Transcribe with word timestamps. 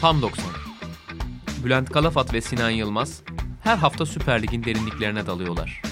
Tam 0.00 0.22
90. 0.22 0.44
Bülent 1.64 1.90
Kalafat 1.90 2.34
ve 2.34 2.40
Sinan 2.40 2.70
Yılmaz 2.70 3.22
her 3.62 3.76
hafta 3.76 4.06
Süper 4.06 4.42
Lig'in 4.42 4.64
derinliklerine 4.64 5.26
dalıyorlar. 5.26 5.82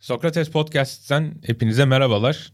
Sokrates 0.00 0.50
Podcast'ten 0.50 1.34
hepinize 1.46 1.84
merhabalar. 1.84 2.52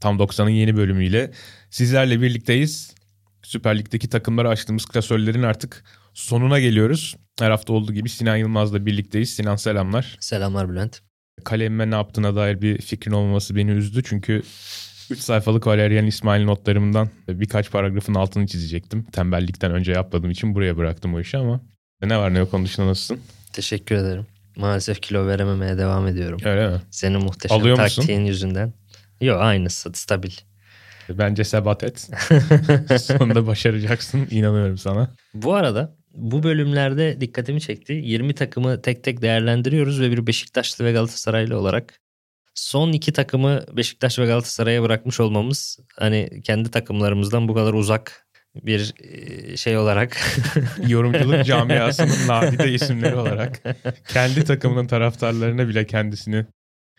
Tam 0.00 0.16
90'ın 0.16 0.48
yeni 0.48 0.76
bölümüyle 0.76 1.32
sizlerle 1.70 2.20
birlikteyiz. 2.22 2.94
Süper 3.42 3.78
Lig'deki 3.78 4.08
takımları 4.08 4.48
açtığımız 4.48 4.86
klasörlerin 4.86 5.42
artık 5.42 5.84
sonuna 6.14 6.60
geliyoruz. 6.60 7.16
Her 7.38 7.50
hafta 7.50 7.72
olduğu 7.72 7.92
gibi 7.92 8.08
Sinan 8.08 8.36
Yılmaz'la 8.36 8.86
birlikteyiz. 8.86 9.34
Sinan 9.34 9.56
selamlar. 9.56 10.16
Selamlar 10.20 10.70
Bülent. 10.70 11.07
Kalemime 11.44 11.90
ne 11.90 11.94
yaptığına 11.94 12.36
dair 12.36 12.60
bir 12.62 12.78
fikrin 12.78 13.12
olmaması 13.12 13.56
beni 13.56 13.70
üzdü. 13.70 14.02
Çünkü 14.04 14.42
3 15.10 15.18
sayfalık 15.18 15.66
Valerian 15.66 16.06
İsmail 16.06 16.44
notlarımdan 16.44 17.08
birkaç 17.28 17.70
paragrafın 17.70 18.14
altını 18.14 18.46
çizecektim. 18.46 19.02
Tembellikten 19.12 19.72
önce 19.72 19.92
yapmadığım 19.92 20.30
için 20.30 20.54
buraya 20.54 20.76
bıraktım 20.76 21.14
o 21.14 21.20
işi 21.20 21.36
ama 21.38 21.60
ne 22.02 22.18
var 22.18 22.34
ne 22.34 22.38
yok 22.38 22.54
onun 22.54 22.64
dışında 22.64 22.86
nasılsın? 22.86 23.20
Teşekkür 23.52 23.96
ederim. 23.96 24.26
Maalesef 24.56 25.00
kilo 25.02 25.26
verememeye 25.26 25.78
devam 25.78 26.06
ediyorum. 26.06 26.38
Öyle 26.44 26.68
mi? 26.68 26.80
Senin 26.90 27.22
muhteşem 27.22 27.58
Alıyor 27.58 27.78
musun? 27.80 27.96
taktiğin 28.02 28.24
yüzünden. 28.24 28.72
Yok 29.20 29.40
aynısı 29.40 29.90
stabil. 29.94 30.30
Bence 31.08 31.44
sebat 31.44 31.84
et. 31.84 32.10
Sonunda 33.00 33.46
başaracaksın. 33.46 34.28
İnanıyorum 34.30 34.78
sana. 34.78 35.10
Bu 35.34 35.54
arada 35.54 35.96
bu 36.18 36.42
bölümlerde 36.42 37.20
dikkatimi 37.20 37.60
çekti. 37.60 37.92
20 37.92 38.34
takımı 38.34 38.82
tek 38.82 39.04
tek 39.04 39.22
değerlendiriyoruz 39.22 40.00
ve 40.00 40.10
bir 40.10 40.26
Beşiktaşlı 40.26 40.84
ve 40.84 40.92
Galatasaraylı 40.92 41.58
olarak 41.58 42.00
son 42.54 42.92
iki 42.92 43.12
takımı 43.12 43.60
Beşiktaş 43.72 44.18
ve 44.18 44.26
Galatasaray'a 44.26 44.82
bırakmış 44.82 45.20
olmamız 45.20 45.78
hani 45.96 46.40
kendi 46.44 46.70
takımlarımızdan 46.70 47.48
bu 47.48 47.54
kadar 47.54 47.74
uzak 47.74 48.28
bir 48.54 48.94
e, 49.00 49.56
şey 49.56 49.78
olarak 49.78 50.16
Yorumculuk 50.88 51.44
camiasının 51.44 52.28
nadide 52.28 52.72
isimleri 52.72 53.16
olarak 53.16 53.62
kendi 54.08 54.44
takımının 54.44 54.86
taraftarlarına 54.86 55.68
bile 55.68 55.86
kendisini 55.86 56.46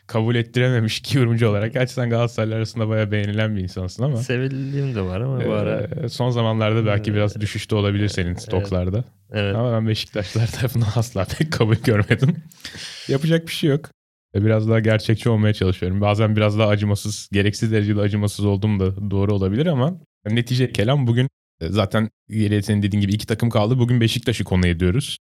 kabul 0.10 0.36
ettirememiş 0.36 1.00
ki 1.00 1.18
yorumcu 1.18 1.48
olarak. 1.50 1.74
Gerçi 1.74 1.94
sen 1.94 2.10
Galatasaraylı 2.10 2.56
arasında 2.56 2.90
bayağı 2.90 3.12
beğenilen 3.12 3.56
bir 3.56 3.62
insansın 3.62 4.04
ama. 4.04 4.18
sevildiğim 4.18 4.96
de 4.96 5.02
var 5.02 5.22
ama 5.22 5.46
bu 5.46 5.54
ara 5.54 5.80
Ee, 6.04 6.10
son 6.10 6.30
zamanlarda 6.30 6.86
belki 6.86 7.14
biraz 7.14 7.42
düşüşte 7.42 7.76
olabilir 7.76 8.08
senin 8.08 8.34
stoklarda. 8.36 9.04
evet. 9.32 9.56
Ama 9.56 9.74
ben 9.74 9.88
Beşiktaşlar 9.88 10.48
tarafından 10.48 10.88
asla 10.96 11.26
pek 11.26 11.52
kabul 11.54 11.76
görmedim. 11.76 12.36
Yapacak 13.08 13.48
bir 13.48 13.52
şey 13.52 13.70
yok. 13.70 13.90
Ee, 14.36 14.46
Biraz 14.46 14.70
daha 14.70 14.80
gerçekçi 14.80 15.30
olmaya 15.30 15.54
çalışıyorum. 15.54 16.02
Bazen 16.02 16.36
biraz 16.36 16.60
daha 16.60 16.68
acımasız, 16.68 17.30
gereksiz 17.32 17.72
derecede 17.72 18.02
acımasız 18.02 18.46
olduğum 18.46 18.80
da 18.80 19.12
doğru 19.12 19.34
olabilir 19.36 19.66
ama 19.66 19.94
netice 20.30 20.72
kelam 20.74 21.08
bugün 21.08 21.30
e, 21.62 21.68
zaten 21.70 22.10
geriye 22.30 22.62
senin 22.62 22.82
dediğin 22.84 23.02
gibi 23.02 23.14
iki 23.14 23.28
takım 23.28 23.50
kaldı. 23.50 23.80
Bugün 23.80 24.02
Beşiktaş'ı 24.02 24.44
konu 24.44 24.68
ediyoruz. 24.68 25.18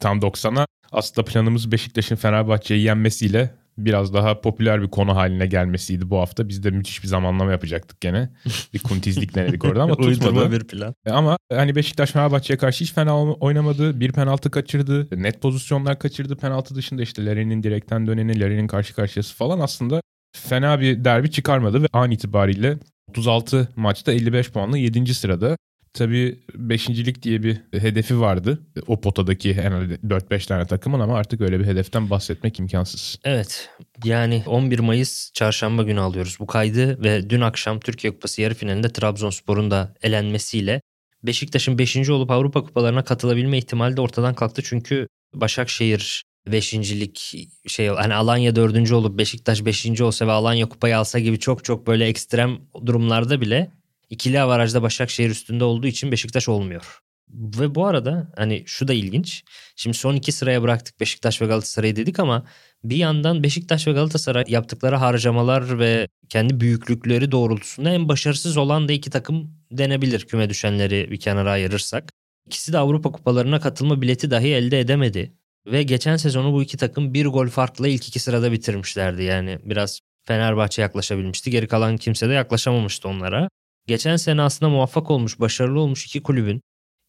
Tam 0.00 0.18
90'a 0.18 0.66
aslında 0.92 1.24
planımız 1.24 1.72
Beşiktaş'ın 1.72 2.16
Fenerbahçe'yi 2.16 2.82
yenmesiyle 2.82 3.61
biraz 3.78 4.14
daha 4.14 4.40
popüler 4.40 4.82
bir 4.82 4.88
konu 4.88 5.16
haline 5.16 5.46
gelmesiydi 5.46 6.10
bu 6.10 6.18
hafta. 6.18 6.48
Biz 6.48 6.62
de 6.64 6.70
müthiş 6.70 7.02
bir 7.02 7.08
zamanlama 7.08 7.52
yapacaktık 7.52 8.00
gene. 8.00 8.30
Bir 8.74 8.78
kuntizlik 8.78 9.34
denedik 9.34 9.64
orada 9.64 9.82
ama 9.82 9.94
Uydurma 9.94 10.26
tutmadı. 10.26 10.52
bir 10.52 10.64
plan. 10.64 10.94
Ama 11.10 11.36
hani 11.52 11.74
Beşiktaş 11.76 12.10
Fenerbahçe'ye 12.10 12.56
karşı 12.56 12.84
hiç 12.84 12.92
fena 12.92 13.22
oynamadı. 13.22 14.00
Bir 14.00 14.12
penaltı 14.12 14.50
kaçırdı. 14.50 15.22
Net 15.22 15.40
pozisyonlar 15.42 15.98
kaçırdı. 15.98 16.36
Penaltı 16.36 16.74
dışında 16.74 17.02
işte 17.02 17.24
Larin'in 17.26 17.62
direkten 17.62 18.06
döneni, 18.06 18.40
Larin'in 18.40 18.66
karşı 18.66 18.94
karşıyası 18.94 19.34
falan 19.34 19.60
aslında 19.60 20.00
fena 20.36 20.80
bir 20.80 21.04
derbi 21.04 21.30
çıkarmadı 21.30 21.82
ve 21.82 21.86
an 21.92 22.10
itibariyle 22.10 22.78
36 23.10 23.68
maçta 23.76 24.12
55 24.12 24.50
puanla 24.50 24.78
7. 24.78 25.14
sırada. 25.14 25.56
Tabii 25.94 26.38
beşincilik 26.54 27.22
diye 27.22 27.42
bir 27.42 27.60
hedefi 27.72 28.20
vardı. 28.20 28.66
O 28.86 29.00
potadaki 29.00 29.54
herhalde 29.54 29.94
4-5 29.94 30.46
tane 30.46 30.66
takımın 30.66 31.00
ama 31.00 31.16
artık 31.16 31.40
öyle 31.40 31.60
bir 31.60 31.64
hedeften 31.64 32.10
bahsetmek 32.10 32.60
imkansız. 32.60 33.18
Evet 33.24 33.70
yani 34.04 34.42
11 34.46 34.78
Mayıs 34.78 35.32
çarşamba 35.32 35.82
günü 35.82 36.00
alıyoruz 36.00 36.36
bu 36.40 36.46
kaydı 36.46 37.02
ve 37.02 37.30
dün 37.30 37.40
akşam 37.40 37.80
Türkiye 37.80 38.12
Kupası 38.12 38.42
yarı 38.42 38.54
finalinde 38.54 38.92
Trabzonspor'un 38.92 39.70
da 39.70 39.94
elenmesiyle 40.02 40.80
Beşiktaş'ın 41.22 41.78
5. 41.78 42.08
olup 42.10 42.30
Avrupa 42.30 42.64
kupalarına 42.64 43.04
katılabilme 43.04 43.58
ihtimali 43.58 43.96
de 43.96 44.00
ortadan 44.00 44.34
kalktı. 44.34 44.62
Çünkü 44.64 45.06
Başakşehir 45.34 46.24
5.lik 46.48 47.48
şey 47.66 47.88
hani 47.88 48.14
Alanya 48.14 48.56
4. 48.56 48.92
olup 48.92 49.18
Beşiktaş 49.18 49.64
5. 49.64 50.00
olsa 50.00 50.26
ve 50.26 50.32
Alanya 50.32 50.68
kupayı 50.68 50.98
alsa 50.98 51.18
gibi 51.18 51.38
çok 51.38 51.64
çok 51.64 51.86
böyle 51.86 52.06
ekstrem 52.06 52.58
durumlarda 52.86 53.40
bile 53.40 53.70
ikili 54.12 54.40
avarajda 54.40 54.82
Başakşehir 54.82 55.30
üstünde 55.30 55.64
olduğu 55.64 55.86
için 55.86 56.12
Beşiktaş 56.12 56.48
olmuyor. 56.48 56.98
Ve 57.30 57.74
bu 57.74 57.86
arada 57.86 58.32
hani 58.36 58.62
şu 58.66 58.88
da 58.88 58.92
ilginç. 58.92 59.44
Şimdi 59.76 59.96
son 59.96 60.14
iki 60.14 60.32
sıraya 60.32 60.62
bıraktık 60.62 61.00
Beşiktaş 61.00 61.42
ve 61.42 61.46
Galatasaray'ı 61.46 61.96
dedik 61.96 62.20
ama 62.20 62.46
bir 62.84 62.96
yandan 62.96 63.42
Beşiktaş 63.42 63.86
ve 63.86 63.92
Galatasaray 63.92 64.44
yaptıkları 64.48 64.96
harcamalar 64.96 65.78
ve 65.78 66.08
kendi 66.28 66.60
büyüklükleri 66.60 67.32
doğrultusunda 67.32 67.90
en 67.90 68.08
başarısız 68.08 68.56
olan 68.56 68.88
da 68.88 68.92
iki 68.92 69.10
takım 69.10 69.50
denebilir 69.70 70.20
küme 70.20 70.50
düşenleri 70.50 71.10
bir 71.10 71.20
kenara 71.20 71.50
ayırırsak. 71.50 72.12
İkisi 72.46 72.72
de 72.72 72.78
Avrupa 72.78 73.12
kupalarına 73.12 73.60
katılma 73.60 74.02
bileti 74.02 74.30
dahi 74.30 74.48
elde 74.48 74.80
edemedi. 74.80 75.32
Ve 75.66 75.82
geçen 75.82 76.16
sezonu 76.16 76.52
bu 76.52 76.62
iki 76.62 76.76
takım 76.76 77.14
bir 77.14 77.26
gol 77.26 77.48
farkla 77.48 77.88
ilk 77.88 78.08
iki 78.08 78.18
sırada 78.18 78.52
bitirmişlerdi. 78.52 79.22
Yani 79.22 79.58
biraz 79.64 80.00
Fenerbahçe 80.24 80.82
yaklaşabilmişti. 80.82 81.50
Geri 81.50 81.68
kalan 81.68 81.96
kimse 81.96 82.28
de 82.28 82.32
yaklaşamamıştı 82.32 83.08
onlara. 83.08 83.48
Geçen 83.86 84.16
sene 84.16 84.42
aslında 84.42 84.70
muvaffak 84.70 85.10
olmuş, 85.10 85.40
başarılı 85.40 85.80
olmuş 85.80 86.06
iki 86.06 86.22
kulübün 86.22 86.62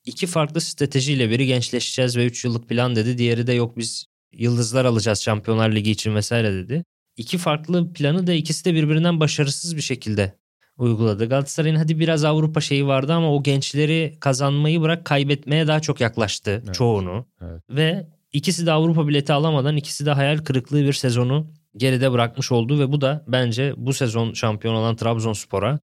iki 0.05 0.27
farklı 0.27 0.61
stratejiyle 0.61 1.29
biri 1.29 1.47
gençleşeceğiz 1.47 2.17
ve 2.17 2.25
3 2.25 2.45
yıllık 2.45 2.69
plan 2.69 2.95
dedi. 2.95 3.17
Diğeri 3.17 3.47
de 3.47 3.53
yok 3.53 3.77
biz 3.77 4.05
yıldızlar 4.33 4.85
alacağız 4.85 5.21
Şampiyonlar 5.21 5.71
Ligi 5.71 5.91
için 5.91 6.15
vesaire 6.15 6.53
dedi. 6.53 6.83
İki 7.17 7.37
farklı 7.37 7.93
planı 7.93 8.27
da 8.27 8.33
ikisi 8.33 8.65
de 8.65 8.73
birbirinden 8.73 9.19
başarısız 9.19 9.75
bir 9.75 9.81
şekilde 9.81 10.37
uyguladı. 10.77 11.29
Galatasaray'ın 11.29 11.75
hadi 11.75 11.99
biraz 11.99 12.23
Avrupa 12.23 12.61
şeyi 12.61 12.87
vardı 12.87 13.13
ama 13.13 13.33
o 13.35 13.43
gençleri 13.43 14.17
kazanmayı 14.19 14.81
bırak 14.81 15.05
kaybetmeye 15.05 15.67
daha 15.67 15.79
çok 15.79 16.01
yaklaştı 16.01 16.61
Evet. 16.65 16.75
çoğunu. 16.75 17.25
Evet. 17.41 17.61
Ve 17.69 18.07
ikisi 18.33 18.65
de 18.65 18.71
Avrupa 18.71 19.07
bileti 19.07 19.33
alamadan 19.33 19.77
ikisi 19.77 20.05
de 20.05 20.11
hayal 20.11 20.37
kırıklığı 20.37 20.83
bir 20.83 20.93
sezonu 20.93 21.47
geride 21.77 22.11
bırakmış 22.11 22.51
oldu 22.51 22.79
ve 22.79 22.91
bu 22.91 23.01
da 23.01 23.25
bence 23.27 23.73
bu 23.77 23.93
sezon 23.93 24.33
şampiyon 24.33 24.75
olan 24.75 24.95
Trabzonspor'a 24.95 25.79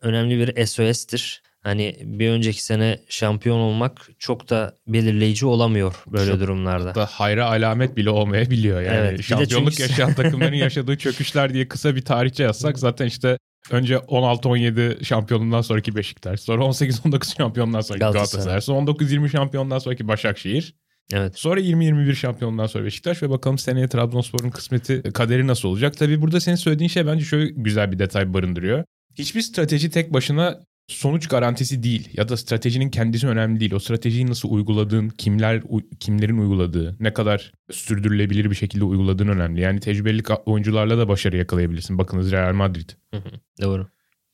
önemli 0.00 0.38
bir 0.38 0.66
SOS'tir. 0.66 1.42
Hani 1.62 1.96
bir 2.04 2.28
önceki 2.30 2.62
sene 2.62 3.00
şampiyon 3.08 3.58
olmak 3.58 4.08
çok 4.18 4.50
da 4.50 4.74
belirleyici 4.86 5.46
olamıyor 5.46 6.02
böyle 6.06 6.30
Çok 6.30 6.40
durumlarda. 6.40 6.94
Da 6.94 7.06
hayra 7.06 7.46
alamet 7.46 7.96
bile 7.96 8.10
olmayabiliyor 8.10 8.80
yani. 8.82 8.96
Evet, 8.96 9.22
Şampiyonluk 9.22 9.72
çünkü- 9.72 9.82
yaşayan 9.82 10.14
takımların 10.14 10.56
yaşadığı 10.56 10.98
çöküşler 10.98 11.54
diye 11.54 11.68
kısa 11.68 11.96
bir 11.96 12.02
tarihçe 12.04 12.42
yazsak 12.42 12.78
zaten 12.78 13.06
işte 13.06 13.38
önce 13.70 13.94
16-17 13.94 15.04
şampiyonundan 15.04 15.60
sonraki 15.60 15.96
Beşiktaş, 15.96 16.40
sonra 16.40 16.62
18-19 16.64 17.36
şampiyondan 17.36 17.80
sonraki 17.80 18.00
Galatasaray. 18.00 18.60
Sonra 18.60 18.90
19-20 18.90 19.28
şampiyondan 19.30 19.78
sonraki 19.78 20.08
Başakşehir, 20.08 20.74
Evet. 21.12 21.38
sonra 21.38 21.60
20-21 21.60 22.14
şampiyondan 22.14 22.66
sonra 22.66 22.84
Beşiktaş 22.84 23.22
ve 23.22 23.30
bakalım 23.30 23.58
seneye 23.58 23.88
Trabzonspor'un 23.88 24.50
kısmeti, 24.50 25.02
kaderi 25.14 25.46
nasıl 25.46 25.68
olacak? 25.68 25.96
Tabii 25.96 26.22
burada 26.22 26.40
senin 26.40 26.56
söylediğin 26.56 26.88
şey 26.88 27.06
bence 27.06 27.24
şöyle 27.24 27.50
güzel 27.56 27.92
bir 27.92 27.98
detay 27.98 28.34
barındırıyor. 28.34 28.84
Hiçbir 29.18 29.40
strateji 29.40 29.90
tek 29.90 30.12
başına 30.12 30.60
sonuç 30.88 31.28
garantisi 31.28 31.82
değil 31.82 32.08
ya 32.12 32.28
da 32.28 32.36
stratejinin 32.36 32.90
kendisi 32.90 33.28
önemli 33.28 33.60
değil. 33.60 33.72
O 33.74 33.78
stratejiyi 33.78 34.26
nasıl 34.26 34.50
uyguladığın, 34.50 35.08
kimler 35.08 35.62
kimlerin 36.00 36.38
uyguladığı, 36.38 36.96
ne 37.00 37.12
kadar 37.12 37.52
sürdürülebilir 37.70 38.50
bir 38.50 38.54
şekilde 38.54 38.84
uyguladığın 38.84 39.28
önemli. 39.28 39.60
Yani 39.60 39.80
tecrübeli 39.80 40.22
oyuncularla 40.46 40.98
da 40.98 41.08
başarı 41.08 41.36
yakalayabilirsin. 41.36 41.98
Bakınız 41.98 42.32
Real 42.32 42.54
Madrid. 42.54 42.90
Hı 43.14 43.16
hı, 43.16 43.30
Doğru. 43.62 43.88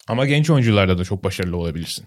Ama 0.09 0.27
genç 0.27 0.51
oyuncularla 0.51 0.99
da 0.99 1.05
çok 1.05 1.25
başarılı 1.25 1.57
olabilirsin. 1.57 2.07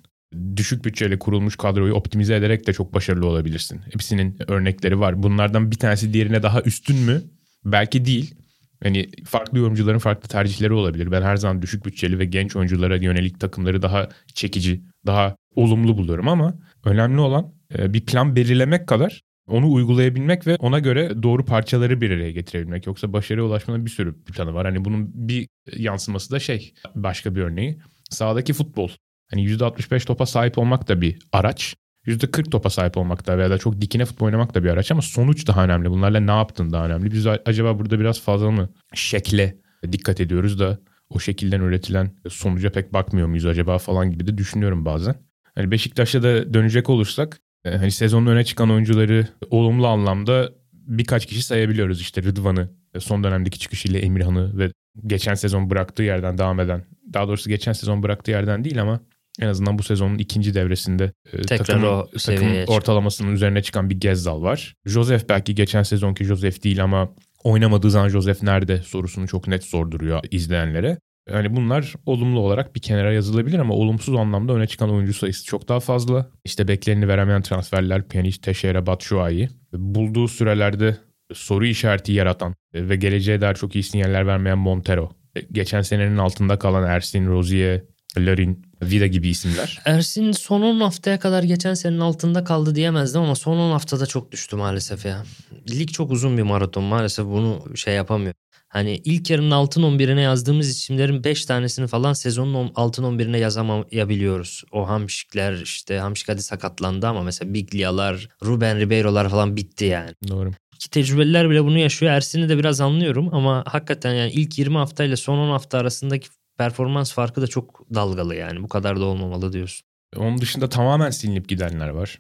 Düşük 0.56 0.86
bütçeyle 0.86 1.20
kurulmuş 1.20 1.56
kadroyu 1.56 1.94
optimize 1.94 2.36
ederek 2.36 2.68
de 2.68 2.74
çok 2.74 2.94
başarılı 2.94 3.26
olabilirsin. 3.28 3.82
Hepsinin 3.94 4.38
örnekleri 4.48 5.00
var. 5.00 5.24
Bunlardan 5.24 5.72
bir 5.72 5.76
tanesi 5.76 6.14
diğerine 6.14 6.44
daha 6.44 6.62
üstün 6.62 6.98
mü? 6.98 7.22
Belki 7.66 8.06
değil. 8.06 8.36
Hani 8.84 9.10
farklı 9.26 9.58
yorumcuların 9.58 10.00
farklı 10.00 10.30
tercihleri 10.30 10.74
olabilir. 10.74 11.12
Ben 11.12 11.22
her 11.22 11.36
zaman 11.36 11.62
düşük 11.62 11.86
bütçeli 11.86 12.20
ve 12.20 12.26
genç 12.26 12.56
oyunculara 12.56 12.96
yönelik 12.96 13.40
takımları 13.40 13.82
daha 13.82 14.10
çekici, 14.34 14.82
daha 15.06 15.36
olumlu 15.56 15.98
buluyorum 15.98 16.28
ama 16.28 16.54
önemli 16.86 17.22
olan 17.22 17.54
e, 17.78 17.94
bir 17.94 18.06
plan 18.06 18.36
belirlemek 18.36 18.88
kadar 18.88 19.22
onu 19.48 19.72
uygulayabilmek 19.72 20.48
ve 20.48 20.56
ona 20.56 20.80
göre 20.80 21.24
doğru 21.24 21.46
parçaları 21.46 22.02
bir 22.02 22.12
araya 22.12 22.32
getirebilmek. 22.32 22.88
Yoksa 22.88 23.14
başarıya 23.14 23.46
ulaşmanın 23.46 23.86
bir 23.86 23.90
sürü 23.90 24.24
planı 24.24 24.54
var. 24.54 24.66
Hani 24.66 24.86
bunun 24.86 25.12
bir 25.14 25.48
yansıması 25.78 26.32
da 26.32 26.40
şey 26.40 26.74
başka 26.96 27.36
bir 27.36 27.42
örneği. 27.42 27.80
Sahadaki 28.10 28.54
futbol. 28.54 28.90
Hani 29.32 29.46
%65 29.46 30.06
topa 30.06 30.26
sahip 30.26 30.58
olmak 30.58 30.88
da 30.88 31.02
bir 31.02 31.20
araç. 31.32 31.76
%40 32.08 32.50
topa 32.50 32.70
sahip 32.70 32.98
olmak 32.98 33.28
da 33.28 33.38
veya 33.38 33.50
da 33.50 33.58
çok 33.58 33.82
dikine 33.82 34.06
futbol 34.06 34.26
oynamak 34.26 34.56
da 34.56 34.64
bir 34.64 34.70
araç 34.70 34.92
ama 34.92 35.02
sonuç 35.02 35.48
daha 35.48 35.64
önemli. 35.64 35.90
Bunlarla 35.90 36.20
ne 36.20 36.32
yaptın 36.32 36.72
daha 36.72 36.86
önemli. 36.86 37.12
Biz 37.12 37.28
acaba 37.28 37.80
burada 37.80 38.00
biraz 38.00 38.22
fazla 38.22 38.52
mı 38.52 38.70
şekle 38.94 39.56
dikkat 39.92 40.22
ediyoruz 40.22 40.60
da 40.60 40.80
o 41.10 41.20
şekilden 41.20 41.62
üretilen 41.62 42.12
sonuca 42.30 42.72
pek 42.72 42.94
bakmıyor 42.94 43.28
muyuz 43.28 43.46
acaba 43.46 43.78
falan 43.78 44.12
gibi 44.12 44.28
de 44.28 44.38
düşünüyorum 44.38 44.86
bazen. 44.86 45.16
Hani 45.56 45.72
Beşiktaş'a 45.72 46.24
da 46.24 46.54
dönecek 46.54 46.90
olursak 46.90 47.40
e, 47.66 47.78
hani 47.78 47.92
sezonun 47.92 48.26
öne 48.26 48.44
çıkan 48.44 48.72
oyuncuları 48.72 49.28
olumlu 49.50 49.88
anlamda 49.88 50.52
birkaç 50.74 51.26
kişi 51.26 51.44
sayabiliyoruz. 51.44 52.02
İşte 52.02 52.24
Rıdvan'ı, 52.24 52.70
e, 52.94 53.00
son 53.00 53.24
dönemdeki 53.24 53.60
çıkışıyla 53.60 54.00
Emirhan'ı 54.00 54.58
ve 54.58 54.72
geçen 55.08 55.34
sezon 55.34 55.70
bıraktığı 55.70 56.04
yerden 56.04 56.38
devam 56.38 56.60
eden. 56.60 56.84
Daha 57.14 57.28
doğrusu 57.28 57.50
geçen 57.50 57.74
sezon 57.74 58.04
bıraktığı 58.04 58.32
yerden 58.32 58.64
değil 58.64 58.82
ama 58.82 59.00
en 59.42 59.48
azından 59.48 59.80
bu 59.80 59.84
sezonun 59.84 60.18
ikinci 60.18 60.54
devresinde 60.54 61.12
e, 61.34 61.42
Tekrar 61.42 61.66
takımın, 61.66 61.88
o 61.88 62.06
takım 62.26 62.48
ortalamasının 62.68 63.32
üzerine 63.32 63.62
çıkan 63.62 63.90
bir 63.90 64.00
Gezzal 64.00 64.42
var. 64.42 64.76
Joseph 64.86 65.30
belki 65.30 65.56
geçen 65.56 65.84
sezonki 65.84 66.26
Joseph 66.26 66.64
değil 66.64 66.84
ama 66.84 67.10
oynamadığı 67.44 67.92
zaman 67.92 68.10
Joseph 68.10 68.44
nerede 68.44 68.78
sorusunu 68.78 69.28
çok 69.28 69.48
net 69.48 69.64
sorduruyor 69.64 70.20
izleyenlere. 70.32 70.98
Yani 71.30 71.56
bunlar 71.56 71.94
olumlu 72.06 72.40
olarak 72.40 72.76
bir 72.76 72.82
kenara 72.82 73.14
yazılabilir 73.14 73.60
ama 73.60 73.74
olumsuz 73.74 74.16
anlamda 74.16 74.54
öne 74.54 74.68
çıkan 74.68 74.92
oyuncu 74.92 75.14
sayısı 75.14 75.46
çok 75.46 75.68
daha 75.68 75.80
fazla. 75.80 76.30
İşte 76.46 76.68
beklerini 76.68 77.08
veremeyen 77.08 77.42
transferler 77.42 78.08
Pjanic, 78.08 78.42
Teixeira, 78.42 78.86
Batshuayi. 78.86 79.50
Bulduğu 79.74 80.28
sürelerde 80.28 80.98
soru 81.34 81.66
işareti 81.66 82.12
yaratan 82.12 82.56
ve 82.74 82.96
geleceğe 82.96 83.42
dair 83.42 83.56
çok 83.56 83.76
iyi 83.76 83.84
sinyaller 83.84 84.28
vermeyen 84.28 84.58
Montero. 84.58 85.12
Geçen 85.52 85.82
senenin 85.82 86.18
altında 86.18 86.60
kalan 86.60 86.84
Ersin, 86.90 87.28
Rozier, 87.28 87.82
Larin, 88.18 88.67
Vida 88.82 89.08
gibi 89.08 89.30
isimler. 89.30 89.80
Ersin 89.86 90.32
son 90.32 90.62
10 90.62 90.80
haftaya 90.80 91.20
kadar 91.20 91.44
geçen 91.44 91.74
senenin 91.74 92.00
altında 92.00 92.44
kaldı 92.44 92.76
diyemezdim 92.76 93.22
ama 93.22 93.36
son 93.36 93.58
10 93.58 93.72
haftada 93.72 94.06
çok 94.06 94.32
düştü 94.32 94.56
maalesef 94.56 95.06
ya. 95.06 95.24
Lig 95.70 95.90
çok 95.92 96.12
uzun 96.12 96.38
bir 96.38 96.44
maraton 96.44 96.84
maalesef 96.84 97.26
bunu 97.26 97.78
şey 97.78 97.96
yapamıyor. 97.96 98.34
Hani 98.70 99.02
ilk 99.06 99.30
yarının 99.30 99.52
altın 99.52 99.84
11'ine 99.84 100.22
yazdığımız 100.22 100.70
isimlerin 100.70 101.24
5 101.24 101.46
tanesini 101.46 101.88
falan 101.88 102.14
sezonun 102.14 102.72
altın 102.76 103.04
11'ine 103.04 103.38
yazamayabiliyoruz. 103.38 104.64
O 104.72 104.88
Hamşikler 104.90 105.54
işte 105.54 105.98
Hamşik 105.98 106.30
hadi 106.30 106.44
sakatlandı 106.44 107.08
ama 107.08 107.24
mesela 107.24 107.54
Biglia'lar, 107.54 108.30
Ruben 108.46 108.80
Ribeiro'lar 108.80 109.30
falan 109.30 109.56
bitti 109.56 109.86
yani. 109.86 110.12
Doğru. 110.28 110.52
Ki 110.80 110.90
tecrübeliler 110.90 111.50
bile 111.50 111.64
bunu 111.64 111.78
yaşıyor. 111.78 112.12
Ersin'i 112.12 112.50
de 112.50 112.58
biraz 112.58 112.82
anlıyorum 112.82 113.30
ama 113.34 113.64
hakikaten 113.68 114.14
yani 114.14 114.32
ilk 114.32 114.58
20 114.58 114.78
haftayla 114.78 115.18
son 115.18 115.38
10 115.38 115.50
hafta 115.50 115.78
arasındaki 115.78 116.28
performans 116.58 117.14
farkı 117.14 117.42
da 117.42 117.48
çok 117.48 117.86
dalgalı 117.94 118.36
yani. 118.36 118.64
Bu 118.64 118.68
kadar 118.68 119.00
da 119.00 119.06
olmamalı 119.06 119.54
diyorsun. 119.54 119.88
Onun 120.18 120.42
dışında 120.42 120.70
tamamen 120.70 121.10
silinip 121.10 121.50
gidenler 121.50 121.90
var. 121.90 122.20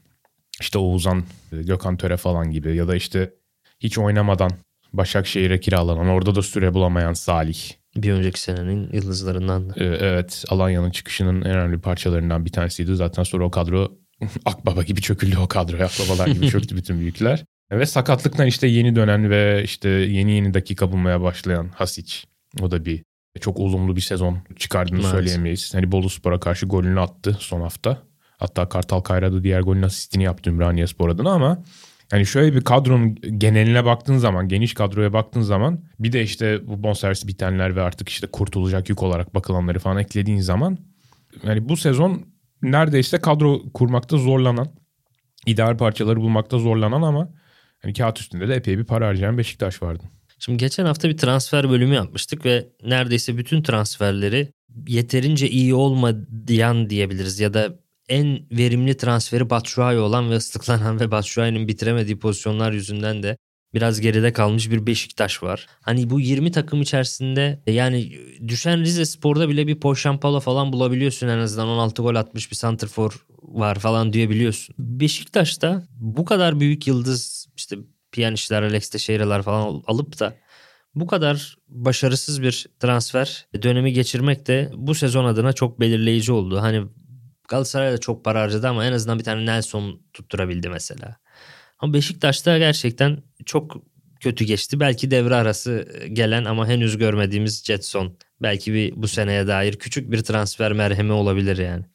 İşte 0.61 0.77
Oğuzhan, 0.77 1.23
Gökhan 1.51 1.97
Töre 1.97 2.17
falan 2.17 2.51
gibi 2.51 2.75
ya 2.75 2.87
da 2.87 2.95
işte 2.95 3.33
hiç 3.79 3.97
oynamadan 3.97 4.51
Başakşehir'e 4.93 5.59
kiralanan 5.59 6.07
orada 6.07 6.35
da 6.35 6.41
süre 6.41 6.73
bulamayan 6.73 7.13
Salih. 7.13 7.57
Bir 7.95 8.11
önceki 8.11 8.39
senenin 8.41 8.89
yıldızlarından. 8.93 9.73
Ee, 9.75 9.83
evet 9.85 10.43
Alanya'nın 10.49 10.91
çıkışının 10.91 11.41
en 11.41 11.51
önemli 11.51 11.79
parçalarından 11.79 12.45
bir 12.45 12.51
tanesiydi. 12.51 12.95
Zaten 12.95 13.23
sonra 13.23 13.45
o 13.45 13.51
kadro 13.51 13.91
akbaba 14.45 14.83
gibi 14.83 15.01
çöküldü 15.01 15.37
o 15.37 15.47
kadro. 15.47 15.83
Akbabalar 15.83 16.27
gibi 16.27 16.49
çöktü 16.49 16.75
bütün 16.77 16.99
büyükler. 16.99 17.45
Ve 17.71 17.85
sakatlıktan 17.85 18.47
işte 18.47 18.67
yeni 18.67 18.95
dönen 18.95 19.29
ve 19.29 19.61
işte 19.63 19.89
yeni 19.89 20.31
yeni 20.31 20.53
dakika 20.53 20.91
bulmaya 20.91 21.21
başlayan 21.21 21.69
Hasic. 21.75 22.13
O 22.61 22.71
da 22.71 22.85
bir 22.85 23.03
çok 23.37 23.59
olumlu 23.59 23.95
bir 23.95 24.01
sezon 24.01 24.37
çıkardığını 24.55 24.95
Maalesef. 24.95 25.11
söyleyemeyiz. 25.11 25.73
Hani 25.73 25.91
Bolu 25.91 26.09
Spor'a 26.09 26.39
karşı 26.39 26.65
golünü 26.65 26.99
attı 26.99 27.37
son 27.39 27.61
hafta. 27.61 27.97
Hatta 28.37 28.69
Kartal 28.69 28.99
Kayra'da 28.99 29.43
diğer 29.43 29.61
golün 29.61 29.81
asistini 29.81 30.23
yaptı 30.23 30.49
Ümraniye 30.49 30.87
Spor 30.87 31.09
adına 31.09 31.31
ama 31.31 31.63
yani 32.11 32.25
şöyle 32.25 32.55
bir 32.55 32.61
kadronun 32.61 33.15
geneline 33.15 33.85
baktığın 33.85 34.17
zaman, 34.17 34.47
geniş 34.47 34.73
kadroya 34.73 35.13
baktığın 35.13 35.41
zaman 35.41 35.79
bir 35.99 36.11
de 36.11 36.23
işte 36.23 36.67
bu 36.67 36.83
bonservisi 36.83 37.27
bitenler 37.27 37.75
ve 37.75 37.81
artık 37.81 38.09
işte 38.09 38.27
kurtulacak 38.27 38.89
yük 38.89 39.03
olarak 39.03 39.35
bakılanları 39.35 39.79
falan 39.79 39.97
eklediğin 39.97 40.39
zaman 40.39 40.77
yani 41.43 41.69
bu 41.69 41.77
sezon 41.77 42.25
neredeyse 42.61 43.17
kadro 43.17 43.61
kurmakta 43.73 44.17
zorlanan, 44.17 44.67
ideal 45.45 45.77
parçaları 45.77 46.17
bulmakta 46.21 46.57
zorlanan 46.57 47.01
ama 47.01 47.29
hani 47.81 47.93
kağıt 47.93 48.19
üstünde 48.19 48.47
de 48.47 48.55
epey 48.55 48.77
bir 48.77 48.85
para 48.85 49.07
harcayan 49.07 49.37
Beşiktaş 49.37 49.83
vardı. 49.83 50.03
Şimdi 50.39 50.57
geçen 50.57 50.85
hafta 50.85 51.09
bir 51.09 51.17
transfer 51.17 51.69
bölümü 51.69 51.95
yapmıştık 51.95 52.45
ve 52.45 52.67
neredeyse 52.83 53.37
bütün 53.37 53.61
transferleri 53.61 54.51
yeterince 54.87 55.49
iyi 55.49 55.73
olmayan 55.73 56.89
diyebiliriz 56.89 57.39
ya 57.39 57.53
da 57.53 57.79
en 58.09 58.39
verimli 58.51 58.97
transferi 58.97 59.49
Batshuayi 59.49 59.99
olan 59.99 60.31
ve 60.31 60.35
ıslıklanan 60.35 60.99
ve 60.99 61.11
Batshuayi'nin 61.11 61.67
bitiremediği 61.67 62.19
pozisyonlar 62.19 62.71
yüzünden 62.71 63.23
de 63.23 63.37
biraz 63.73 64.01
geride 64.01 64.33
kalmış 64.33 64.71
bir 64.71 64.87
Beşiktaş 64.87 65.43
var. 65.43 65.67
Hani 65.81 66.09
bu 66.09 66.19
20 66.19 66.51
takım 66.51 66.81
içerisinde 66.81 67.63
yani 67.67 68.19
düşen 68.47 68.79
Rize 68.79 69.05
Spor'da 69.05 69.49
bile 69.49 69.67
bir 69.67 69.79
Poşampalo 69.79 70.39
falan 70.39 70.73
bulabiliyorsun 70.73 71.27
en 71.27 71.37
azından 71.37 71.67
16 71.67 72.01
gol 72.01 72.15
atmış 72.15 72.51
bir 72.51 72.55
santrfor 72.55 73.25
var 73.41 73.79
falan 73.79 74.13
diyebiliyorsun. 74.13 74.75
Beşiktaş'ta 74.79 75.83
bu 75.91 76.25
kadar 76.25 76.59
büyük 76.59 76.87
yıldız 76.87 77.47
işte 77.57 77.77
Piyanişler, 78.17 78.63
Alex 78.63 78.89
Teixeira'lar 78.89 79.43
falan 79.43 79.83
alıp 79.87 80.19
da 80.19 80.33
bu 80.95 81.07
kadar 81.07 81.57
başarısız 81.67 82.41
bir 82.41 82.65
transfer 82.79 83.47
dönemi 83.63 83.93
geçirmek 83.93 84.47
de 84.47 84.71
bu 84.73 84.95
sezon 84.95 85.25
adına 85.25 85.53
çok 85.53 85.79
belirleyici 85.79 86.31
oldu. 86.31 86.61
Hani 86.61 86.83
Galatasaray 87.47 87.91
da 87.91 87.97
çok 87.97 88.25
para 88.25 88.41
harcadı 88.41 88.67
ama 88.67 88.85
en 88.85 88.91
azından 88.91 89.19
bir 89.19 89.23
tane 89.23 89.45
Nelson 89.45 90.01
tutturabildi 90.13 90.69
mesela. 90.69 91.17
Ama 91.79 91.93
Beşiktaş'ta 91.93 92.57
gerçekten 92.57 93.23
çok 93.45 93.77
kötü 94.19 94.45
geçti. 94.45 94.79
Belki 94.79 95.11
devre 95.11 95.35
arası 95.35 95.87
gelen 96.13 96.45
ama 96.45 96.67
henüz 96.67 96.97
görmediğimiz 96.97 97.63
Jetson. 97.65 98.17
Belki 98.41 98.73
bir 98.73 98.93
bu 98.95 99.07
seneye 99.07 99.47
dair 99.47 99.73
küçük 99.73 100.11
bir 100.11 100.23
transfer 100.23 100.73
merhemi 100.73 101.11
olabilir 101.11 101.57
yani. 101.57 101.85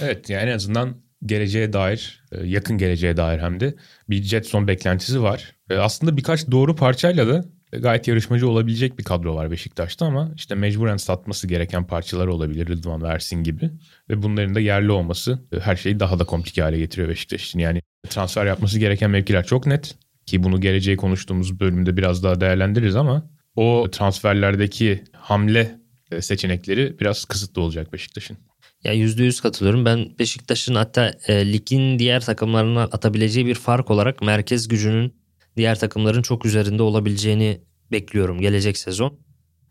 Evet 0.00 0.30
yani 0.30 0.50
en 0.50 0.54
azından 0.54 0.96
geleceğe 1.26 1.72
dair, 1.72 2.24
e, 2.32 2.46
yakın 2.46 2.78
geleceğe 2.78 3.16
dair 3.16 3.38
hem 3.38 3.60
de 3.60 3.74
bir 4.10 4.22
Jetson 4.22 4.68
beklentisi 4.68 5.22
var. 5.22 5.56
E, 5.70 5.76
aslında 5.76 6.16
birkaç 6.16 6.50
doğru 6.50 6.76
parçayla 6.76 7.26
da 7.26 7.44
gayet 7.72 8.08
yarışmacı 8.08 8.48
olabilecek 8.48 8.98
bir 8.98 9.04
kadro 9.04 9.34
var 9.34 9.50
Beşiktaş'ta 9.50 10.06
ama 10.06 10.32
işte 10.36 10.54
mecburen 10.54 10.96
satması 10.96 11.46
gereken 11.46 11.86
parçalar 11.86 12.26
olabilir 12.26 12.68
Rıdvan 12.68 13.02
ve 13.02 13.08
Ersin 13.08 13.42
gibi. 13.42 13.70
Ve 14.10 14.22
bunların 14.22 14.54
da 14.54 14.60
yerli 14.60 14.92
olması 14.92 15.38
e, 15.52 15.60
her 15.60 15.76
şeyi 15.76 16.00
daha 16.00 16.18
da 16.18 16.24
komplike 16.24 16.62
hale 16.62 16.78
getiriyor 16.78 17.08
Beşiktaş 17.08 17.46
için. 17.46 17.58
Yani 17.58 17.82
transfer 18.08 18.46
yapması 18.46 18.78
gereken 18.78 19.10
mevkiler 19.10 19.44
çok 19.46 19.66
net 19.66 19.94
ki 20.26 20.42
bunu 20.42 20.60
geleceği 20.60 20.96
konuştuğumuz 20.96 21.60
bölümde 21.60 21.96
biraz 21.96 22.24
daha 22.24 22.40
değerlendiririz 22.40 22.96
ama 22.96 23.30
o 23.56 23.88
transferlerdeki 23.92 25.04
hamle 25.12 25.78
seçenekleri 26.20 26.96
biraz 27.00 27.24
kısıtlı 27.24 27.62
olacak 27.62 27.92
Beşiktaş'ın. 27.92 28.36
Ya 28.84 28.94
%100 28.94 29.42
katılıyorum. 29.42 29.84
Ben 29.84 30.18
Beşiktaş'ın 30.18 30.74
hatta 30.74 31.12
e, 31.28 31.52
ligin 31.52 31.98
diğer 31.98 32.20
takımlarına 32.20 32.82
atabileceği 32.82 33.46
bir 33.46 33.54
fark 33.54 33.90
olarak 33.90 34.22
merkez 34.22 34.68
gücünün 34.68 35.14
diğer 35.56 35.78
takımların 35.78 36.22
çok 36.22 36.46
üzerinde 36.46 36.82
olabileceğini 36.82 37.60
bekliyorum 37.92 38.40
gelecek 38.40 38.78
sezon. 38.78 39.18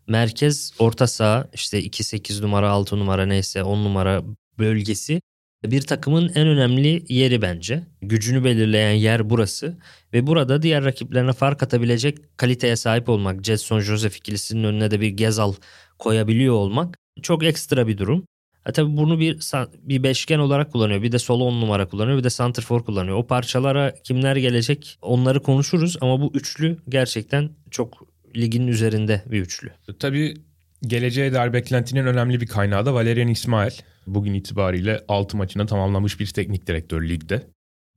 Merkez 0.08 0.72
orta 0.78 1.06
saha 1.06 1.48
işte 1.54 1.80
2-8 1.82 2.42
numara 2.42 2.70
6 2.70 2.98
numara 2.98 3.26
neyse 3.26 3.62
10 3.62 3.84
numara 3.84 4.22
bölgesi 4.58 5.20
bir 5.64 5.80
takımın 5.82 6.28
en 6.34 6.48
önemli 6.48 7.04
yeri 7.08 7.42
bence. 7.42 7.82
Gücünü 8.02 8.44
belirleyen 8.44 8.92
yer 8.92 9.30
burası 9.30 9.78
ve 10.12 10.26
burada 10.26 10.62
diğer 10.62 10.84
rakiplerine 10.84 11.32
fark 11.32 11.62
atabilecek 11.62 12.38
kaliteye 12.38 12.76
sahip 12.76 13.08
olmak, 13.08 13.44
Jetson 13.44 13.80
Joseph 13.80 14.16
ikilisinin 14.16 14.64
önüne 14.64 14.90
de 14.90 15.00
bir 15.00 15.08
Gezal 15.08 15.54
koyabiliyor 15.98 16.54
olmak 16.54 16.98
çok 17.22 17.44
ekstra 17.44 17.86
bir 17.86 17.98
durum. 17.98 18.24
Ha 18.64 18.72
tabii 18.72 18.96
bunu 18.96 19.20
bir 19.20 19.38
bir 19.82 20.02
beşgen 20.02 20.38
olarak 20.38 20.72
kullanıyor. 20.72 21.02
Bir 21.02 21.12
de 21.12 21.18
sol 21.18 21.40
on 21.40 21.60
numara 21.60 21.88
kullanıyor. 21.88 22.18
Bir 22.18 22.24
de 22.24 22.30
center 22.30 22.64
kullanıyor. 22.64 23.16
O 23.16 23.26
parçalara 23.26 23.94
kimler 24.04 24.36
gelecek 24.36 24.98
onları 25.02 25.42
konuşuruz 25.42 25.96
ama 26.00 26.20
bu 26.20 26.32
üçlü 26.34 26.78
gerçekten 26.88 27.50
çok 27.70 28.06
ligin 28.36 28.66
üzerinde 28.66 29.22
bir 29.26 29.40
üçlü. 29.40 29.70
Tabii 29.98 30.34
geleceğe 30.82 31.32
dair 31.32 31.52
beklentinin 31.52 32.06
önemli 32.06 32.40
bir 32.40 32.46
kaynağı 32.46 32.86
da 32.86 32.94
Valerian 32.94 33.28
İsmail. 33.28 33.72
Bugün 34.06 34.34
itibariyle 34.34 35.04
6 35.08 35.36
maçını 35.36 35.66
tamamlamış 35.66 36.20
bir 36.20 36.26
teknik 36.26 36.66
direktör 36.66 37.08
ligde. 37.08 37.42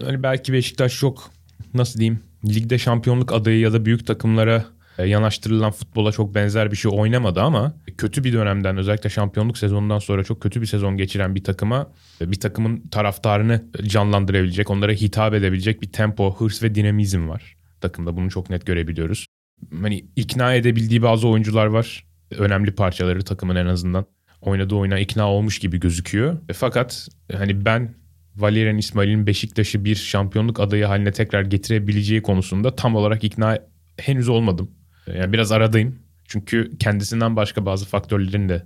Yani 0.02 0.24
belki 0.24 0.54
Beşiktaş 0.54 1.00
çok 1.00 1.32
nasıl 1.74 2.00
diyeyim 2.00 2.20
ligde 2.46 2.78
şampiyonluk 2.78 3.34
adayı 3.34 3.60
ya 3.60 3.74
da 3.74 3.86
büyük 3.86 4.08
takımlara 4.08 4.56
e, 4.56 4.64
yanaştırılan 5.04 5.72
futbola 5.72 6.12
çok 6.12 6.36
benzer 6.36 6.72
bir 6.72 6.76
şey 6.76 6.92
oynamadı 6.96 7.42
ama 7.42 7.74
kötü 7.98 8.24
bir 8.24 8.34
dönemden 8.34 8.78
özellikle 8.78 9.10
şampiyonluk 9.10 9.58
sezonundan 9.58 10.00
sonra 10.00 10.24
çok 10.24 10.42
kötü 10.42 10.62
bir 10.62 10.66
sezon 10.66 10.98
geçiren 10.98 11.36
bir 11.36 11.44
takıma 11.44 11.92
e, 12.22 12.32
bir 12.32 12.40
takımın 12.40 12.82
taraftarını 12.82 13.66
canlandırabilecek, 13.84 14.70
onlara 14.70 14.92
hitap 14.92 15.34
edebilecek 15.34 15.82
bir 15.82 15.92
tempo, 15.92 16.36
hırs 16.36 16.64
ve 16.64 16.76
dinamizm 16.76 17.30
var. 17.30 17.58
Takımda 17.82 18.18
bunu 18.18 18.30
çok 18.30 18.50
net 18.50 18.66
görebiliyoruz. 18.66 19.26
Hani 19.82 20.06
ikna 20.16 20.54
edebildiği 20.54 21.02
bazı 21.02 21.28
oyuncular 21.28 21.66
var. 21.66 22.06
Önemli 22.32 22.76
parçaları 22.76 23.24
takımın 23.24 23.56
en 23.56 23.66
azından 23.66 24.06
oynadığı 24.42 24.76
oyuna 24.76 25.00
ikna 25.00 25.32
olmuş 25.32 25.60
gibi 25.60 25.80
gözüküyor. 25.80 26.38
E, 26.50 26.54
fakat 26.54 27.08
hani 27.32 27.66
ben 27.66 27.96
Valerian 28.36 28.78
İsmail'in 28.78 29.28
Beşiktaş'ı 29.28 29.86
bir 29.86 29.96
şampiyonluk 29.96 30.60
adayı 30.60 30.86
haline 30.86 31.12
tekrar 31.12 31.42
getirebileceği 31.42 32.22
konusunda 32.22 32.76
tam 32.76 32.96
olarak 32.96 33.24
ikna 33.24 33.60
henüz 33.98 34.30
olmadım. 34.30 34.72
Yani 35.14 35.34
biraz 35.34 35.52
aradayım. 35.52 36.00
Çünkü 36.28 36.78
kendisinden 36.80 37.36
başka 37.36 37.66
bazı 37.66 37.86
faktörlerin 37.86 38.50
de 38.50 38.66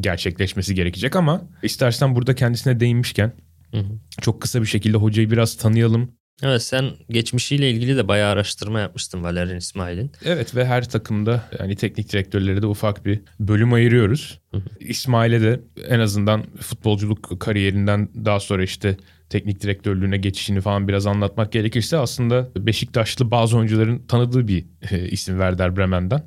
gerçekleşmesi 0.00 0.74
gerekecek 0.74 1.16
ama 1.16 1.42
istersen 1.62 2.14
burada 2.14 2.34
kendisine 2.34 2.80
değinmişken 2.80 3.32
Hı 3.70 3.78
hı. 3.78 3.92
çok 4.20 4.42
kısa 4.42 4.62
bir 4.62 4.66
şekilde 4.66 4.96
hocayı 4.96 5.30
biraz 5.30 5.56
tanıyalım. 5.56 6.12
Evet 6.42 6.62
sen 6.62 6.90
geçmişiyle 7.10 7.70
ilgili 7.70 7.96
de 7.96 8.08
bayağı 8.08 8.32
araştırma 8.32 8.80
yapmıştın 8.80 9.22
Valerian 9.22 9.56
İsmail'in. 9.56 10.12
Evet 10.24 10.56
ve 10.56 10.66
her 10.66 10.88
takımda 10.88 11.48
yani 11.58 11.76
teknik 11.76 12.12
direktörlere 12.12 12.62
de 12.62 12.66
ufak 12.66 13.06
bir 13.06 13.20
bölüm 13.40 13.72
ayırıyoruz. 13.72 14.40
İsmail'e 14.80 15.40
de 15.40 15.60
en 15.88 16.00
azından 16.00 16.44
futbolculuk 16.60 17.40
kariyerinden 17.40 18.08
daha 18.24 18.40
sonra 18.40 18.62
işte 18.62 18.96
teknik 19.30 19.62
direktörlüğüne 19.62 20.16
geçişini 20.16 20.60
falan 20.60 20.88
biraz 20.88 21.06
anlatmak 21.06 21.52
gerekirse 21.52 21.96
aslında 21.96 22.48
Beşiktaşlı 22.56 23.30
bazı 23.30 23.56
oyuncuların 23.56 24.06
tanıdığı 24.06 24.48
bir 24.48 24.66
e, 24.90 25.08
isim 25.08 25.34
Werder 25.34 25.76
Bremen'den. 25.76 26.26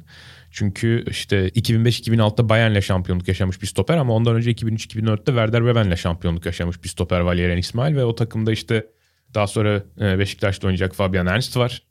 Çünkü 0.51 1.05
işte 1.09 1.47
2005-2006'da 1.47 2.49
Bayern'le 2.49 2.81
şampiyonluk 2.81 3.27
yaşamış 3.27 3.61
bir 3.61 3.67
stoper 3.67 3.97
ama 3.97 4.13
ondan 4.13 4.35
önce 4.35 4.51
2003-2004'te 4.51 5.25
Werder 5.25 5.65
Bremen'le 5.65 5.95
şampiyonluk 5.95 6.45
yaşamış 6.45 6.83
bir 6.83 6.89
stoper 6.89 7.19
Valerian 7.19 7.57
İsmail 7.57 7.95
ve 7.95 8.05
o 8.05 8.15
takımda 8.15 8.51
işte 8.51 8.87
daha 9.33 9.47
sonra 9.47 9.83
e, 10.01 10.19
Beşiktaş'ta 10.19 10.67
oynayacak 10.67 10.95
Fabian 10.95 11.27
Ernst 11.27 11.57
var. 11.57 11.83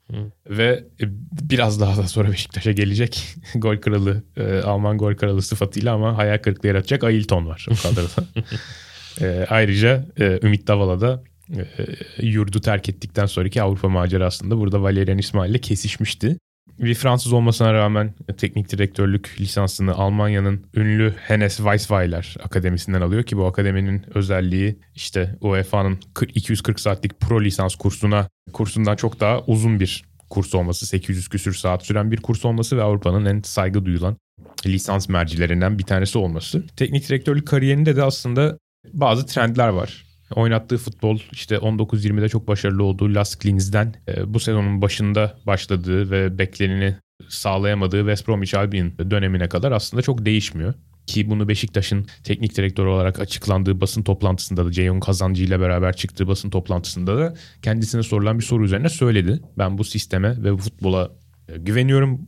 Ve 0.49 0.83
e, 1.01 1.05
biraz 1.49 1.81
daha 1.81 1.97
da 1.97 2.07
sonra 2.07 2.31
Beşiktaş'a 2.31 2.71
gelecek 2.71 3.35
gol 3.55 3.77
kralı, 3.77 4.23
Alman 4.63 4.97
gol 4.97 5.15
kralı 5.15 5.41
sıfatıyla 5.41 5.93
ama 5.93 6.17
hayal 6.17 6.37
kırıklığı 6.37 6.67
yaratacak 6.67 7.03
Ailton 7.03 7.47
var 7.47 7.65
o 7.71 7.75
kadroda. 7.75 8.27
E, 9.21 9.45
ayrıca 9.49 10.05
e, 10.19 10.39
Ümit 10.43 10.67
Davala 10.67 11.01
da 11.01 11.23
e, 11.57 12.25
yurdu 12.25 12.61
terk 12.61 12.89
ettikten 12.89 13.25
sonraki 13.25 13.61
Avrupa 13.61 13.89
macerasında 13.89 14.57
burada 14.57 14.81
Valerian 14.81 15.17
İsmail 15.17 15.51
ile 15.51 15.59
kesişmişti. 15.59 16.37
Bir 16.79 16.95
Fransız 16.95 17.33
olmasına 17.33 17.73
rağmen 17.73 18.13
teknik 18.37 18.71
direktörlük 18.71 19.35
lisansını 19.39 19.93
Almanya'nın 19.93 20.65
ünlü 20.75 21.13
Hennes 21.17 21.57
Weissweiler 21.57 22.35
Akademisi'nden 22.43 23.01
alıyor 23.01 23.23
ki 23.23 23.37
bu 23.37 23.45
akademinin 23.45 24.05
özelliği 24.15 24.79
işte 24.95 25.35
UEFA'nın 25.41 25.99
40 26.13 26.37
240 26.37 26.79
saatlik 26.79 27.19
pro 27.19 27.43
lisans 27.43 27.75
kursuna 27.75 28.27
kursundan 28.53 28.95
çok 28.95 29.19
daha 29.19 29.41
uzun 29.41 29.79
bir 29.79 30.03
kurs 30.29 30.55
olması, 30.55 30.85
800 30.85 31.27
küsür 31.27 31.53
saat 31.53 31.85
süren 31.85 32.11
bir 32.11 32.17
kurs 32.17 32.45
olması 32.45 32.77
ve 32.77 32.83
Avrupa'nın 32.83 33.25
en 33.25 33.41
saygı 33.41 33.85
duyulan 33.85 34.17
lisans 34.65 35.09
mercilerinden 35.09 35.79
bir 35.79 35.83
tanesi 35.83 36.17
olması. 36.17 36.67
Teknik 36.67 37.09
direktörlük 37.09 37.47
kariyerinde 37.47 37.95
de 37.95 38.03
aslında 38.03 38.57
bazı 38.93 39.25
trendler 39.25 39.67
var. 39.67 40.05
Oynattığı 40.35 40.77
futbol 40.77 41.19
işte 41.31 41.55
19-20'de 41.55 42.29
çok 42.29 42.47
başarılı 42.47 42.83
olduğu 42.83 43.15
Las 43.15 43.45
Linz'den 43.45 43.95
e, 44.07 44.33
bu 44.33 44.39
sezonun 44.39 44.81
başında 44.81 45.37
başladığı 45.45 46.11
ve 46.11 46.37
bekleneni 46.37 46.95
sağlayamadığı 47.27 47.99
West 47.99 48.27
Bromwich 48.27 48.55
Albion 48.57 49.11
dönemine 49.11 49.49
kadar 49.49 49.71
aslında 49.71 50.03
çok 50.03 50.25
değişmiyor. 50.25 50.73
Ki 51.07 51.29
bunu 51.29 51.47
Beşiktaş'ın 51.47 52.07
teknik 52.23 52.57
direktörü 52.57 52.87
olarak 52.87 53.19
açıklandığı 53.19 53.81
basın 53.81 54.03
toplantısında 54.03 54.65
da 54.65 54.71
Ceyhun 54.71 54.99
Kazancı 54.99 55.43
ile 55.43 55.59
beraber 55.59 55.95
çıktığı 55.95 56.27
basın 56.27 56.49
toplantısında 56.49 57.17
da 57.17 57.33
kendisine 57.61 58.03
sorulan 58.03 58.39
bir 58.39 58.43
soru 58.43 58.65
üzerine 58.65 58.89
söyledi. 58.89 59.41
Ben 59.57 59.77
bu 59.77 59.83
sisteme 59.83 60.43
ve 60.43 60.53
bu 60.53 60.57
futbola 60.57 61.11
e, 61.47 61.57
güveniyorum. 61.57 62.27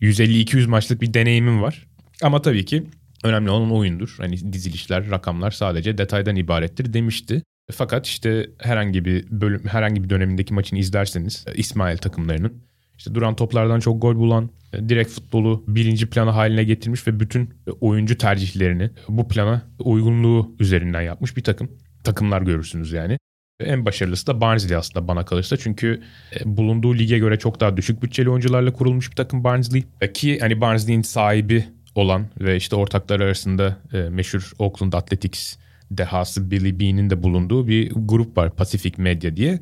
150-200 0.00 0.66
maçlık 0.66 1.02
bir 1.02 1.14
deneyimim 1.14 1.62
var. 1.62 1.86
Ama 2.22 2.42
tabii 2.42 2.64
ki 2.64 2.86
önemli 3.22 3.50
olan 3.50 3.72
oyundur. 3.72 4.14
Hani 4.18 4.52
dizilişler, 4.52 5.10
rakamlar 5.10 5.50
sadece 5.50 5.98
detaydan 5.98 6.36
ibarettir 6.36 6.92
demişti. 6.92 7.42
Fakat 7.72 8.06
işte 8.06 8.50
herhangi 8.58 9.04
bir 9.04 9.26
bölüm, 9.30 9.66
herhangi 9.66 10.04
bir 10.04 10.10
dönemindeki 10.10 10.54
maçını 10.54 10.78
izlerseniz 10.78 11.44
e, 11.48 11.54
İsmail 11.54 11.96
takımlarının 11.96 12.62
işte 12.98 13.14
duran 13.14 13.36
toplardan 13.36 13.80
çok 13.80 14.02
gol 14.02 14.16
bulan, 14.16 14.50
e, 14.72 14.88
direkt 14.88 15.10
futbolu 15.10 15.64
birinci 15.68 16.10
plana 16.10 16.36
haline 16.36 16.64
getirmiş 16.64 17.06
ve 17.06 17.20
bütün 17.20 17.42
e, 17.66 17.70
oyuncu 17.80 18.18
tercihlerini 18.18 18.90
bu 19.08 19.28
plana 19.28 19.62
uygunluğu 19.78 20.56
üzerinden 20.60 21.02
yapmış 21.02 21.36
bir 21.36 21.42
takım. 21.42 21.70
Takımlar 22.04 22.42
görürsünüz 22.42 22.92
yani. 22.92 23.18
En 23.60 23.84
başarılısı 23.84 24.26
da 24.26 24.40
Barnsley 24.40 24.76
aslında 24.76 25.08
bana 25.08 25.24
kalırsa. 25.24 25.56
Çünkü 25.56 26.02
bulunduğu 26.44 26.94
lige 26.94 27.18
göre 27.18 27.38
çok 27.38 27.60
daha 27.60 27.76
düşük 27.76 28.02
bütçeli 28.02 28.30
oyuncularla 28.30 28.72
kurulmuş 28.72 29.10
bir 29.10 29.16
takım 29.16 29.44
Barnsley. 29.44 29.84
Ki 30.14 30.38
hani 30.40 30.60
Barnsley'in 30.60 31.02
sahibi 31.02 31.64
olan 31.94 32.26
ve 32.40 32.56
işte 32.56 32.76
ortaklar 32.76 33.20
arasında 33.20 33.76
meşhur 34.10 34.52
Oakland 34.58 34.92
Athletics 34.92 35.56
dehası 35.90 36.50
Billy 36.50 36.80
Bean'in 36.80 37.10
de 37.10 37.22
bulunduğu 37.22 37.68
bir 37.68 37.92
grup 37.94 38.36
var 38.36 38.50
Pacific 38.50 39.02
Media 39.02 39.36
diye. 39.36 39.60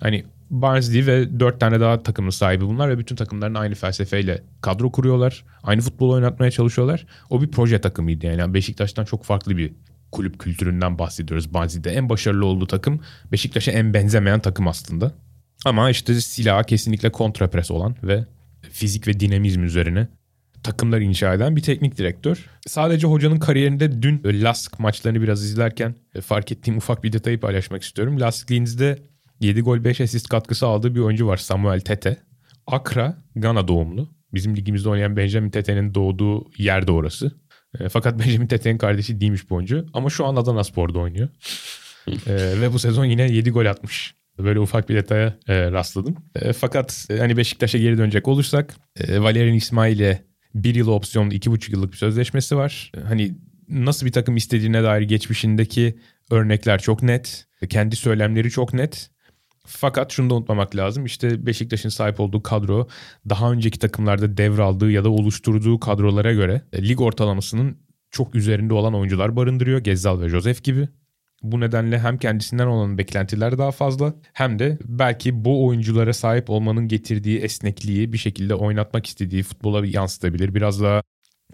Hani 0.00 0.24
Barnsley 0.50 1.06
ve 1.06 1.40
dört 1.40 1.60
tane 1.60 1.80
daha 1.80 2.02
takımın 2.02 2.30
sahibi 2.30 2.66
bunlar 2.66 2.88
ve 2.88 2.98
bütün 2.98 3.16
takımların 3.16 3.54
aynı 3.54 3.74
felsefeyle 3.74 4.42
kadro 4.60 4.92
kuruyorlar. 4.92 5.44
Aynı 5.62 5.80
futbol 5.80 6.10
oynatmaya 6.10 6.50
çalışıyorlar. 6.50 7.06
O 7.30 7.42
bir 7.42 7.48
proje 7.48 7.80
takımıydı 7.80 8.26
yani 8.26 8.54
Beşiktaş'tan 8.54 9.04
çok 9.04 9.24
farklı 9.24 9.56
bir 9.56 9.72
kulüp 10.12 10.38
kültüründen 10.38 10.98
bahsediyoruz. 10.98 11.54
Barnsley'de 11.54 11.90
en 11.90 12.08
başarılı 12.08 12.46
olduğu 12.46 12.66
takım 12.66 13.00
Beşiktaş'a 13.32 13.72
en 13.72 13.94
benzemeyen 13.94 14.40
takım 14.40 14.68
aslında. 14.68 15.12
Ama 15.64 15.90
işte 15.90 16.14
silahı 16.14 16.64
kesinlikle 16.64 17.12
kontrapres 17.12 17.70
olan 17.70 17.96
ve 18.02 18.26
fizik 18.70 19.08
ve 19.08 19.20
dinamizm 19.20 19.62
üzerine 19.62 20.08
takımlar 20.62 21.00
inşa 21.00 21.34
eden 21.34 21.56
bir 21.56 21.62
teknik 21.62 21.98
direktör. 21.98 22.46
Sadece 22.66 23.06
hocanın 23.06 23.38
kariyerinde 23.38 24.02
dün 24.02 24.22
Lask 24.24 24.78
maçlarını 24.78 25.22
biraz 25.22 25.44
izlerken 25.44 25.94
e, 26.14 26.20
fark 26.20 26.52
ettiğim 26.52 26.76
ufak 26.76 27.04
bir 27.04 27.12
detayı 27.12 27.40
paylaşmak 27.40 27.82
istiyorum. 27.82 28.20
Lask 28.20 28.50
Linz'de 28.50 28.98
7 29.40 29.60
gol 29.60 29.84
5 29.84 30.00
asist 30.00 30.28
katkısı 30.28 30.66
aldığı 30.66 30.94
bir 30.94 31.00
oyuncu 31.00 31.26
var 31.26 31.36
Samuel 31.36 31.80
Tete. 31.80 32.16
Akra, 32.66 33.16
Gana 33.36 33.68
doğumlu. 33.68 34.08
Bizim 34.34 34.56
ligimizde 34.56 34.88
oynayan 34.88 35.16
Benjamin 35.16 35.50
Tete'nin 35.50 35.94
doğduğu 35.94 36.50
yer 36.58 36.86
de 36.86 36.92
orası. 36.92 37.32
E, 37.80 37.88
fakat 37.88 38.18
Benjamin 38.18 38.46
Tete'nin 38.46 38.78
kardeşi 38.78 39.20
değilmiş 39.20 39.50
bu 39.50 39.54
oyuncu. 39.54 39.86
Ama 39.92 40.10
şu 40.10 40.26
an 40.26 40.36
Adana 40.36 40.64
Spor'da 40.64 40.98
oynuyor. 40.98 41.28
e, 42.08 42.60
ve 42.60 42.72
bu 42.72 42.78
sezon 42.78 43.04
yine 43.04 43.32
7 43.32 43.50
gol 43.50 43.66
atmış. 43.66 44.14
Böyle 44.38 44.60
ufak 44.60 44.88
bir 44.88 44.94
detaya 44.96 45.38
e, 45.48 45.70
rastladım. 45.70 46.16
E, 46.34 46.52
fakat 46.52 47.06
e, 47.10 47.18
hani 47.18 47.36
Beşiktaş'a 47.36 47.78
geri 47.78 47.98
dönecek 47.98 48.28
olursak 48.28 48.74
e, 48.96 49.20
Valerian 49.20 49.54
İsmail'e 49.54 50.29
bir 50.54 50.74
yıl 50.74 50.88
opsiyonlu 50.88 51.34
iki 51.34 51.50
buçuk 51.50 51.72
yıllık 51.72 51.92
bir 51.92 51.96
sözleşmesi 51.96 52.56
var. 52.56 52.92
Hani 53.08 53.34
nasıl 53.68 54.06
bir 54.06 54.12
takım 54.12 54.36
istediğine 54.36 54.82
dair 54.82 55.02
geçmişindeki 55.02 55.98
örnekler 56.30 56.78
çok 56.80 57.02
net. 57.02 57.46
Kendi 57.68 57.96
söylemleri 57.96 58.50
çok 58.50 58.74
net. 58.74 59.10
Fakat 59.66 60.12
şunu 60.12 60.30
da 60.30 60.34
unutmamak 60.34 60.76
lazım. 60.76 61.04
İşte 61.04 61.46
Beşiktaş'ın 61.46 61.88
sahip 61.88 62.20
olduğu 62.20 62.42
kadro 62.42 62.88
daha 63.28 63.52
önceki 63.52 63.78
takımlarda 63.78 64.36
devraldığı 64.36 64.90
ya 64.90 65.04
da 65.04 65.10
oluşturduğu 65.10 65.80
kadrolara 65.80 66.32
göre 66.32 66.62
lig 66.74 67.00
ortalamasının 67.00 67.76
çok 68.10 68.34
üzerinde 68.34 68.74
olan 68.74 68.94
oyuncular 68.94 69.36
barındırıyor. 69.36 69.78
Gezzal 69.80 70.20
ve 70.20 70.28
Josef 70.28 70.64
gibi. 70.64 70.88
Bu 71.42 71.60
nedenle 71.60 71.98
hem 71.98 72.18
kendisinden 72.18 72.66
olan 72.66 72.98
beklentiler 72.98 73.58
daha 73.58 73.70
fazla 73.70 74.14
hem 74.32 74.58
de 74.58 74.78
belki 74.84 75.44
bu 75.44 75.66
oyunculara 75.66 76.12
sahip 76.12 76.50
olmanın 76.50 76.88
getirdiği 76.88 77.38
esnekliği 77.38 78.12
bir 78.12 78.18
şekilde 78.18 78.54
oynatmak 78.54 79.06
istediği 79.06 79.42
futbola 79.42 79.86
yansıtabilir. 79.86 80.54
Biraz 80.54 80.82
daha 80.82 81.02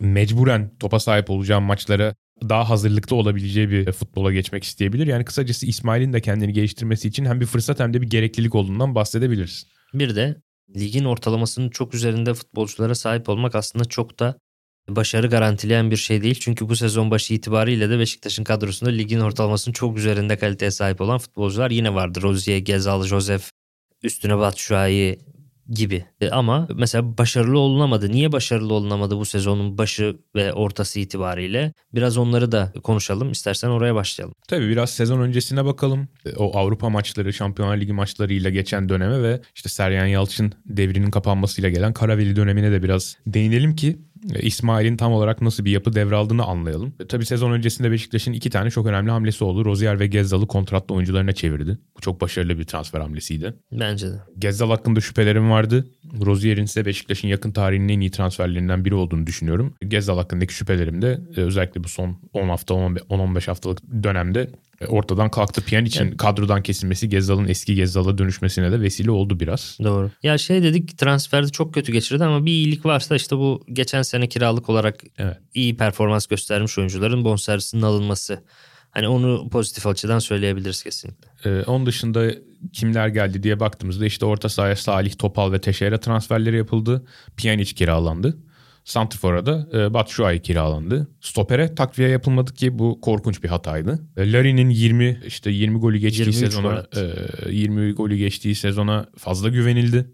mecburen 0.01 0.71
topa 0.81 1.01
sahip 1.01 1.31
olacağım 1.31 1.65
maçlara 1.65 2.15
daha 2.49 2.71
hazırlıklı 2.71 3.17
olabileceği 3.17 3.71
bir 3.71 3.93
futbola 3.93 4.33
geçmek 4.33 4.65
isteyebilir. 4.65 5.07
Yani 5.07 5.25
kısacası 5.25 5.67
İsmail'in 5.67 6.13
de 6.13 6.21
kendini 6.21 6.53
geliştirmesi 6.53 7.09
için 7.09 7.25
hem 7.25 7.41
bir 7.41 7.47
fırsat 7.47 7.81
hem 7.81 7.95
de 7.95 8.03
bir 8.03 8.11
gereklilik 8.11 8.55
olduğundan 8.55 8.95
bahsedebiliriz. 8.95 9.67
Bir 9.95 10.17
de 10.17 10.37
ligin 10.77 11.05
ortalamasının 11.05 11.71
çok 11.71 11.95
üzerinde 11.95 12.35
futbolculara 12.35 12.95
sahip 12.95 13.29
olmak 13.29 13.55
aslında 13.55 13.85
çok 13.85 14.19
da 14.19 14.39
başarı 14.89 15.27
garantileyen 15.27 15.91
bir 15.91 15.97
şey 15.97 16.23
değil. 16.23 16.39
Çünkü 16.41 16.69
bu 16.69 16.77
sezon 16.77 17.11
başı 17.11 17.35
itibariyle 17.35 17.91
de 17.91 17.99
Beşiktaş'ın 17.99 18.45
kadrosunda 18.45 18.91
ligin 18.91 19.21
ortalamasının 19.21 19.73
çok 19.73 19.99
üzerinde 19.99 20.37
kaliteye 20.37 20.71
sahip 20.71 21.01
olan 21.01 21.19
futbolcular 21.19 21.71
yine 21.71 21.95
vardı. 21.95 22.23
Rozier, 22.23 22.59
Gezal, 22.59 23.05
Josef, 23.05 23.51
üstüne 24.03 24.39
Batshuayi 24.39 25.19
gibi. 25.69 26.05
E, 26.21 26.31
ama 26.31 26.69
mesela 26.75 27.19
başarılı 27.19 27.59
olunamadı. 27.59 28.11
Niye 28.11 28.33
başarılı 28.33 28.75
olunamadı 28.75 29.17
bu 29.17 29.25
sezonun 29.25 29.79
başı 29.79 30.17
ve 30.35 30.53
ortası 30.53 31.01
itibariyle? 31.01 31.73
Biraz 31.95 32.19
onları 32.19 32.53
da 32.53 32.73
konuşalım. 32.83 33.33
İstersen 33.33 33.69
oraya 33.69 33.95
başlayalım. 33.95 34.35
Tabii 34.49 34.69
biraz 34.69 34.91
sezon 34.91 35.21
öncesine 35.21 35.65
bakalım. 35.65 36.09
E, 36.27 36.37
o 36.37 36.59
Avrupa 36.59 36.89
maçları, 36.89 37.33
Şampiyonlar 37.33 37.77
Ligi 37.77 37.93
maçlarıyla 37.93 38.51
geçen 38.51 38.89
döneme 38.89 39.23
ve 39.23 39.41
işte 39.55 39.69
Sergen 39.69 40.07
Yalçın 40.07 40.53
devrinin 40.67 41.11
kapanmasıyla 41.11 41.71
gelen 41.71 41.93
Karaveli 41.93 42.37
dönemine 42.37 42.73
de 42.73 42.83
biraz 42.83 43.17
değinelim 43.27 43.77
ki 43.77 43.99
İsmail'in 44.43 44.97
tam 44.97 45.13
olarak 45.13 45.43
nasıl 45.43 45.65
bir 45.65 45.71
yapı 45.71 45.93
devraldığını 45.93 46.45
anlayalım. 46.45 46.95
E, 47.01 47.07
tabii 47.07 47.27
sezon 47.27 47.53
öncesinde 47.53 47.91
Beşiktaş'ın 47.91 48.33
iki 48.33 48.51
tane 48.51 48.71
çok 48.71 48.87
önemli 48.87 49.11
hamlesi 49.11 49.45
oldu. 49.45 49.65
Rozier 49.65 50.01
ve 50.01 50.07
Gezzal'ı 50.07 50.47
kontratlı 50.47 50.95
oyuncularına 50.95 51.33
çevirdi. 51.33 51.79
Bu 51.97 52.01
çok 52.01 52.21
başarılı 52.21 52.59
bir 52.59 52.65
transfer 52.65 53.01
hamlesiydi. 53.01 53.55
Bence 53.73 54.07
de. 54.07 54.21
Gezzal 54.39 54.71
hakkında 54.71 55.01
şüphelerim 55.01 55.51
vardı. 55.51 55.87
Rozier'in 56.27 56.65
ise 56.65 56.87
Beşiktaş'ın 56.87 57.29
yakın 57.29 57.53
tarihinin 57.53 57.89
en 57.89 58.01
iyi 58.01 58.11
transferlerinden 58.11 58.85
biri 58.85 58.95
olduğunu 58.95 59.27
düşünüyorum. 59.27 59.75
Gezzal 59.89 60.17
hakkındaki 60.17 60.55
şüphelerim 60.55 61.03
de 61.03 61.21
e, 61.37 61.41
özellikle 61.41 61.85
bu 61.85 61.89
son 61.89 62.17
10 62.33 62.49
hafta 62.49 62.75
10-15 62.75 63.47
haftalık 63.47 64.03
dönemde 64.03 64.41
E, 64.41 64.51
ortadan 64.89 65.31
kalktı. 65.31 65.61
Pjanic'in 65.63 66.05
Evet. 66.07 66.17
kadrodan 66.17 66.63
kesilmesi 66.63 67.09
Gezzal'ın 67.09 67.49
eski 67.49 67.75
Gezzal'a 67.75 68.19
dönüşmesine 68.19 68.73
de 68.73 68.81
vesile 68.81 69.11
oldu 69.11 69.41
biraz. 69.41 69.79
Doğru. 69.83 70.11
Ya 70.23 70.39
şey 70.39 70.63
dedik 70.63 70.99
transferde 70.99 71.49
çok 71.49 71.75
kötü 71.75 71.93
geçirdi 71.93 72.25
ama 72.25 72.47
bir 72.47 72.51
iyilik 72.51 72.87
varsa 72.87 73.17
işte 73.17 73.37
bu 73.37 73.65
geçen 73.73 74.03
sene 74.03 74.29
kiralık 74.29 74.69
olarak 74.69 75.05
Evet. 75.19 75.37
iyi 75.55 75.77
performans 75.77 76.27
göstermiş 76.27 76.79
oyuncuların 76.79 77.25
bonservisinin 77.25 77.83
alınması. 77.83 78.43
Hani 78.91 79.09
onu 79.09 79.49
pozitif 79.51 79.87
açıdan 79.87 80.19
söyleyebiliriz 80.19 80.83
kesinlikle. 80.83 81.29
Ee, 81.45 81.63
onun 81.63 81.87
dışında 81.87 82.31
kimler 82.73 83.09
geldi 83.09 83.43
diye 83.43 83.61
baktığımızda 83.61 84.07
işte 84.07 84.27
orta 84.27 84.49
sahaya 84.49 84.77
Salih 84.77 85.15
Topal 85.19 85.53
ve 85.53 85.61
Teşehir'e 85.61 86.01
transferleri 86.01 86.57
yapıldı. 86.57 87.07
Pjanic 87.37 87.75
kiralandı. 87.75 88.39
Santrfor'a 88.87 89.47
da 89.47 89.69
e, 89.75 89.95
Batshuayi 89.95 90.43
kiralandı. 90.43 91.09
Stopere 91.21 91.75
takviye 91.75 92.09
yapılmadı 92.09 92.55
ki 92.55 92.79
bu 92.79 93.01
korkunç 93.01 93.43
bir 93.43 93.49
hataydı. 93.49 94.09
E, 94.17 94.33
Larin'in 94.33 94.71
20 94.71 95.21
işte 95.27 95.51
20 95.51 95.79
golü 95.79 95.99
geçtiği 95.99 96.21
23 96.21 96.37
sezona 96.37 96.87
e, 97.47 97.51
20 97.51 97.93
golü 97.93 98.17
geçtiği 98.17 98.55
sezona 98.55 99.07
fazla 99.17 99.49
güvenildi. 99.49 100.11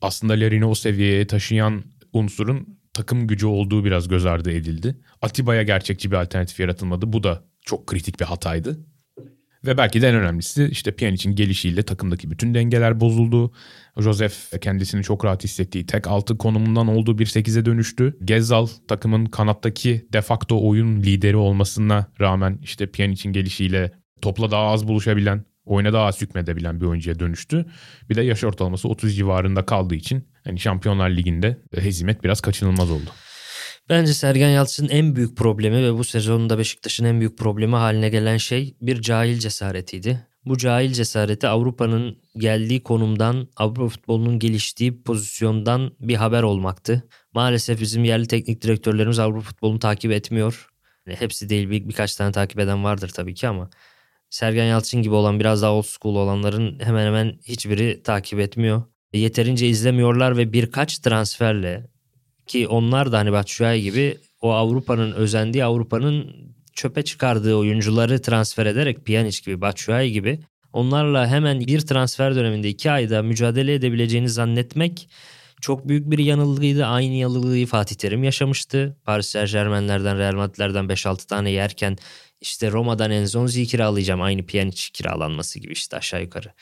Aslında 0.00 0.32
Larin'i 0.32 0.64
o 0.64 0.74
seviyeye 0.74 1.26
taşıyan 1.26 1.84
unsurun 2.12 2.78
takım 2.94 3.26
gücü 3.26 3.46
olduğu 3.46 3.84
biraz 3.84 4.08
göz 4.08 4.26
ardı 4.26 4.50
edildi. 4.50 4.96
Atiba'ya 5.22 5.62
gerçekçi 5.62 6.10
bir 6.10 6.16
alternatif 6.16 6.60
yaratılmadı. 6.60 7.12
Bu 7.12 7.22
da 7.22 7.44
çok 7.62 7.86
kritik 7.86 8.20
bir 8.20 8.24
hataydı. 8.24 8.78
Ve 9.66 9.78
belki 9.78 10.02
de 10.02 10.08
en 10.08 10.14
önemlisi 10.14 10.68
işte 10.70 10.92
Pjanic'in 10.92 11.34
gelişiyle 11.34 11.82
takımdaki 11.82 12.30
bütün 12.30 12.54
dengeler 12.54 13.00
bozuldu. 13.00 13.52
Josef 13.98 14.60
kendisini 14.60 15.02
çok 15.02 15.24
rahat 15.24 15.44
hissettiği 15.44 15.86
tek 15.86 16.06
altı 16.06 16.38
konumundan 16.38 16.88
olduğu 16.88 17.18
bir 17.18 17.26
8'e 17.26 17.64
dönüştü. 17.64 18.16
Gezzal 18.24 18.66
takımın 18.88 19.26
kanattaki 19.26 20.06
de 20.12 20.22
facto 20.22 20.68
oyun 20.68 20.96
lideri 20.96 21.36
olmasına 21.36 22.06
rağmen 22.20 22.58
işte 22.62 22.86
Pjanic'in 22.86 23.32
gelişiyle 23.32 23.92
topla 24.22 24.50
daha 24.50 24.66
az 24.66 24.88
buluşabilen, 24.88 25.44
oyuna 25.64 25.92
daha 25.92 26.06
az 26.06 26.20
hükmedebilen 26.20 26.80
bir 26.80 26.86
oyuncuya 26.86 27.18
dönüştü. 27.18 27.66
Bir 28.10 28.14
de 28.14 28.22
yaş 28.22 28.44
ortalaması 28.44 28.88
30 28.88 29.16
civarında 29.16 29.66
kaldığı 29.66 29.94
için 29.94 30.28
hani 30.44 30.60
Şampiyonlar 30.60 31.10
Ligi'nde 31.10 31.58
hezimet 31.74 32.24
biraz 32.24 32.40
kaçınılmaz 32.40 32.90
oldu. 32.90 33.10
Bence 33.88 34.14
Sergen 34.14 34.48
Yalçın'ın 34.48 34.88
en 34.88 35.16
büyük 35.16 35.36
problemi 35.36 35.82
ve 35.82 35.98
bu 35.98 36.04
sezonunda 36.04 36.58
Beşiktaş'ın 36.58 37.04
en 37.04 37.20
büyük 37.20 37.38
problemi 37.38 37.76
haline 37.76 38.08
gelen 38.08 38.36
şey 38.36 38.76
bir 38.80 39.02
cahil 39.02 39.38
cesaretiydi. 39.38 40.26
Bu 40.44 40.58
cahil 40.58 40.92
cesareti 40.92 41.48
Avrupa'nın 41.48 42.18
geldiği 42.36 42.82
konumdan, 42.82 43.48
Avrupa 43.56 43.88
futbolunun 43.88 44.38
geliştiği 44.38 45.02
pozisyondan 45.02 45.92
bir 46.00 46.14
haber 46.14 46.42
olmaktı. 46.42 47.08
Maalesef 47.34 47.80
bizim 47.80 48.04
yerli 48.04 48.26
teknik 48.26 48.62
direktörlerimiz 48.62 49.18
Avrupa 49.18 49.40
futbolunu 49.40 49.78
takip 49.78 50.12
etmiyor. 50.12 50.68
Yani 51.06 51.20
hepsi 51.20 51.48
değil 51.48 51.70
bir, 51.70 51.88
birkaç 51.88 52.16
tane 52.16 52.32
takip 52.32 52.58
eden 52.58 52.84
vardır 52.84 53.08
tabii 53.08 53.34
ki 53.34 53.48
ama 53.48 53.70
Sergen 54.30 54.64
Yalçın 54.64 55.02
gibi 55.02 55.14
olan 55.14 55.40
biraz 55.40 55.62
daha 55.62 55.72
old 55.72 55.86
school 55.86 56.16
olanların 56.16 56.80
hemen 56.80 57.06
hemen 57.06 57.38
hiçbiri 57.46 58.02
takip 58.02 58.40
etmiyor. 58.40 58.82
Yeterince 59.12 59.68
izlemiyorlar 59.68 60.36
ve 60.36 60.52
birkaç 60.52 60.98
transferle 60.98 61.93
ki 62.46 62.68
onlar 62.68 63.12
da 63.12 63.18
hani 63.18 63.32
Batshuayi 63.32 63.82
gibi 63.82 64.18
o 64.40 64.52
Avrupa'nın 64.52 65.12
özendiği 65.12 65.64
Avrupa'nın 65.64 66.34
çöpe 66.72 67.02
çıkardığı 67.02 67.54
oyuncuları 67.54 68.22
transfer 68.22 68.66
ederek 68.66 69.06
Pjanic 69.06 69.40
gibi 69.44 69.60
Batshuayi 69.60 70.12
gibi 70.12 70.40
onlarla 70.72 71.26
hemen 71.26 71.60
bir 71.60 71.80
transfer 71.80 72.34
döneminde 72.34 72.68
iki 72.68 72.90
ayda 72.90 73.22
mücadele 73.22 73.74
edebileceğini 73.74 74.28
zannetmek 74.28 75.08
çok 75.60 75.88
büyük 75.88 76.10
bir 76.10 76.18
yanılgıydı. 76.18 76.84
Aynı 76.84 77.14
yanılgıyı 77.14 77.66
Fatih 77.66 77.96
Terim 77.96 78.24
yaşamıştı. 78.24 78.96
Paris 79.04 79.28
Saint 79.28 79.52
Germain'lerden 79.52 80.18
Real 80.18 80.34
Madrid'lerden 80.34 80.84
5-6 80.84 81.26
tane 81.26 81.50
yerken 81.50 81.96
işte 82.40 82.70
Roma'dan 82.70 83.10
Enzonzi'yi 83.10 83.66
kiralayacağım. 83.66 84.22
Aynı 84.22 84.46
Pjanic 84.46 84.90
kiralanması 84.92 85.58
gibi 85.58 85.72
işte 85.72 85.96
aşağı 85.96 86.22
yukarı. 86.22 86.52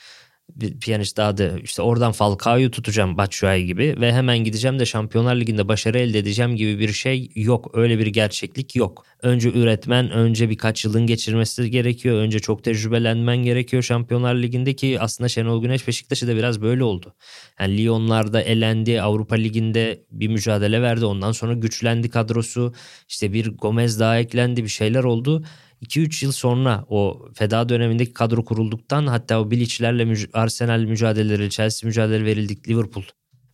Bir 0.49 0.71
daha 1.17 1.37
da 1.37 1.59
işte 1.63 1.81
oradan 1.81 2.11
Falcao'yu 2.11 2.71
tutacağım 2.71 3.17
Batshuayi 3.17 3.65
gibi 3.65 3.95
ve 4.01 4.13
hemen 4.13 4.37
gideceğim 4.37 4.79
de 4.79 4.85
Şampiyonlar 4.85 5.35
Ligi'nde 5.35 5.67
başarı 5.67 5.99
elde 5.99 6.19
edeceğim 6.19 6.55
gibi 6.55 6.79
bir 6.79 6.93
şey 6.93 7.31
yok. 7.35 7.71
Öyle 7.73 7.99
bir 7.99 8.07
gerçeklik 8.07 8.75
yok. 8.75 9.05
Önce 9.21 9.49
üretmen, 9.49 10.11
önce 10.11 10.49
birkaç 10.49 10.85
yılın 10.85 11.07
geçirmesi 11.07 11.71
gerekiyor. 11.71 12.15
Önce 12.15 12.39
çok 12.39 12.63
tecrübelenmen 12.63 13.37
gerekiyor 13.37 13.83
Şampiyonlar 13.83 14.35
Ligi'ndeki 14.35 14.99
aslında 14.99 15.27
Şenol 15.27 15.61
Güneş 15.61 15.87
Beşiktaş'ı 15.87 16.27
da 16.27 16.35
biraz 16.35 16.61
böyle 16.61 16.83
oldu. 16.83 17.13
Yani 17.59 17.77
Lyon'larda 17.77 18.41
elendi, 18.41 19.01
Avrupa 19.01 19.35
Ligi'nde 19.35 20.03
bir 20.11 20.27
mücadele 20.27 20.81
verdi. 20.81 21.05
Ondan 21.05 21.31
sonra 21.31 21.53
güçlendi 21.53 22.09
kadrosu. 22.09 22.73
İşte 23.09 23.33
bir 23.33 23.47
Gomez 23.47 23.99
daha 23.99 24.19
eklendi, 24.19 24.63
bir 24.63 24.69
şeyler 24.69 25.03
oldu. 25.03 25.43
2-3 25.83 26.25
yıl 26.25 26.31
sonra 26.31 26.85
o 26.89 27.29
feda 27.33 27.69
dönemindeki 27.69 28.13
kadro 28.13 28.45
kurulduktan 28.45 29.07
hatta 29.07 29.41
o 29.41 29.51
Bilic'lerle 29.51 30.03
müc- 30.03 30.29
Arsenal 30.33 30.79
mücadeleleri, 30.79 31.49
Chelsea 31.49 31.87
mücadeleleri 31.87 32.25
verildik, 32.25 32.69
Liverpool 32.69 33.03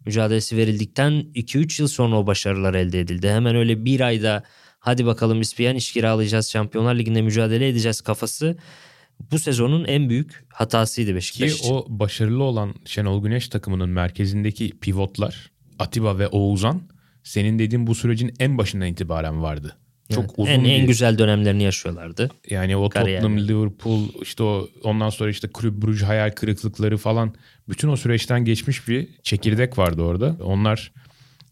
mücadelesi 0.05 0.57
verildikten 0.57 1.11
2-3 1.13 1.81
yıl 1.81 1.87
sonra 1.87 2.19
o 2.19 2.27
başarılar 2.27 2.73
elde 2.73 2.99
edildi. 2.99 3.29
Hemen 3.29 3.55
öyle 3.55 3.85
bir 3.85 3.99
ayda 4.01 4.43
hadi 4.79 5.05
bakalım 5.05 5.41
biz 5.41 5.55
Pjanic 5.55 5.93
kiralayacağız, 5.93 6.49
Şampiyonlar 6.49 6.95
Ligi'nde 6.95 7.21
mücadele 7.21 7.67
edeceğiz 7.67 8.01
kafası 8.01 8.57
bu 9.31 9.39
sezonun 9.39 9.85
en 9.85 10.09
büyük 10.09 10.45
hatasıydı 10.53 11.15
Beşiktaş 11.15 11.51
Ki 11.53 11.57
için. 11.59 11.73
o 11.73 11.85
başarılı 11.89 12.43
olan 12.43 12.73
Şenol 12.85 13.23
Güneş 13.23 13.49
takımının 13.49 13.89
merkezindeki 13.89 14.79
pivotlar 14.79 15.51
Atiba 15.79 16.19
ve 16.19 16.27
Oğuzhan 16.27 16.81
senin 17.23 17.59
dediğin 17.59 17.87
bu 17.87 17.95
sürecin 17.95 18.33
en 18.39 18.57
başından 18.57 18.87
itibaren 18.87 19.41
vardı. 19.41 19.77
Çok 20.13 20.23
Evet, 20.23 20.33
uzun 20.37 20.51
en, 20.51 20.63
bir 20.63 20.69
en 20.69 20.87
güzel 20.87 21.17
dönemlerini 21.17 21.63
yaşıyorlardı. 21.63 22.29
yani 22.49 22.77
o 22.77 22.89
kariyer. 22.89 23.21
Tottenham, 23.21 23.47
Liverpool 23.47 24.03
işte 24.21 24.43
o 24.43 24.69
ondan 24.83 25.09
sonra 25.09 25.29
işte 25.29 25.47
Kulüp 25.47 25.73
Brugge 25.81 26.05
hayal 26.05 26.31
kırıklıkları 26.31 26.97
falan 26.97 27.33
bütün 27.69 27.87
o 27.87 27.95
süreçten 27.97 28.45
geçmiş 28.45 28.87
bir 28.87 29.07
çekirdek 29.23 29.77
vardı 29.77 30.01
orada. 30.01 30.35
Onlar 30.43 30.91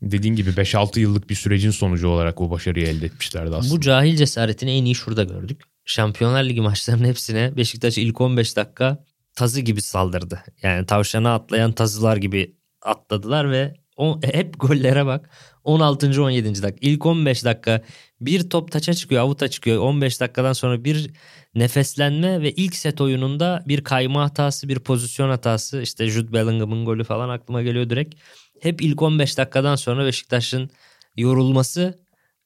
dediğin 0.02 0.36
gibi 0.36 0.50
5-6 0.50 1.00
yıllık 1.00 1.30
bir 1.30 1.36
sürecin 1.36 1.72
sonucu 1.72 2.08
olarak 2.08 2.42
o 2.42 2.52
başarıyı 2.52 2.88
elde 2.88 3.06
etmişlerdi 3.06 3.56
aslında. 3.56 3.76
Bu 3.76 3.82
cahil 3.82 4.16
cesaretini 4.16 4.72
en 4.72 4.86
iyi 4.86 4.96
şurada 4.96 5.24
gördük. 5.24 5.62
Şampiyonlar 5.86 6.44
Ligi 6.44 6.62
maçlarının 6.62 7.06
hepsine 7.08 7.58
Beşiktaş 7.58 7.98
ilk 7.98 8.22
15 8.22 8.56
dakika 8.56 9.04
tazı 9.36 9.62
gibi 9.62 9.82
saldırdı. 9.82 10.44
Yani 10.64 10.86
tavşana 10.86 11.36
atlayan 11.36 11.72
tazılar 11.72 12.18
gibi 12.18 12.56
atladılar 12.82 13.52
ve 13.52 13.74
o, 13.98 14.20
hep 14.24 14.60
gollere 14.60 15.06
bak. 15.06 15.30
16. 15.68 16.24
17. 16.24 16.64
dakika. 16.64 16.88
İlk 16.88 17.06
15 17.06 17.46
dakika 17.46 17.82
bir 18.22 18.50
top 18.50 18.72
taça 18.72 18.94
çıkıyor, 18.94 19.22
avuta 19.22 19.48
çıkıyor. 19.48 19.82
15 19.82 20.22
dakikadan 20.22 20.54
sonra 20.54 20.84
bir 20.84 21.10
nefeslenme 21.56 22.42
ve 22.42 22.52
ilk 22.52 22.76
set 22.76 23.02
oyununda 23.02 23.64
bir 23.68 23.84
kayma 23.84 24.24
hatası, 24.24 24.70
bir 24.70 24.80
pozisyon 24.80 25.30
hatası. 25.30 25.82
İşte 25.82 26.08
Jude 26.08 26.34
Bellingham'ın 26.34 26.86
golü 26.86 27.04
falan 27.04 27.30
aklıma 27.30 27.62
geliyor 27.62 27.90
direkt. 27.90 28.16
Hep 28.62 28.82
ilk 28.82 29.02
15 29.02 29.38
dakikadan 29.38 29.76
sonra 29.76 30.06
Beşiktaş'ın 30.06 30.70
yorulması, 31.18 32.00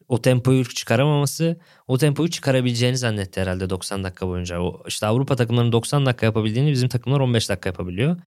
o 0.07 0.21
tempoyu 0.21 0.65
çıkaramaması, 0.65 1.59
o 1.87 1.97
tempoyu 1.97 2.29
çıkarabileceğini 2.29 2.97
zannetti 2.97 3.41
herhalde 3.41 3.69
90 3.69 4.03
dakika 4.03 4.27
boyunca. 4.27 4.59
O 4.59 4.83
işte 4.87 5.05
Avrupa 5.05 5.35
takımlarının 5.35 5.71
90 5.71 6.05
dakika 6.05 6.25
yapabildiğini 6.25 6.71
bizim 6.71 6.89
takımlar 6.89 7.19
15 7.19 7.49
dakika 7.49 7.69
yapabiliyor. 7.69 8.17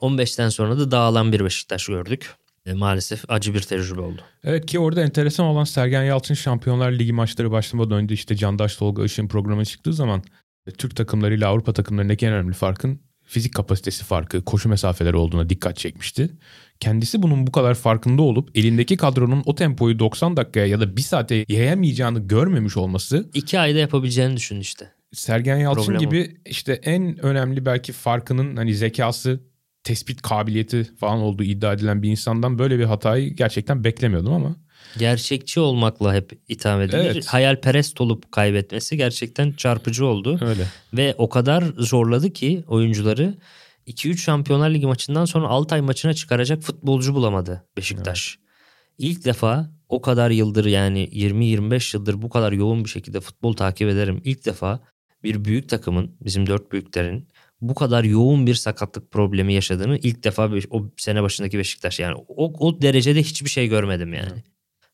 15'ten 0.00 0.48
sonra 0.48 0.78
da 0.78 0.90
dağılan 0.90 1.32
bir 1.32 1.44
Beşiktaş 1.44 1.86
gördük. 1.86 2.34
E, 2.68 2.72
maalesef 2.74 3.24
acı 3.28 3.54
bir 3.54 3.60
tecrübe 3.60 4.00
oldu. 4.00 4.22
Evet 4.44 4.66
ki 4.66 4.78
orada 4.78 5.02
enteresan 5.02 5.46
olan 5.46 5.64
Sergen 5.64 6.02
Yalçın 6.02 6.34
Şampiyonlar 6.34 6.92
Ligi 6.92 7.12
maçları 7.12 7.50
başlamadan 7.50 7.98
önce 7.98 8.14
işte 8.14 8.36
Candaş 8.36 8.76
Tolga 8.76 9.04
Işık'ın 9.04 9.28
programı 9.28 9.64
çıktığı 9.64 9.92
zaman 9.92 10.22
e, 10.66 10.70
Türk 10.70 10.96
takımlarıyla 10.96 11.48
Avrupa 11.48 11.72
takımlarındaki 11.72 12.26
en 12.26 12.32
önemli 12.32 12.54
farkın 12.54 13.00
fizik 13.24 13.54
kapasitesi 13.54 14.04
farkı, 14.04 14.44
koşu 14.44 14.68
mesafeleri 14.68 15.16
olduğuna 15.16 15.48
dikkat 15.48 15.76
çekmişti. 15.76 16.30
Kendisi 16.80 17.22
bunun 17.22 17.46
bu 17.46 17.52
kadar 17.52 17.74
farkında 17.74 18.22
olup 18.22 18.50
elindeki 18.54 18.96
kadronun 18.96 19.42
o 19.46 19.54
tempoyu 19.54 19.98
90 19.98 20.36
dakikaya 20.36 20.66
ya 20.66 20.80
da 20.80 20.96
1 20.96 21.02
saate 21.02 21.44
yayamayacağını 21.48 22.18
görmemiş 22.18 22.76
olması 22.76 23.30
İki 23.34 23.58
ayda 23.58 23.78
yapabileceğini 23.78 24.36
düşün 24.36 24.60
işte. 24.60 24.92
Sergen 25.12 25.56
Yalçın 25.56 25.82
Problem 25.82 26.00
gibi 26.00 26.36
işte 26.46 26.72
en 26.72 27.24
önemli 27.24 27.66
belki 27.66 27.92
farkının 27.92 28.56
hani 28.56 28.74
zekası, 28.74 29.40
tespit 29.88 30.22
kabiliyeti 30.22 30.90
falan 30.96 31.18
olduğu 31.18 31.42
iddia 31.42 31.72
edilen 31.72 32.02
bir 32.02 32.10
insandan 32.10 32.58
böyle 32.58 32.78
bir 32.78 32.84
hatayı 32.84 33.36
gerçekten 33.36 33.84
beklemiyordum 33.84 34.32
ama 34.32 34.56
Gerçekçi 34.98 35.60
olmakla 35.60 36.14
hep 36.14 36.40
itham 36.48 36.80
edilir. 36.80 36.98
Evet. 36.98 37.26
Hayalperest 37.26 38.00
olup 38.00 38.32
kaybetmesi 38.32 38.96
gerçekten 38.96 39.52
çarpıcı 39.52 40.06
oldu. 40.06 40.38
öyle. 40.42 40.66
Ve 40.94 41.14
o 41.18 41.28
kadar 41.28 41.64
zorladı 41.76 42.32
ki 42.32 42.64
oyuncuları 42.66 43.34
2-3 43.86 44.16
Şampiyonlar 44.16 44.70
Ligi 44.70 44.86
maçından 44.86 45.24
sonra 45.24 45.48
Altay 45.48 45.80
maçına 45.80 46.14
çıkaracak 46.14 46.62
futbolcu 46.62 47.14
bulamadı 47.14 47.64
Beşiktaş. 47.76 48.38
İlk 48.98 49.24
defa 49.24 49.70
o 49.88 50.00
kadar 50.00 50.30
yıldır 50.30 50.64
yani 50.64 51.08
20-25 51.12 51.96
yıldır 51.96 52.22
bu 52.22 52.28
kadar 52.28 52.52
yoğun 52.52 52.84
bir 52.84 52.90
şekilde 52.90 53.20
futbol 53.20 53.52
takip 53.52 53.88
ederim. 53.88 54.20
İlk 54.24 54.44
defa 54.44 54.80
bir 55.22 55.44
büyük 55.44 55.68
takımın 55.68 56.16
bizim 56.20 56.46
dört 56.46 56.72
büyüklerin 56.72 57.28
bu 57.60 57.74
kadar 57.74 58.04
yoğun 58.04 58.46
bir 58.46 58.54
sakatlık 58.54 59.10
problemi 59.10 59.54
yaşadığını 59.54 59.98
ilk 59.98 60.24
defa 60.24 60.50
o 60.70 60.90
sene 60.96 61.22
başındaki 61.22 61.58
Beşiktaş 61.58 62.00
yani 62.00 62.14
o, 62.28 62.66
o 62.66 62.82
derecede 62.82 63.22
hiçbir 63.22 63.50
şey 63.50 63.68
görmedim 63.68 64.14
yani. 64.14 64.42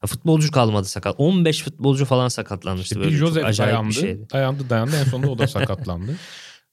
Futbolcu 0.06 0.50
kalmadı 0.50 0.84
sakat. 0.88 1.14
15 1.18 1.62
futbolcu 1.62 2.04
falan 2.04 2.28
sakatlanmıştı. 2.28 2.94
İşte 2.94 3.04
böyle 3.04 3.16
Joseph 3.16 3.58
dayandı, 3.58 3.88
bir 3.88 3.94
şeydi. 3.94 4.26
dayandı 4.32 4.70
dayandı 4.70 4.96
en 4.96 5.04
sonunda 5.04 5.30
o 5.30 5.38
da 5.38 5.46
sakatlandı. 5.48 6.16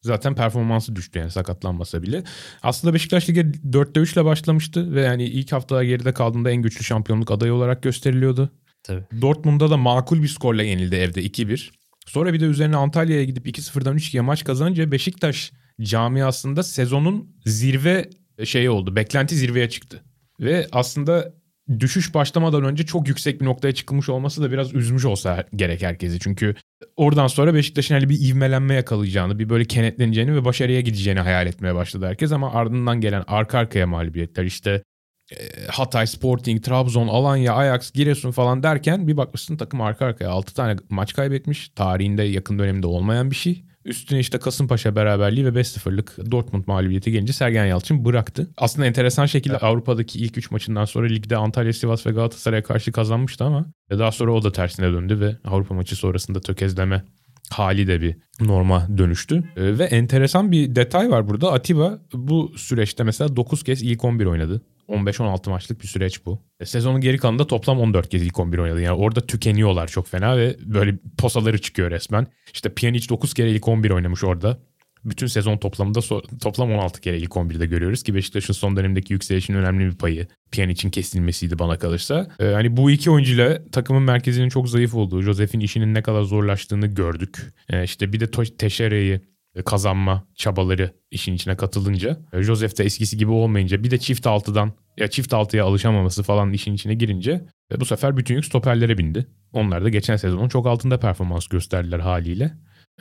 Zaten 0.02 0.36
performansı 0.36 0.96
düştü 0.96 1.20
yani 1.20 1.32
sakatlanmasa 1.32 2.02
bile. 2.02 2.24
Aslında 2.64 2.94
Beşiktaş 2.94 3.30
Ligi 3.30 3.42
4'te 3.42 4.00
3 4.00 4.14
ile 4.14 4.26
başlamıştı 4.26 4.96
ve 4.96 5.02
yani 5.02 5.24
ilk 5.24 5.52
haftalar 5.52 5.84
geride 5.84 6.14
kaldığında 6.14 6.52
en 6.52 6.62
güçlü 6.62 6.84
şampiyonluk 6.84 7.32
adayı 7.32 7.54
olarak 7.54 7.84
gösteriliyordu. 7.84 8.50
Tabii. 8.84 9.04
Dortmund'da 9.22 9.70
da 9.70 9.78
makul 9.78 10.24
bir 10.24 10.28
skorla 10.28 10.64
yenildi 10.64 10.96
evde 10.96 11.24
2-1. 11.24 11.70
Sonra 12.08 12.34
bir 12.34 12.40
de 12.40 12.46
üzerine 12.46 12.76
Antalya'ya 12.76 13.24
gidip 13.24 13.48
2-0'dan 13.48 13.98
3-2'ye 13.98 14.22
maç 14.22 14.44
kazanınca 14.44 14.92
Beşiktaş 14.92 15.52
camiasında 15.84 16.64
sezonun 16.64 17.36
zirve 17.46 18.10
şeyi 18.44 18.70
oldu. 18.70 18.96
Beklenti 18.96 19.36
zirveye 19.36 19.70
çıktı. 19.70 20.04
Ve 20.40 20.68
aslında 20.72 21.34
düşüş 21.80 22.14
başlamadan 22.14 22.64
önce 22.64 22.86
çok 22.86 23.08
yüksek 23.08 23.42
bir 23.42 23.46
noktaya 23.46 23.74
çıkılmış 23.74 24.10
olması 24.10 24.42
da 24.42 24.52
biraz 24.52 24.74
üzmüş 24.74 25.06
olsa 25.06 25.44
gerek 25.56 25.82
herkesi. 25.82 26.20
Çünkü 26.20 26.56
oradan 26.96 27.28
sonra 27.28 27.54
Beşiktaş'ın 27.54 27.96
hani 27.96 28.10
bir 28.10 28.30
ivmelenme 28.30 28.74
yakalayacağını, 28.74 29.40
bir 29.40 29.50
böyle 29.50 29.66
kenetleneceğini 29.66 30.36
ve 30.36 30.46
başarıya 30.46 30.82
gideceğini 30.82 31.20
hayal 31.20 31.48
etmeye 31.48 31.76
başladı 31.76 32.06
herkes. 32.06 32.32
Ama 32.32 32.54
ardından 32.54 33.02
gelen 33.02 33.24
arka 33.28 33.58
arkaya 33.58 33.88
mağlubiyetler 33.88 34.44
işte 34.44 34.84
e, 35.32 35.68
Hatay, 35.68 36.08
Sporting, 36.08 36.64
Trabzon, 36.64 37.08
Alanya, 37.08 37.56
Ajax, 37.56 37.92
Giresun 37.92 38.32
falan 38.32 38.64
derken 38.64 39.08
bir 39.08 39.18
bakmışsın 39.18 39.58
takım 39.58 39.82
arka 39.82 40.06
arkaya 40.06 40.30
6 40.30 40.54
tane 40.54 40.76
maç 40.90 41.14
kaybetmiş. 41.14 41.70
Tarihinde 41.70 42.24
yakın 42.24 42.60
dönemde 42.60 42.88
olmayan 42.88 43.32
bir 43.32 43.36
şey. 43.36 43.64
Üstüne 43.86 44.20
işte 44.20 44.38
Kasımpaşa 44.38 44.96
beraberliği 44.96 45.46
ve 45.46 45.50
5-0'lık 45.60 46.32
Dortmund 46.32 46.64
mağlubiyeti 46.68 47.12
gelince 47.12 47.34
Sergen 47.34 47.66
Yalçın 47.66 48.06
bıraktı. 48.06 48.52
Aslında 48.58 48.88
enteresan 48.88 49.26
şekilde 49.26 49.58
Avrupa'daki 49.58 50.20
ilk 50.20 50.38
3 50.38 50.52
maçından 50.52 50.86
sonra 50.86 51.08
ligde 51.08 51.38
Antalya, 51.38 51.74
Sivas 51.74 52.08
ve 52.08 52.12
Galatasaray'a 52.12 52.64
karşı 52.64 52.92
kazanmıştı 52.92 53.44
ama 53.44 53.66
daha 53.92 54.12
sonra 54.12 54.32
o 54.32 54.44
da 54.44 54.52
tersine 54.52 54.92
döndü 54.94 55.20
ve 55.20 55.38
Avrupa 55.46 55.76
maçı 55.76 55.96
sonrasında 55.96 56.42
tökezleme 56.42 57.04
hali 57.50 57.88
de 57.88 58.02
bir 58.02 58.16
norma 58.40 58.98
dönüştü. 58.98 59.44
Ee, 59.56 59.80
ve 59.80 59.84
enteresan 59.84 60.52
bir 60.52 60.76
detay 60.76 61.10
var 61.10 61.28
burada. 61.28 61.52
Atiba 61.52 62.00
bu 62.14 62.54
süreçte 62.58 63.04
mesela 63.04 63.36
9 63.36 63.64
kez 63.64 63.84
ilk 63.84 64.04
11 64.04 64.26
oynadı. 64.26 64.62
15-16 64.90 65.50
maçlık 65.50 65.82
bir 65.82 65.88
süreç 65.88 66.26
bu. 66.26 66.42
E, 66.60 66.66
sezonun 66.66 67.02
geri 67.02 67.18
kalanında 67.18 67.48
toplam 67.48 67.80
14 67.80 68.10
kez 68.10 68.24
ilk 68.24 68.40
11 68.40 68.58
oynadı. 68.58 68.82
Yani 68.82 68.98
orada 68.98 69.22
tükeniyorlar 69.22 69.88
çok 69.88 70.08
fena 70.08 70.38
ve 70.38 70.58
böyle 70.66 70.98
posaları 71.18 71.62
çıkıyor 71.62 71.92
resmen. 71.92 72.28
İşte 72.54 72.74
Pjanic 72.74 73.10
9 73.10 73.34
kere 73.34 73.52
ilk 73.52 73.68
11 73.68 73.90
oynamış 73.90 74.24
orada. 74.24 74.58
Bütün 75.06 75.28
sezon 75.28 75.58
toplamında 75.58 76.00
so- 76.00 76.40
toplam 76.40 76.72
16 76.72 77.02
kere 77.02 77.18
ilk 77.18 77.32
11'de 77.32 77.66
görüyoruz 77.66 78.04
ki 78.04 78.16
Beşiktaş'ın 78.16 78.54
son 78.54 78.78
dönemdeki 78.78 79.14
yükselişin 79.14 79.54
önemli 79.54 79.86
bir 79.86 79.98
payı 79.98 80.28
Pjanic'in 80.52 80.90
kesilmesiydi 80.90 81.60
bana 81.60 81.78
kalırsa. 81.78 82.28
Ee, 82.40 82.46
hani 82.46 82.78
bu 82.78 82.92
iki 82.92 83.12
oyuncuyla 83.12 83.60
takımın 83.72 84.04
merkezinin 84.04 84.50
çok 84.50 84.70
zayıf 84.70 84.96
olduğu, 84.96 85.22
Josef'in 85.22 85.60
işinin 85.60 85.94
ne 85.94 86.02
kadar 86.02 86.22
zorlaştığını 86.22 86.88
gördük. 86.88 87.54
Ee, 87.70 87.84
işte 87.84 88.14
bir 88.14 88.20
de 88.20 88.28
Teşere'yi 88.58 89.22
kazanma 89.66 90.28
çabaları 90.36 90.94
işin 91.12 91.34
içine 91.34 91.58
katılınca 91.58 92.20
e, 92.34 92.44
Joseph 92.44 92.78
de 92.78 92.84
eskisi 92.84 93.18
gibi 93.18 93.32
olmayınca 93.32 93.84
bir 93.84 93.92
de 93.92 93.98
çift 93.98 94.28
altıdan 94.28 94.74
ya 94.98 95.08
çift 95.08 95.34
altıya 95.34 95.66
alışamaması 95.66 96.24
falan 96.24 96.54
işin 96.54 96.74
içine 96.74 96.94
girince 96.94 97.46
e, 97.72 97.80
bu 97.80 97.86
sefer 97.86 98.18
bütün 98.18 98.36
yük 98.36 98.46
stoperlere 98.46 98.98
bindi. 98.98 99.28
Onlar 99.54 99.84
da 99.84 99.90
geçen 99.90 100.16
sezonun 100.16 100.50
çok 100.50 100.68
altında 100.68 101.00
performans 101.00 101.48
gösterdiler 101.48 102.00
haliyle. 102.00 102.52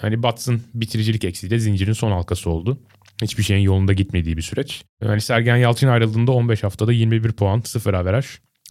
Hani 0.00 0.22
Bats'ın 0.22 0.62
bitiricilik 0.74 1.24
eksiği 1.24 1.50
de 1.50 1.58
zincirin 1.58 1.92
son 1.92 2.10
halkası 2.10 2.50
oldu. 2.50 2.78
Hiçbir 3.22 3.42
şeyin 3.42 3.62
yolunda 3.62 3.92
gitmediği 3.92 4.36
bir 4.36 4.42
süreç. 4.42 4.84
Yani 5.02 5.20
Sergen 5.20 5.56
Yalçın 5.56 5.88
ayrıldığında 5.88 6.32
15 6.32 6.62
haftada 6.62 6.92
21 6.92 7.32
puan 7.32 7.60
0 7.60 7.94
averaj. 7.94 8.26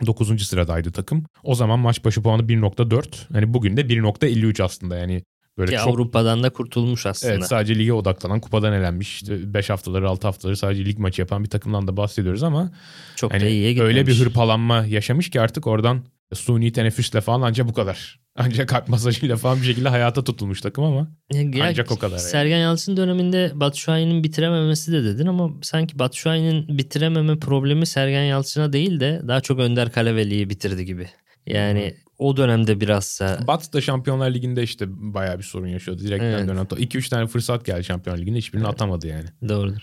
9. 0.05 0.47
sıradaydı 0.47 0.91
takım. 0.91 1.25
O 1.43 1.55
zaman 1.55 1.79
maç 1.79 2.05
başı 2.05 2.21
puanı 2.21 2.41
1.4. 2.41 3.33
Hani 3.33 3.53
bugün 3.53 3.77
de 3.77 3.81
1.53 3.81 4.63
aslında 4.63 4.97
yani 4.97 5.23
Böyle 5.59 5.71
Ki 5.71 5.77
çok 5.77 5.87
Avrupa'dan 5.87 6.43
da 6.43 6.49
kurtulmuş 6.49 7.05
aslında. 7.05 7.33
Evet 7.33 7.47
sadece 7.47 7.79
lige 7.79 7.93
odaklanan 7.93 8.39
kupadan 8.39 8.73
elenmiş. 8.73 9.13
İşte 9.13 9.53
5 9.53 9.69
haftaları 9.69 10.09
6 10.09 10.27
haftaları 10.27 10.57
sadece 10.57 10.85
lig 10.85 10.97
maçı 10.97 11.21
yapan 11.21 11.43
bir 11.43 11.49
takımdan 11.49 11.87
da 11.87 11.97
bahsediyoruz 11.97 12.43
ama 12.43 12.71
Çok 13.15 13.33
hani 13.33 13.41
da 13.41 13.47
iyiye 13.47 13.73
gitmemiş. 13.73 13.95
öyle 13.95 14.07
bir 14.07 14.19
hırpalanma 14.19 14.85
yaşamış 14.85 15.29
ki 15.29 15.41
artık 15.41 15.67
oradan 15.67 16.03
suni 16.33 16.71
teneffüsle 16.71 17.21
falan 17.21 17.41
ancak 17.41 17.67
bu 17.67 17.73
kadar. 17.73 18.19
Ancak 18.35 18.69
kalp 18.69 18.87
masajıyla 18.87 19.37
falan 19.37 19.61
bir 19.61 19.65
şekilde 19.65 19.89
hayata 19.89 20.23
tutulmuş 20.23 20.61
takım 20.61 20.83
ama 20.83 21.07
Ya, 21.33 21.65
ancak 21.65 21.91
o 21.91 21.95
kadar 21.99 22.17
yani. 22.17 22.27
Sergen 22.27 22.57
Yalçın 22.57 22.97
döneminde 22.97 23.51
Batshuayi'nin 23.55 24.23
bitirememesi 24.23 24.91
de 24.91 25.03
dedin 25.03 25.27
ama 25.27 25.49
sanki 25.61 25.99
Batshuayi'nin 25.99 26.77
bitirememe 26.77 27.39
problemi 27.39 27.85
Sergen 27.85 28.23
Yalçın'a 28.23 28.73
değil 28.73 28.99
de 28.99 29.21
daha 29.27 29.41
çok 29.41 29.59
Önder 29.59 29.91
Kaleveli'yi 29.91 30.49
bitirdi 30.49 30.85
gibi. 30.85 31.07
Yani 31.47 31.95
o 32.19 32.37
dönemde 32.37 32.81
birazsa 32.81 33.39
Bats 33.47 33.73
da 33.73 33.81
Şampiyonlar 33.81 34.31
Ligi'nde 34.33 34.63
işte 34.63 34.85
bayağı 34.89 35.37
bir 35.37 35.43
sorun 35.43 35.67
yaşıyordu. 35.67 36.01
Direkten 36.03 36.25
Evet. 36.25 36.47
dönen. 36.47 36.65
2-3 36.65 37.09
tane 37.09 37.27
fırsat 37.27 37.65
geldi 37.65 37.83
Şampiyonlar 37.83 38.21
Ligi'nde 38.21 38.37
hiçbirini 38.37 38.67
atamadı 38.67 39.07
yani. 39.07 39.25
doğrudur. 39.49 39.81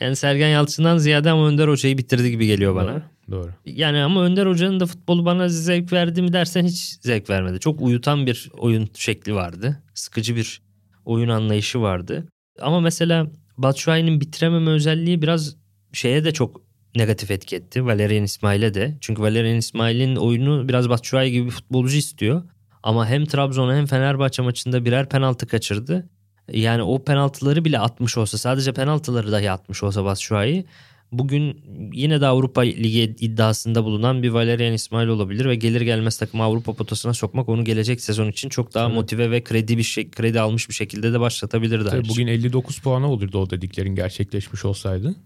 Yani 0.00 0.16
Sergen 0.16 0.48
Yalçın'dan 0.48 0.98
ziyade 0.98 1.30
ama 1.30 1.48
Önder 1.48 1.68
Hoca'yı 1.68 1.98
bitirdi 1.98 2.30
gibi 2.30 2.46
geliyor 2.46 2.74
bana. 2.74 2.92
Doğru. 2.92 3.02
Doğru. 3.30 3.50
Yani 3.66 3.98
ama 4.02 4.22
Önder 4.24 4.46
Hoca'nın 4.46 4.80
da 4.80 4.86
futbolu 4.86 5.24
bana 5.24 5.48
zevk 5.48 5.92
verdi 5.92 6.22
mi 6.22 6.32
dersen 6.32 6.64
hiç 6.64 6.96
zevk 7.00 7.30
vermedi. 7.30 7.60
Çok 7.60 7.80
uyutan 7.80 8.26
bir 8.26 8.50
oyun 8.58 8.88
şekli 8.94 9.34
vardı. 9.34 9.82
Sıkıcı 9.94 10.36
bir 10.36 10.62
oyun 11.04 11.28
anlayışı 11.28 11.80
vardı. 11.80 12.28
Ama 12.60 12.80
mesela 12.80 13.26
Batshuayi'nin 13.58 14.20
bitirememe 14.20 14.70
özelliği 14.70 15.22
biraz 15.22 15.56
şeye 15.92 16.24
de 16.24 16.32
çok 16.32 16.60
negatif 16.96 17.30
etki 17.30 17.56
etti. 17.56 17.86
Valerian 17.86 18.24
İsmail'e 18.24 18.74
de. 18.74 18.98
Çünkü 19.00 19.22
Valerian 19.22 19.56
İsmail'in 19.56 20.16
oyunu 20.16 20.68
biraz 20.68 20.88
Batshuayi 20.88 21.32
gibi 21.32 21.46
bir 21.46 21.50
futbolcu 21.50 21.96
istiyor. 21.96 22.42
Ama 22.82 23.06
hem 23.06 23.24
Trabzon'a 23.24 23.76
hem 23.76 23.86
Fenerbahçe 23.86 24.42
maçında 24.42 24.84
birer 24.84 25.08
penaltı 25.08 25.46
kaçırdı. 25.46 26.08
Yani 26.52 26.82
o 26.82 27.04
penaltıları 27.04 27.64
bile 27.64 27.78
atmış 27.78 28.18
olsa 28.18 28.38
sadece 28.38 28.72
penaltıları 28.72 29.32
dahi 29.32 29.50
atmış 29.50 29.82
olsa 29.82 30.04
Batshuayi 30.04 30.64
bugün 31.12 31.60
yine 31.92 32.20
de 32.20 32.26
Avrupa 32.26 32.60
Ligi 32.60 33.16
iddiasında 33.20 33.84
bulunan 33.84 34.22
bir 34.22 34.28
Valerian 34.28 34.72
İsmail 34.72 35.08
olabilir 35.08 35.44
ve 35.44 35.54
gelir 35.54 35.80
gelmez 35.80 36.18
takımı 36.18 36.42
Avrupa 36.42 36.72
potasına 36.72 37.14
sokmak 37.14 37.48
onu 37.48 37.64
gelecek 37.64 38.00
sezon 38.00 38.28
için 38.28 38.48
çok 38.48 38.74
daha 38.74 38.84
Tabii. 38.86 38.94
motive 38.94 39.30
ve 39.30 39.44
kredi 39.44 39.78
bir 39.78 39.82
şey 39.82 40.10
kredi 40.10 40.40
almış 40.40 40.68
bir 40.68 40.74
şekilde 40.74 41.12
de 41.12 41.20
başlatabilirdi. 41.20 41.88
Tabii 41.88 42.08
bugün 42.08 42.26
59 42.26 42.78
puana 42.78 43.12
olurdu 43.12 43.38
o 43.38 43.50
dediklerin 43.50 43.94
gerçekleşmiş 43.94 44.64
olsaydı. 44.64 45.16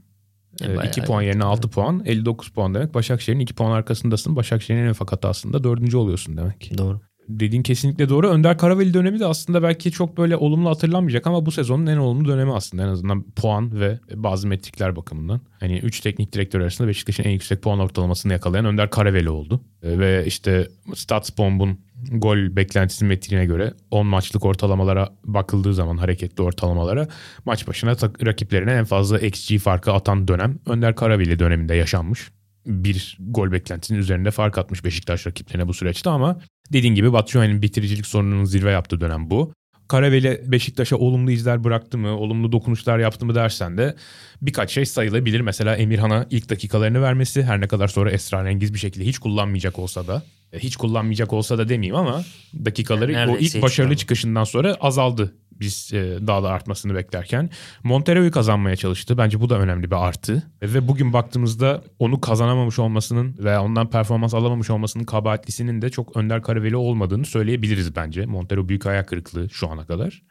E, 0.69 0.73
2 0.73 0.77
bayağı 0.77 1.07
puan 1.07 1.23
iyi. 1.23 1.27
yerine 1.27 1.45
6 1.45 1.69
puan 1.71 2.03
59 2.07 2.49
puan 2.49 2.75
demek. 2.75 2.95
Başakşehir'in 2.95 3.41
2 3.41 3.55
puan 3.55 3.71
arkasındasın. 3.71 4.37
Başakşehir'in 4.37 4.85
en 4.87 4.91
ufak 4.91 5.13
hatasında 5.13 5.65
4. 5.65 5.95
oluyorsun 5.95 6.37
demek. 6.37 6.73
Doğru. 6.79 7.01
Dediğin 7.29 7.63
kesinlikle 7.63 8.09
doğru. 8.09 8.29
Önder 8.29 8.59
Karaveli 8.59 8.95
dönemi 8.95 9.21
de 9.21 9.27
aslında 9.27 9.63
belki 9.63 9.93
çok 9.93 10.19
böyle 10.19 10.37
olumlu 10.37 10.71
hatırlanmayacak 10.71 11.27
ama 11.27 11.47
bu 11.47 11.51
sezonun 11.51 11.87
en 11.87 11.97
olumlu 11.97 12.29
dönemi 12.29 12.53
aslında 12.55 12.83
en 12.83 12.89
azından 12.89 13.23
puan 13.23 13.81
ve 13.81 13.99
bazı 14.15 14.49
metrikler 14.49 14.97
bakımından. 14.97 15.41
Hani 15.61 15.79
3 15.79 16.01
teknik 16.01 16.33
direktör 16.33 16.61
arasında 16.61 16.89
Beşiktaş'ın 16.89 17.25
en 17.25 17.31
yüksek 17.31 17.63
puan 17.63 17.79
ortalamasını 17.79 18.33
yakalayan 18.33 18.65
Önder 18.65 18.91
Karaveli 18.91 19.31
oldu. 19.31 19.61
E, 19.83 19.99
Ve 19.99 20.25
işte 20.27 20.69
Statsbomb'un 20.95 21.79
gol 22.11 22.57
beklentisi 22.57 23.05
metriğine 23.05 23.47
göre 23.47 23.73
10 23.91 24.07
maçlık 24.07 24.45
ortalamalara 24.45 25.09
bakıldığı 25.25 25.75
zaman 25.75 25.97
hareketli 25.97 26.43
ortalamalara 26.43 27.09
maç 27.45 27.69
başına 27.69 27.95
tak- 27.95 28.27
rakiplerine 28.27 28.73
en 28.73 28.85
fazla 28.85 29.19
XG 29.19 29.59
farkı 29.59 29.93
atan 29.93 30.29
dönem 30.29 30.59
Önder 30.67 30.97
Karaveli 30.97 31.39
döneminde 31.39 31.75
yaşanmış. 31.75 32.31
Bir 32.67 33.19
gol 33.21 33.53
beklentisinin 33.53 33.99
üzerinde 33.99 34.31
fark 34.31 34.59
atmış 34.59 34.85
Beşiktaş 34.85 35.27
rakiplerine 35.27 35.69
bu 35.69 35.75
süreçte 35.75 36.11
ama 36.11 36.41
dediğin 36.73 36.95
gibi 36.95 37.13
Batshuayi'nin 37.13 37.63
bitiricilik 37.63 38.07
sorununun 38.07 38.45
zirve 38.45 38.71
yaptığı 38.71 39.01
dönem 39.01 39.31
bu. 39.31 39.53
Karaveli 39.93 40.41
Beşiktaş'a 40.47 40.97
olumlu 40.97 41.31
izler 41.31 41.65
bıraktı 41.65 41.99
mı, 41.99 42.19
olumlu 42.19 42.53
dokunuşlar 42.53 42.99
yaptı 42.99 43.27
mı 43.27 43.35
dersen 43.35 43.79
de 43.79 43.97
birkaç 44.43 44.71
şey 44.71 44.87
sayılabilir. 44.87 45.41
Mesela 45.41 45.77
Emirhan'a 45.77 46.27
ilk 46.31 46.51
dakikalarını 46.51 47.03
vermesi 47.03 47.43
her 47.43 47.61
ne 47.61 47.69
kadar 47.69 47.89
sonra 47.89 48.11
esrarengiz 48.11 48.75
bir 48.75 48.79
şekilde 48.79 49.05
hiç 49.05 49.19
kullanmayacak 49.19 49.79
olsa 49.79 50.07
da 50.07 50.23
e, 50.53 50.59
hiç 50.59 50.77
kullanmayacak 50.77 51.33
olsa 51.33 51.59
da 51.59 51.69
demeyeyim 51.69 51.97
ama 51.97 52.25
dakikaları 52.65 53.13
Yani 53.13 53.33
o 53.33 53.37
ilk 53.37 53.63
başarılı 53.63 53.97
çıkışından 53.97 54.45
sonra 54.45 54.77
azaldı 54.81 55.35
biz 55.61 55.91
e, 55.93 56.19
daha 56.27 56.43
da 56.43 56.51
artmasını 56.51 56.95
beklerken. 56.95 57.51
Montero'yu 57.85 58.31
kazanmaya 58.31 58.77
çalıştı. 58.77 59.19
Bence 59.19 59.41
bu 59.41 59.51
da 59.51 59.59
önemli 59.59 59.91
bir 59.91 60.07
artı. 60.07 60.43
Ve 60.63 60.89
bugün 60.89 61.13
baktığımızda 61.13 61.85
onu 61.99 62.21
kazanamamış 62.21 62.79
olmasının 62.79 63.37
veya 63.39 63.63
ondan 63.63 63.91
performans 63.91 64.35
alamamış 64.35 64.71
olmasının 64.71 65.05
kabahatlisinin 65.05 65.83
de 65.83 65.91
çok 65.91 66.17
Önder 66.17 66.43
Karaveli 66.43 66.77
olmadığını 66.77 67.25
söyleyebiliriz 67.25 67.97
bence. 67.97 68.27
Montero 68.27 68.69
büyük 68.69 68.87
ayak 68.87 69.09
kırıklığı 69.09 69.51
şu 69.51 69.69
ana 69.69 69.87
kadar. 69.87 70.23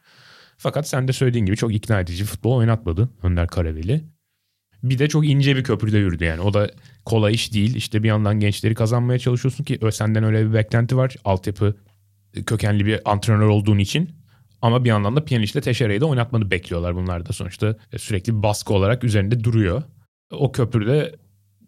Fakat 0.56 0.88
sen 0.88 1.08
de 1.08 1.12
söylediğin 1.12 1.46
gibi 1.46 1.56
çok 1.56 1.74
ikna 1.74 2.00
edici 2.00 2.24
futbol 2.24 2.56
oynatmadı 2.56 3.08
Önder 3.22 3.48
Karaveli. 3.48 4.04
Bir 4.82 4.98
de 4.98 5.08
çok 5.08 5.26
ince 5.26 5.56
bir 5.56 5.64
köprüde 5.64 5.98
yürüdü 5.98 6.24
yani. 6.24 6.40
O 6.40 6.54
da 6.54 6.70
kolay 7.04 7.34
iş 7.34 7.54
değil. 7.54 7.74
İşte 7.74 8.02
bir 8.02 8.08
yandan 8.08 8.40
gençleri 8.40 8.74
kazanmaya 8.74 9.18
çalışıyorsun 9.18 9.64
ki 9.64 9.78
senden 9.92 10.24
öyle 10.24 10.48
bir 10.48 10.54
beklenti 10.54 10.96
var. 10.96 11.16
Altyapı 11.24 11.76
kökenli 12.46 12.86
bir 12.86 13.10
antrenör 13.10 13.46
olduğun 13.46 13.78
için. 13.78 14.10
Ama 14.62 14.84
bir 14.84 14.88
yandan 14.88 15.16
da 15.16 15.24
Pjanic'le 15.24 15.62
Teşere'yi 15.62 16.00
de 16.00 16.04
oynatmanı 16.04 16.50
bekliyorlar 16.50 16.96
bunlar 16.96 17.26
da 17.26 17.32
sonuçta. 17.32 17.76
e, 17.92 17.98
Sürekli 17.98 18.42
baskı 18.42 18.74
olarak 18.74 19.04
üzerinde 19.04 19.44
duruyor. 19.44 19.82
O 20.30 20.52
köprüde 20.52 21.14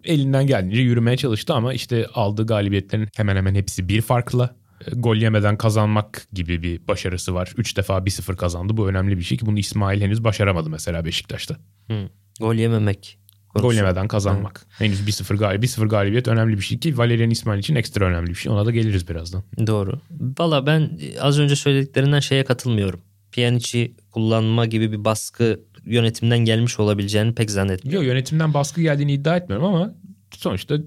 elinden 0.04 0.46
geldiğince 0.46 0.80
yürümeye 0.80 1.16
çalıştı 1.16 1.54
ama 1.54 1.74
işte 1.74 2.06
aldığı 2.14 2.46
galibiyetlerin 2.46 3.08
hemen 3.16 3.36
hemen 3.36 3.54
hepsi 3.54 3.88
bir 3.88 4.00
farkla 4.00 4.56
e, 4.86 4.90
gol 4.94 5.16
yemeden 5.16 5.56
kazanmak 5.56 6.26
gibi 6.32 6.62
bir 6.62 6.88
başarısı 6.88 7.34
var. 7.34 7.52
3 7.56 7.76
defa 7.76 7.98
1-0 7.98 8.36
kazandı. 8.36 8.76
Bu 8.76 8.88
önemli 8.88 9.18
bir 9.18 9.22
şey 9.22 9.38
ki 9.38 9.46
bunu 9.46 9.58
İsmail 9.58 10.00
henüz 10.00 10.24
başaramadı 10.24 10.70
mesela 10.70 11.04
Beşiktaş'ta. 11.04 11.56
Hı. 11.90 12.08
Gol 12.40 12.54
yememek. 12.54 13.18
Konusu. 13.54 13.68
Gol 13.68 13.74
yemeden 13.74 14.08
kazanmak. 14.08 14.58
Hı. 14.58 14.84
Henüz 14.84 15.00
1-0 15.00 15.36
galibiyet, 15.36 15.78
1-0 15.78 15.88
galibiyet 15.88 16.28
önemli 16.28 16.56
bir 16.56 16.62
şey 16.62 16.78
ki 16.78 16.98
Valerian 16.98 17.30
İsmail 17.30 17.58
için 17.58 17.74
ekstra 17.74 18.04
önemli 18.04 18.30
bir 18.30 18.34
şey. 18.34 18.52
Ona 18.52 18.66
da 18.66 18.70
geliriz 18.70 19.08
birazdan. 19.08 19.42
Doğru. 19.66 20.00
Valla 20.38 20.66
ben 20.66 20.90
az 21.20 21.38
önce 21.38 21.56
söylediklerinden 21.56 22.20
şeye 22.20 22.44
katılmıyorum. 22.44 23.00
Pjanic'i 23.32 23.94
kullanma 24.10 24.66
gibi 24.66 24.92
bir 24.92 25.04
baskı 25.04 25.60
yönetimden 25.84 26.38
gelmiş 26.38 26.80
olabileceğini 26.80 27.34
pek 27.34 27.50
zannetmiyorum. 27.50 28.02
Yok 28.02 28.12
yönetimden 28.12 28.54
baskı 28.54 28.82
geldiğini 28.82 29.12
iddia 29.12 29.36
etmiyorum 29.36 29.66
ama 29.66 29.94
sonuçta 30.36 30.78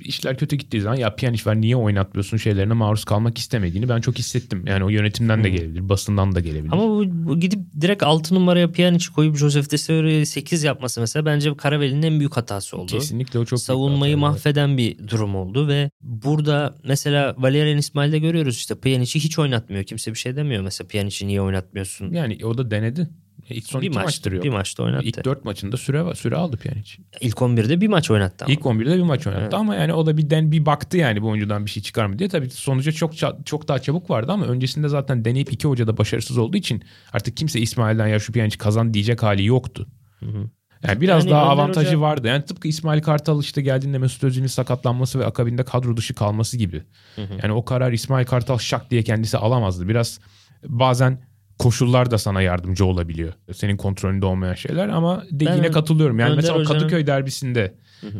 işler 0.00 0.38
kötü 0.38 0.56
gittiği 0.56 0.80
zaman 0.80 0.96
ya 0.96 1.14
Pjanic 1.14 1.42
var 1.46 1.60
niye 1.60 1.76
oynatmıyorsun 1.76 2.36
şeylerine 2.36 2.72
maruz 2.72 3.04
kalmak 3.04 3.38
istemediğini 3.38 3.88
ben 3.88 4.00
çok 4.00 4.18
hissettim. 4.18 4.64
Yani 4.66 4.84
o 4.84 4.88
yönetimden 4.88 5.44
de 5.44 5.50
gelebilir, 5.50 5.88
basından 5.88 6.34
da 6.34 6.40
gelebilir. 6.40 6.72
Ama 6.72 6.82
bu, 6.82 7.04
bu 7.08 7.40
gidip 7.40 7.60
direkt 7.80 8.02
6 8.02 8.34
numaraya 8.34 8.72
Pjanic'i 8.72 9.12
koyup 9.12 9.36
Josef 9.36 9.70
de 9.70 9.78
Seura'yı 9.78 10.26
8 10.26 10.64
yapması 10.64 11.00
mesela 11.00 11.26
bence 11.26 11.56
Karaveli'nin 11.56 12.02
en 12.02 12.18
büyük 12.18 12.36
hatası 12.36 12.76
oldu. 12.76 12.92
Kesinlikle 12.92 13.38
o 13.38 13.44
çok 13.44 13.60
Savunmayı 13.60 14.16
mahveden 14.18 14.78
bir 14.78 15.08
durum 15.08 15.36
oldu 15.36 15.68
ve 15.68 15.90
burada 16.00 16.74
mesela 16.84 17.34
Valerian 17.38 17.78
İsmail'de 17.78 18.18
görüyoruz 18.18 18.56
işte 18.56 18.74
Pjanic'i 18.74 19.20
hiç 19.20 19.38
oynatmıyor. 19.38 19.84
Kimse 19.84 20.10
bir 20.10 20.18
şey 20.18 20.36
demiyor 20.36 20.62
mesela 20.62 20.88
Pjanic'i 20.88 21.26
niye 21.26 21.42
oynatmıyorsun? 21.42 22.12
Yani 22.12 22.38
o 22.44 22.58
da 22.58 22.70
denedi. 22.70 23.08
İlk 23.50 23.66
son 23.66 23.82
bir 23.82 23.86
iki 23.86 23.94
maç, 23.94 24.04
maçtır 24.04 24.32
yok. 24.32 24.44
Bir 24.44 24.50
maçta 24.50 24.82
oynattı. 24.82 25.04
İlk 25.06 25.24
dört 25.24 25.44
maçında 25.44 25.76
süre 25.76 26.14
süre 26.14 26.36
aldı 26.36 26.56
Pjanic. 26.56 26.96
İlk 27.20 27.36
11'de 27.36 27.80
bir 27.80 27.88
maç 27.88 28.10
oynattı 28.10 28.44
ama. 28.44 28.54
İlk 28.54 28.60
11'de 28.60 28.96
bir 28.96 29.02
maç 29.02 29.26
oynattı 29.26 29.42
evet. 29.42 29.54
ama 29.54 29.74
yani 29.74 29.92
o 29.92 30.06
da 30.06 30.16
bir 30.16 30.30
den 30.30 30.52
bir 30.52 30.66
baktı 30.66 30.96
yani 30.96 31.22
bu 31.22 31.28
oyuncudan 31.28 31.66
bir 31.66 31.70
şey 31.70 31.82
çıkar 31.82 32.06
mı 32.06 32.18
diye. 32.18 32.28
Tabii 32.28 32.50
sonuca 32.50 32.92
çok 32.92 33.12
çok 33.44 33.68
daha 33.68 33.78
çabuk 33.78 34.10
vardı 34.10 34.32
ama 34.32 34.46
öncesinde 34.46 34.88
zaten 34.88 35.24
deneyip 35.24 35.52
iki 35.52 35.68
hoca 35.68 35.86
da 35.86 35.98
başarısız 35.98 36.38
olduğu 36.38 36.56
için 36.56 36.82
artık 37.12 37.36
kimse 37.36 37.60
İsmail'den 37.60 38.06
ya 38.06 38.18
şu 38.18 38.32
Pjanic 38.32 38.58
kazan 38.58 38.94
diyecek 38.94 39.22
hali 39.22 39.44
yoktu. 39.44 39.86
Hı 40.20 40.26
hı. 40.26 40.50
Yani 40.88 41.00
biraz 41.00 41.24
yani 41.24 41.30
daha 41.30 41.42
avantajı 41.42 41.88
Hoca... 41.88 42.00
vardı. 42.00 42.28
Yani 42.28 42.44
tıpkı 42.44 42.68
İsmail 42.68 43.02
Kartal 43.02 43.40
işte 43.40 43.62
geldiğinde 43.62 43.98
Mesut 43.98 44.24
Özil'in 44.24 44.46
sakatlanması 44.46 45.18
ve 45.18 45.26
akabinde 45.26 45.64
kadro 45.64 45.96
dışı 45.96 46.14
kalması 46.14 46.56
gibi. 46.56 46.82
Hı 47.16 47.22
hı. 47.22 47.34
Yani 47.42 47.52
o 47.52 47.64
karar 47.64 47.92
İsmail 47.92 48.26
Kartal 48.26 48.58
şak 48.58 48.90
diye 48.90 49.02
kendisi 49.02 49.38
alamazdı. 49.38 49.88
Biraz 49.88 50.20
bazen 50.68 51.18
koşullar 51.58 52.10
da 52.10 52.18
sana 52.18 52.42
yardımcı 52.42 52.84
olabiliyor. 52.84 53.32
Senin 53.52 53.76
kontrolünde 53.76 54.26
olmayan 54.26 54.54
şeyler 54.54 54.88
ama 54.88 55.24
dediğine 55.30 55.62
ben 55.62 55.72
katılıyorum. 55.72 56.18
Yani 56.18 56.36
mesela 56.36 56.54
Hoca'nın... 56.54 56.78
Kadıköy 56.78 57.06
derbisinde 57.06 57.74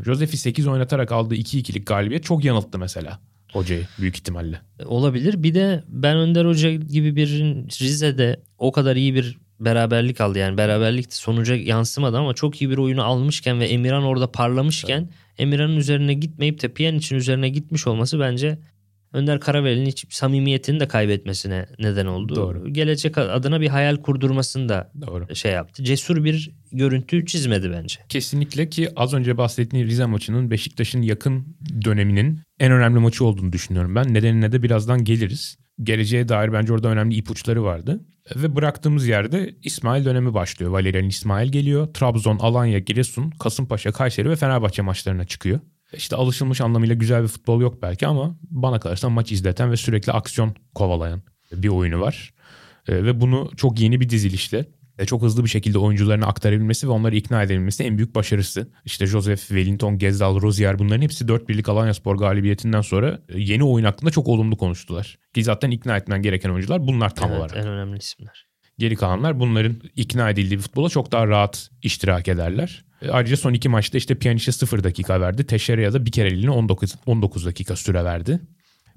Josef'i 0.05 0.37
8 0.37 0.67
oynatarak 0.67 1.13
aldığı 1.13 1.35
2-2'lik 1.35 1.87
galibiyet 1.87 2.25
çok 2.25 2.45
yanılttı 2.45 2.79
mesela 2.79 3.21
hocayı 3.53 3.87
büyük 4.01 4.17
ihtimalle. 4.17 4.61
Olabilir. 4.85 5.43
Bir 5.43 5.55
de 5.55 5.85
ben 5.89 6.17
Önder 6.17 6.45
Hoca 6.45 6.73
gibi 6.73 7.17
bir 7.17 7.29
Rize'de 7.81 8.41
o 8.59 8.73
kadar 8.73 8.97
iyi 8.97 9.15
bir 9.15 9.39
beraberlik 9.61 10.21
aldı. 10.21 10.39
Yani 10.39 10.59
beraberlik 10.59 11.15
sonuca 11.15 11.55
yansımadı 11.55 12.19
ama 12.19 12.35
çok 12.35 12.63
iyi 12.63 12.71
bir 12.71 12.79
oyunu 12.79 13.05
almışken 13.05 13.61
ve 13.61 13.67
Emirhan 13.67 14.05
orada 14.05 14.33
parlamışken 14.33 14.99
evet. 14.99 15.11
Emirhan'ın 15.39 15.77
üzerine 15.77 16.15
gitmeyip 16.15 16.63
de 16.63 16.97
için 16.97 17.17
üzerine 17.17 17.49
gitmiş 17.49 17.87
olması 17.87 18.21
bence 18.21 18.59
Önder 19.15 19.41
Karaveli'nin 19.41 19.87
hiç 19.87 20.15
samimiyetini 20.15 20.81
de 20.81 20.89
kaybetmesine 20.89 21.67
neden 21.79 22.07
oldu. 22.07 22.37
Doğru. 22.37 22.73
Gelecek 22.73 23.19
adına 23.19 23.61
bir 23.61 23.69
hayal 23.69 23.97
kurdurmasını 23.97 24.69
da 24.69 24.93
Doğru. 25.07 25.35
şey 25.37 25.53
yaptı. 25.53 25.85
Cesur 25.85 26.25
bir 26.25 26.51
görüntü 26.73 27.27
çizmedi 27.27 27.73
bence. 27.73 28.01
Kesinlikle 28.09 28.69
ki 28.69 28.89
az 28.97 29.15
önce 29.15 29.39
bahsettiğim 29.39 29.87
Rize 29.87 30.07
maçının 30.07 30.51
Beşiktaş'ın 30.51 31.03
yakın 31.03 31.57
döneminin 31.85 32.41
en 32.61 32.73
önemli 32.73 32.99
maçı 32.99 33.25
olduğunu 33.25 33.53
düşünüyorum 33.53 33.95
ben. 33.95 34.15
Nedenine 34.15 34.53
de 34.53 34.63
birazdan 34.63 35.05
geliriz. 35.05 35.57
Geleceğe 35.83 36.29
dair 36.29 36.53
bence 36.53 36.73
orada 36.73 36.89
önemli 36.89 37.15
ipuçları 37.15 37.65
vardı. 37.65 38.01
Ve 38.37 38.57
bıraktığımız 38.57 39.07
yerde 39.07 39.55
İsmail 39.63 40.05
dönemi 40.05 40.35
başlıyor. 40.35 40.73
Valerian 40.73 41.05
İsmail 41.05 41.53
geliyor. 41.53 41.95
Trabzon, 41.95 42.39
Alanya, 42.39 42.79
Giresun, 42.79 43.31
Kasımpaşa, 43.31 43.93
Kayseri 43.93 44.31
ve 44.31 44.37
Fenerbahçe 44.37 44.83
maçlarına 44.83 45.25
çıkıyor. 45.25 45.61
İşte 45.93 46.17
alışılmış 46.17 46.61
anlamıyla 46.61 46.95
güzel 46.95 47.23
bir 47.23 47.29
futbol 47.29 47.61
yok 47.61 47.83
belki 47.83 48.07
ama 48.07 48.37
bana 48.43 48.81
kalırsa 48.81 49.09
maç 49.09 49.33
izleten 49.33 49.71
ve 49.71 49.77
sürekli 49.77 50.13
aksiyon 50.13 50.55
kovalayan 50.75 51.23
bir 51.53 51.69
oyunu 51.69 52.01
var. 52.01 52.35
E, 52.89 53.05
ve 53.05 53.21
bunu 53.21 53.51
çok 53.57 53.81
yeni 53.81 54.01
bir 54.01 54.09
dizilişle 54.09 54.67
e, 54.99 55.07
çok 55.07 55.23
hızlı 55.23 55.45
bir 55.45 55.49
şekilde 55.49 55.79
oyuncularına 55.79 56.27
aktarabilmesi 56.27 56.89
ve 56.89 56.91
onları 56.91 57.17
ikna 57.17 57.43
edebilmesi 57.43 57.85
en 57.85 57.99
büyük 57.99 58.15
başarısı. 58.15 58.71
İşte 58.85 59.07
Joseph, 59.07 59.41
Wellington, 59.41 59.99
Gezdal, 59.99 60.41
Rozier 60.43 60.79
bunların 60.79 61.03
hepsi 61.03 61.29
4 61.29 61.49
birlik 61.49 61.69
Alanya 61.69 61.95
Spor 61.95 62.17
galibiyetinden 62.17 62.81
sonra 62.81 63.19
e, 63.29 63.41
yeni 63.41 63.65
oyun 63.65 63.85
hakkında 63.85 64.11
çok 64.11 64.29
olumlu 64.29 64.57
konuştular. 64.57 65.19
Ki 65.35 65.45
zaten 65.45 65.71
ikna 65.71 65.97
etmen 65.97 66.23
gereken 66.23 66.51
oyuncular 66.51 66.87
bunlar 66.87 67.15
tam 67.15 67.31
evet, 67.31 67.41
olarak. 67.41 67.57
en 67.57 67.69
önemli 67.69 67.99
isimler. 67.99 68.47
Geri 68.79 68.97
kalanlar 68.97 69.41
bunların 69.41 69.77
ikna 69.97 70.31
edildiği 70.31 70.59
bir 70.59 70.63
futbola 70.63 70.89
çok 70.89 71.13
daha 71.13 71.27
rahat 71.27 71.71
iştirak 71.83 72.29
ederler. 72.29 72.85
E, 73.03 73.11
ayrıca 73.11 73.37
son 73.37 73.53
iki 73.53 73.69
maçta 73.69 73.99
işte 73.99 74.15
Pjanic'e 74.15 74.53
0 74.53 74.85
dakika 74.85 75.21
verdi. 75.21 75.47
Teşere'ye 75.47 75.93
da 75.93 76.07
bir 76.07 76.13
kereliğine 76.13 76.51
19, 76.51 76.95
19 77.07 77.47
dakika 77.47 77.77
süre 77.77 78.05
verdi. 78.05 78.41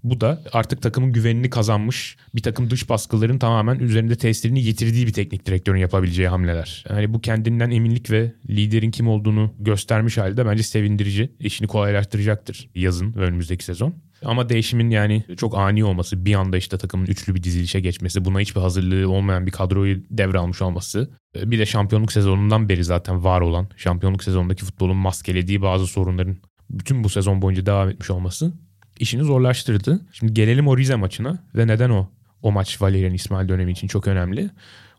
Bu 0.04 0.22
da 0.22 0.42
artık 0.54 0.82
takımın 0.82 1.14
güvenini 1.14 1.50
kazanmış 1.50 2.18
bir 2.36 2.42
takım 2.42 2.70
dış 2.70 2.90
baskıların 2.90 3.40
tamamen 3.40 3.80
üzerinde 3.80 4.16
tesirini 4.16 4.64
yitirdiği 4.64 5.08
bir 5.08 5.14
teknik 5.14 5.46
direktörün 5.46 5.80
yapabileceği 5.80 6.28
hamleler. 6.28 6.86
Yani 6.90 7.14
bu 7.14 7.22
kendinden 7.22 7.72
eminlik 7.72 8.12
ve 8.12 8.34
liderin 8.50 8.92
kim 8.92 9.08
olduğunu 9.08 9.54
göstermiş 9.60 10.18
halde 10.18 10.46
bence 10.46 10.64
sevindirici. 10.64 11.32
İşini 11.40 11.68
kolaylaştıracaktır 11.68 12.70
yazın 12.76 13.16
ve 13.16 13.20
önümüzdeki 13.20 13.66
sezon. 13.66 13.96
Ama 14.24 14.50
değişimin 14.50 14.90
yani 14.90 15.24
çok 15.38 15.58
ani 15.58 15.86
olması, 15.86 16.26
bir 16.26 16.34
anda 16.34 16.58
işte 16.58 16.78
takımın 16.78 17.06
üçlü 17.06 17.36
bir 17.36 17.44
dizilişe 17.44 17.80
geçmesi, 17.80 18.26
buna 18.26 18.40
hiçbir 18.40 18.62
hazırlığı 18.62 19.10
olmayan 19.10 19.46
bir 19.46 19.52
kadroyu 19.52 20.04
devralmış 20.10 20.62
olması. 20.62 21.12
Bir 21.36 21.60
de 21.60 21.66
şampiyonluk 21.66 22.12
sezonundan 22.12 22.70
beri 22.70 22.84
zaten 22.84 23.24
var 23.24 23.42
olan, 23.42 23.70
şampiyonluk 23.78 24.24
sezonundaki 24.24 24.66
futbolun 24.66 24.98
maskelediği 24.98 25.62
bazı 25.62 25.88
sorunların 25.88 26.38
bütün 26.70 27.04
bu 27.04 27.10
sezon 27.10 27.42
boyunca 27.42 27.66
devam 27.66 27.90
etmiş 27.90 28.10
olması 28.10 28.54
işini 29.02 29.24
zorlaştırdı. 29.24 30.06
Şimdi 30.12 30.34
gelelim 30.34 30.68
o 30.68 30.78
Rize 30.78 30.96
maçına 30.96 31.44
ve 31.56 31.68
neden 31.68 31.90
o? 31.90 32.10
O 32.42 32.52
maç 32.52 32.82
Valerian 32.82 33.14
İsmail 33.14 33.50
dönemi 33.50 33.72
için 33.72 33.88
çok 33.88 34.08
önemli. 34.08 34.50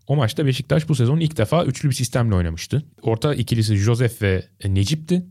O 0.06 0.16
maçta 0.16 0.46
Beşiktaş 0.46 0.88
bu 0.88 0.94
sezon 0.94 1.20
ilk 1.20 1.36
defa 1.36 1.64
üçlü 1.64 1.88
bir 1.88 1.94
sistemle 1.94 2.34
oynamıştı. 2.34 2.82
Orta 3.02 3.34
ikilisi 3.34 3.76
Josef 3.76 4.22
ve 4.22 4.44
Necip'ti. 4.64 5.26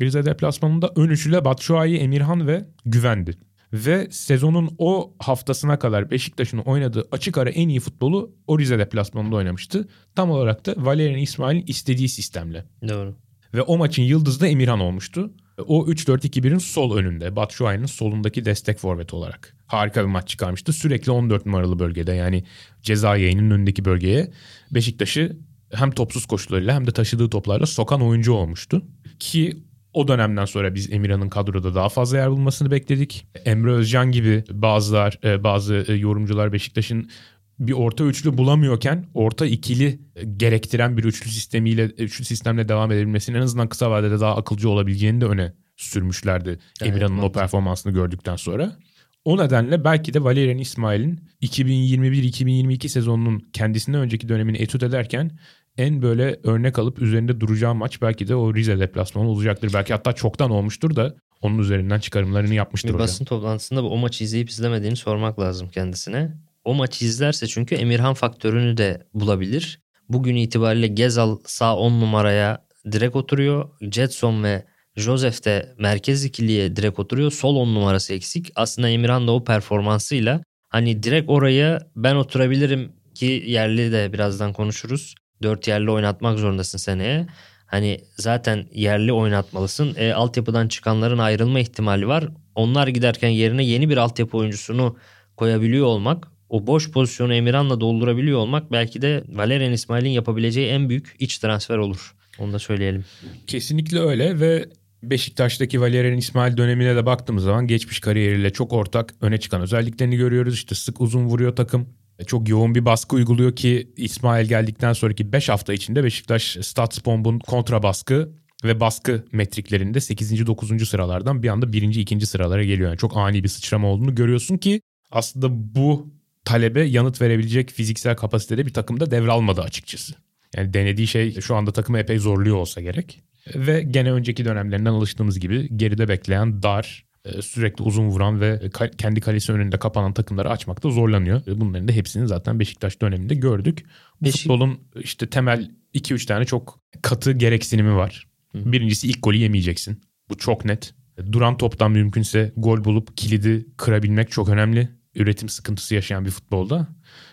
Rize 0.00 0.24
deplasmanında 0.24 0.92
ön 0.96 1.08
üçlüyle 1.08 1.44
Batshuayi, 1.44 1.98
Emirhan 1.98 2.46
ve 2.46 2.64
Güvendi. 2.84 3.38
Ve 3.72 4.08
sezonun 4.10 4.70
o 4.78 5.14
haftasına 5.18 5.78
kadar 5.78 6.10
Beşiktaş'ın 6.10 6.58
oynadığı 6.58 7.08
açık 7.12 7.38
ara 7.38 7.50
en 7.50 7.68
iyi 7.68 7.80
futbolu 7.80 8.34
o 8.46 8.58
Rize 8.58 8.78
deplasmanında 8.78 9.36
oynamıştı. 9.36 9.88
Tam 10.14 10.30
olarak 10.30 10.66
da 10.66 10.74
Valerian 10.76 11.18
İsmail'in 11.18 11.64
istediği 11.66 12.08
sistemle. 12.08 12.64
Doğru. 12.88 13.16
Ve 13.54 13.62
o 13.62 13.78
maçın 13.78 14.02
yıldızı 14.02 14.40
da 14.40 14.46
Emirhan 14.46 14.80
olmuştu. 14.80 15.32
O 15.58 15.86
3-4-2-1'in 15.86 16.58
sol 16.58 16.96
önünde. 16.96 17.36
Batshuayi'nin 17.36 17.86
solundaki 17.86 18.44
destek 18.44 18.78
forvet 18.78 19.14
olarak. 19.14 19.56
Harika 19.66 20.00
bir 20.02 20.08
maç 20.08 20.28
çıkarmıştı. 20.28 20.72
Sürekli 20.72 21.12
14 21.12 21.46
numaralı 21.46 21.78
bölgede 21.78 22.12
yani 22.12 22.44
ceza 22.82 23.16
yayının 23.16 23.50
önündeki 23.50 23.84
bölgeye 23.84 24.30
Beşiktaş'ı 24.70 25.36
hem 25.72 25.90
topsuz 25.90 26.26
koşularıyla 26.26 26.74
hem 26.74 26.86
de 26.86 26.90
taşıdığı 26.90 27.30
toplarla 27.30 27.66
sokan 27.66 28.02
oyuncu 28.02 28.32
olmuştu. 28.32 28.82
Ki 29.18 29.62
o 29.92 30.08
dönemden 30.08 30.44
sonra 30.44 30.74
biz 30.74 30.92
Emirhan'ın 30.92 31.28
kadroda 31.28 31.74
daha 31.74 31.88
fazla 31.88 32.16
yer 32.16 32.30
bulmasını 32.30 32.70
bekledik. 32.70 33.26
Emre 33.44 33.72
Özcan 33.72 34.12
gibi 34.12 34.44
bazılar 34.50 35.18
e, 35.24 35.44
bazı 35.44 35.84
e, 35.88 35.92
yorumcular 35.92 36.52
Beşiktaş'ın 36.52 37.10
bir 37.58 37.72
orta 37.72 38.04
üçlü 38.04 38.38
bulamıyorken 38.38 39.06
orta 39.14 39.46
ikili 39.46 40.00
gerektiren 40.36 40.96
bir 40.96 41.04
üçlü 41.04 41.30
sistemiyle 41.30 41.84
üçlü 41.84 42.24
sistemle 42.24 42.68
devam 42.68 42.92
edebilmesinin 42.92 43.36
en 43.36 43.42
azından 43.42 43.68
kısa 43.68 43.90
vadede 43.90 44.20
daha 44.20 44.36
akılcı 44.36 44.68
olabileceğini 44.68 45.20
de 45.20 45.26
öne 45.26 45.52
sürmüşlerdi 45.76 46.48
evet, 46.50 46.92
Emirhan'ın 46.92 47.18
o 47.18 47.32
performansını 47.32 47.92
gördükten 47.92 48.36
sonra. 48.36 48.76
O 49.24 49.38
nedenle 49.38 49.84
belki 49.84 50.14
de 50.14 50.24
Valerian 50.24 50.58
İsmail'in 50.58 51.20
2021-2022 51.42 52.88
sezonunun 52.88 53.42
kendisinden 53.52 54.00
önceki 54.00 54.28
dönemini 54.28 54.56
etüt 54.56 54.82
ederken 54.82 55.38
en 55.78 56.02
böyle 56.02 56.40
örnek 56.44 56.78
alıp 56.78 57.02
üzerinde 57.02 57.40
duracağı 57.40 57.74
maç 57.74 58.02
belki 58.02 58.28
de 58.28 58.34
o 58.34 58.54
Rize 58.54 58.78
deplasmanı 58.78 59.28
olacaktır. 59.28 59.70
Belki 59.74 59.92
hatta 59.92 60.12
çoktan 60.12 60.50
olmuştur 60.50 60.96
da 60.96 61.16
onun 61.40 61.58
üzerinden 61.58 62.00
çıkarımlarını 62.00 62.54
yapmıştır 62.54 62.88
bir 62.88 62.94
hocam. 62.94 63.04
Basın 63.04 63.24
toplantısında 63.24 63.82
bu 63.82 63.88
o 63.88 63.96
maçı 63.96 64.24
izleyip 64.24 64.50
izlemediğini 64.50 64.96
sormak 64.96 65.40
lazım 65.40 65.68
kendisine. 65.68 66.32
O 66.66 66.74
maçı 66.74 67.04
izlerse 67.04 67.46
çünkü 67.46 67.74
Emirhan 67.74 68.14
faktörünü 68.14 68.76
de 68.76 69.06
bulabilir. 69.14 69.80
Bugün 70.08 70.36
itibariyle 70.36 70.86
Gezal 70.86 71.38
sağ 71.44 71.76
10 71.76 72.00
numaraya 72.00 72.66
direkt 72.92 73.16
oturuyor. 73.16 73.68
Jetson 73.80 74.42
ve 74.42 74.64
Joseph 74.96 75.44
de 75.44 75.74
merkez 75.78 76.24
ikiliye 76.24 76.76
direkt 76.76 76.98
oturuyor. 76.98 77.30
Sol 77.30 77.56
10 77.56 77.74
numarası 77.74 78.14
eksik. 78.14 78.52
Aslında 78.56 78.88
Emirhan 78.88 79.28
da 79.28 79.32
o 79.32 79.44
performansıyla 79.44 80.40
hani 80.68 81.02
direkt 81.02 81.30
oraya 81.30 81.80
ben 81.96 82.14
oturabilirim 82.14 82.92
ki 83.14 83.44
yerli 83.46 83.92
de 83.92 84.12
birazdan 84.12 84.52
konuşuruz. 84.52 85.14
4 85.42 85.68
yerli 85.68 85.90
oynatmak 85.90 86.38
zorundasın 86.38 86.78
seneye. 86.78 87.26
Hani 87.66 88.00
zaten 88.16 88.66
yerli 88.72 89.12
oynatmalısın. 89.12 89.94
E, 89.98 90.12
altyapıdan 90.12 90.68
çıkanların 90.68 91.18
ayrılma 91.18 91.60
ihtimali 91.60 92.08
var. 92.08 92.28
Onlar 92.54 92.88
giderken 92.88 93.28
yerine 93.28 93.64
yeni 93.64 93.88
bir 93.90 93.96
altyapı 93.96 94.36
oyuncusunu 94.36 94.96
koyabiliyor 95.36 95.86
olmak, 95.86 96.35
o 96.48 96.66
boş 96.66 96.90
pozisyonu 96.90 97.34
Emirhan'la 97.34 97.80
doldurabiliyor 97.80 98.38
olmak 98.38 98.72
belki 98.72 99.02
de 99.02 99.24
Valerian 99.28 99.72
İsmail'in 99.72 100.10
yapabileceği 100.10 100.68
en 100.68 100.88
büyük 100.88 101.16
iç 101.18 101.38
transfer 101.38 101.78
olur. 101.78 102.14
Onu 102.38 102.52
da 102.52 102.58
söyleyelim. 102.58 103.04
Kesinlikle 103.46 104.00
öyle 104.00 104.40
ve 104.40 104.68
Beşiktaş'taki 105.02 105.80
Valerian 105.80 106.18
İsmail 106.18 106.56
dönemine 106.56 106.96
de 106.96 107.06
baktığımız 107.06 107.44
zaman 107.44 107.66
geçmiş 107.66 108.00
kariyeriyle 108.00 108.50
çok 108.50 108.72
ortak 108.72 109.14
öne 109.20 109.40
çıkan 109.40 109.60
özelliklerini 109.60 110.16
görüyoruz. 110.16 110.54
İşte 110.54 110.74
sık 110.74 111.00
uzun 111.00 111.24
vuruyor 111.24 111.56
takım. 111.56 111.88
Çok 112.26 112.48
yoğun 112.48 112.74
bir 112.74 112.84
baskı 112.84 113.16
uyguluyor 113.16 113.56
ki 113.56 113.92
İsmail 113.96 114.46
geldikten 114.46 114.92
sonraki 114.92 115.32
5 115.32 115.48
hafta 115.48 115.72
içinde 115.72 116.04
Beşiktaş 116.04 116.56
Statsbomb'un 116.62 117.38
kontra 117.38 117.82
baskı 117.82 118.32
ve 118.64 118.80
baskı 118.80 119.24
metriklerinde 119.32 120.00
8. 120.00 120.46
9. 120.46 120.88
sıralardan 120.88 121.42
bir 121.42 121.48
anda 121.48 121.72
1. 121.72 121.82
2. 121.82 122.26
sıralara 122.26 122.64
geliyor. 122.64 122.88
Yani 122.88 122.98
çok 122.98 123.16
ani 123.16 123.44
bir 123.44 123.48
sıçrama 123.48 123.88
olduğunu 123.88 124.14
görüyorsun 124.14 124.56
ki 124.56 124.80
aslında 125.10 125.74
bu 125.74 126.15
talebe 126.46 126.82
yanıt 126.82 127.20
verebilecek 127.20 127.70
fiziksel 127.70 128.16
kapasitede 128.16 128.66
bir 128.66 128.72
takımda 128.72 129.10
devralmadı 129.10 129.60
açıkçası. 129.60 130.14
Yani 130.56 130.74
denediği 130.74 131.06
şey 131.06 131.40
şu 131.40 131.56
anda 131.56 131.72
takımı 131.72 131.98
epey 131.98 132.18
zorluyor 132.18 132.56
olsa 132.56 132.80
gerek. 132.80 133.22
Ve 133.54 133.82
gene 133.82 134.12
önceki 134.12 134.44
dönemlerinden 134.44 134.90
alıştığımız 134.90 135.40
gibi 135.40 135.76
geride 135.76 136.08
bekleyen 136.08 136.62
dar, 136.62 137.04
e, 137.24 137.42
sürekli 137.42 137.82
uzun 137.82 138.08
vuran 138.08 138.40
ve 138.40 138.60
kendi 138.98 139.20
kalesi 139.20 139.52
önünde 139.52 139.78
kapanan 139.78 140.12
takımları 140.12 140.50
açmakta 140.50 140.90
zorlanıyor. 140.90 141.42
Bunların 141.46 141.88
da 141.88 141.92
hepsini 141.92 142.28
zaten 142.28 142.60
Beşiktaş 142.60 143.02
döneminde 143.02 143.34
gördük. 143.34 143.86
Bu 144.20 144.24
Beşik... 144.24 144.40
futbolun 144.40 144.80
işte 145.00 145.26
temel 145.30 145.70
2-3 145.94 146.26
tane 146.26 146.44
çok 146.44 146.80
katı 147.02 147.32
gereksinimi 147.32 147.96
var. 147.96 148.26
Hı. 148.52 148.72
Birincisi 148.72 149.08
ilk 149.08 149.22
golü 149.22 149.36
yemeyeceksin. 149.36 150.00
Bu 150.30 150.38
çok 150.38 150.64
net. 150.64 150.94
Duran 151.32 151.56
toptan 151.56 151.90
mümkünse 151.90 152.52
gol 152.56 152.84
bulup 152.84 153.16
kilidi 153.16 153.66
kırabilmek 153.76 154.30
çok 154.30 154.48
önemli. 154.48 154.88
Üretim 155.16 155.48
sıkıntısı 155.48 155.94
yaşayan 155.94 156.24
bir 156.24 156.30
futbolda. 156.30 156.88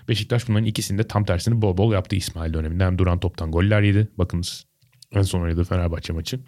Beşiktaş 0.07 0.47
bunların 0.47 0.65
ikisinde 0.65 1.07
tam 1.07 1.23
tersini 1.25 1.61
bol 1.61 1.77
bol 1.77 1.93
yaptı 1.93 2.15
İsmail 2.15 2.53
döneminde. 2.53 2.85
Hem 2.85 2.97
duran 2.97 3.19
toptan 3.19 3.51
goller 3.51 3.81
yedi. 3.81 4.07
Bakınız 4.17 4.65
en 5.11 5.21
son 5.21 5.41
oynadığı 5.41 5.63
Fenerbahçe 5.63 6.13
maçı. 6.13 6.39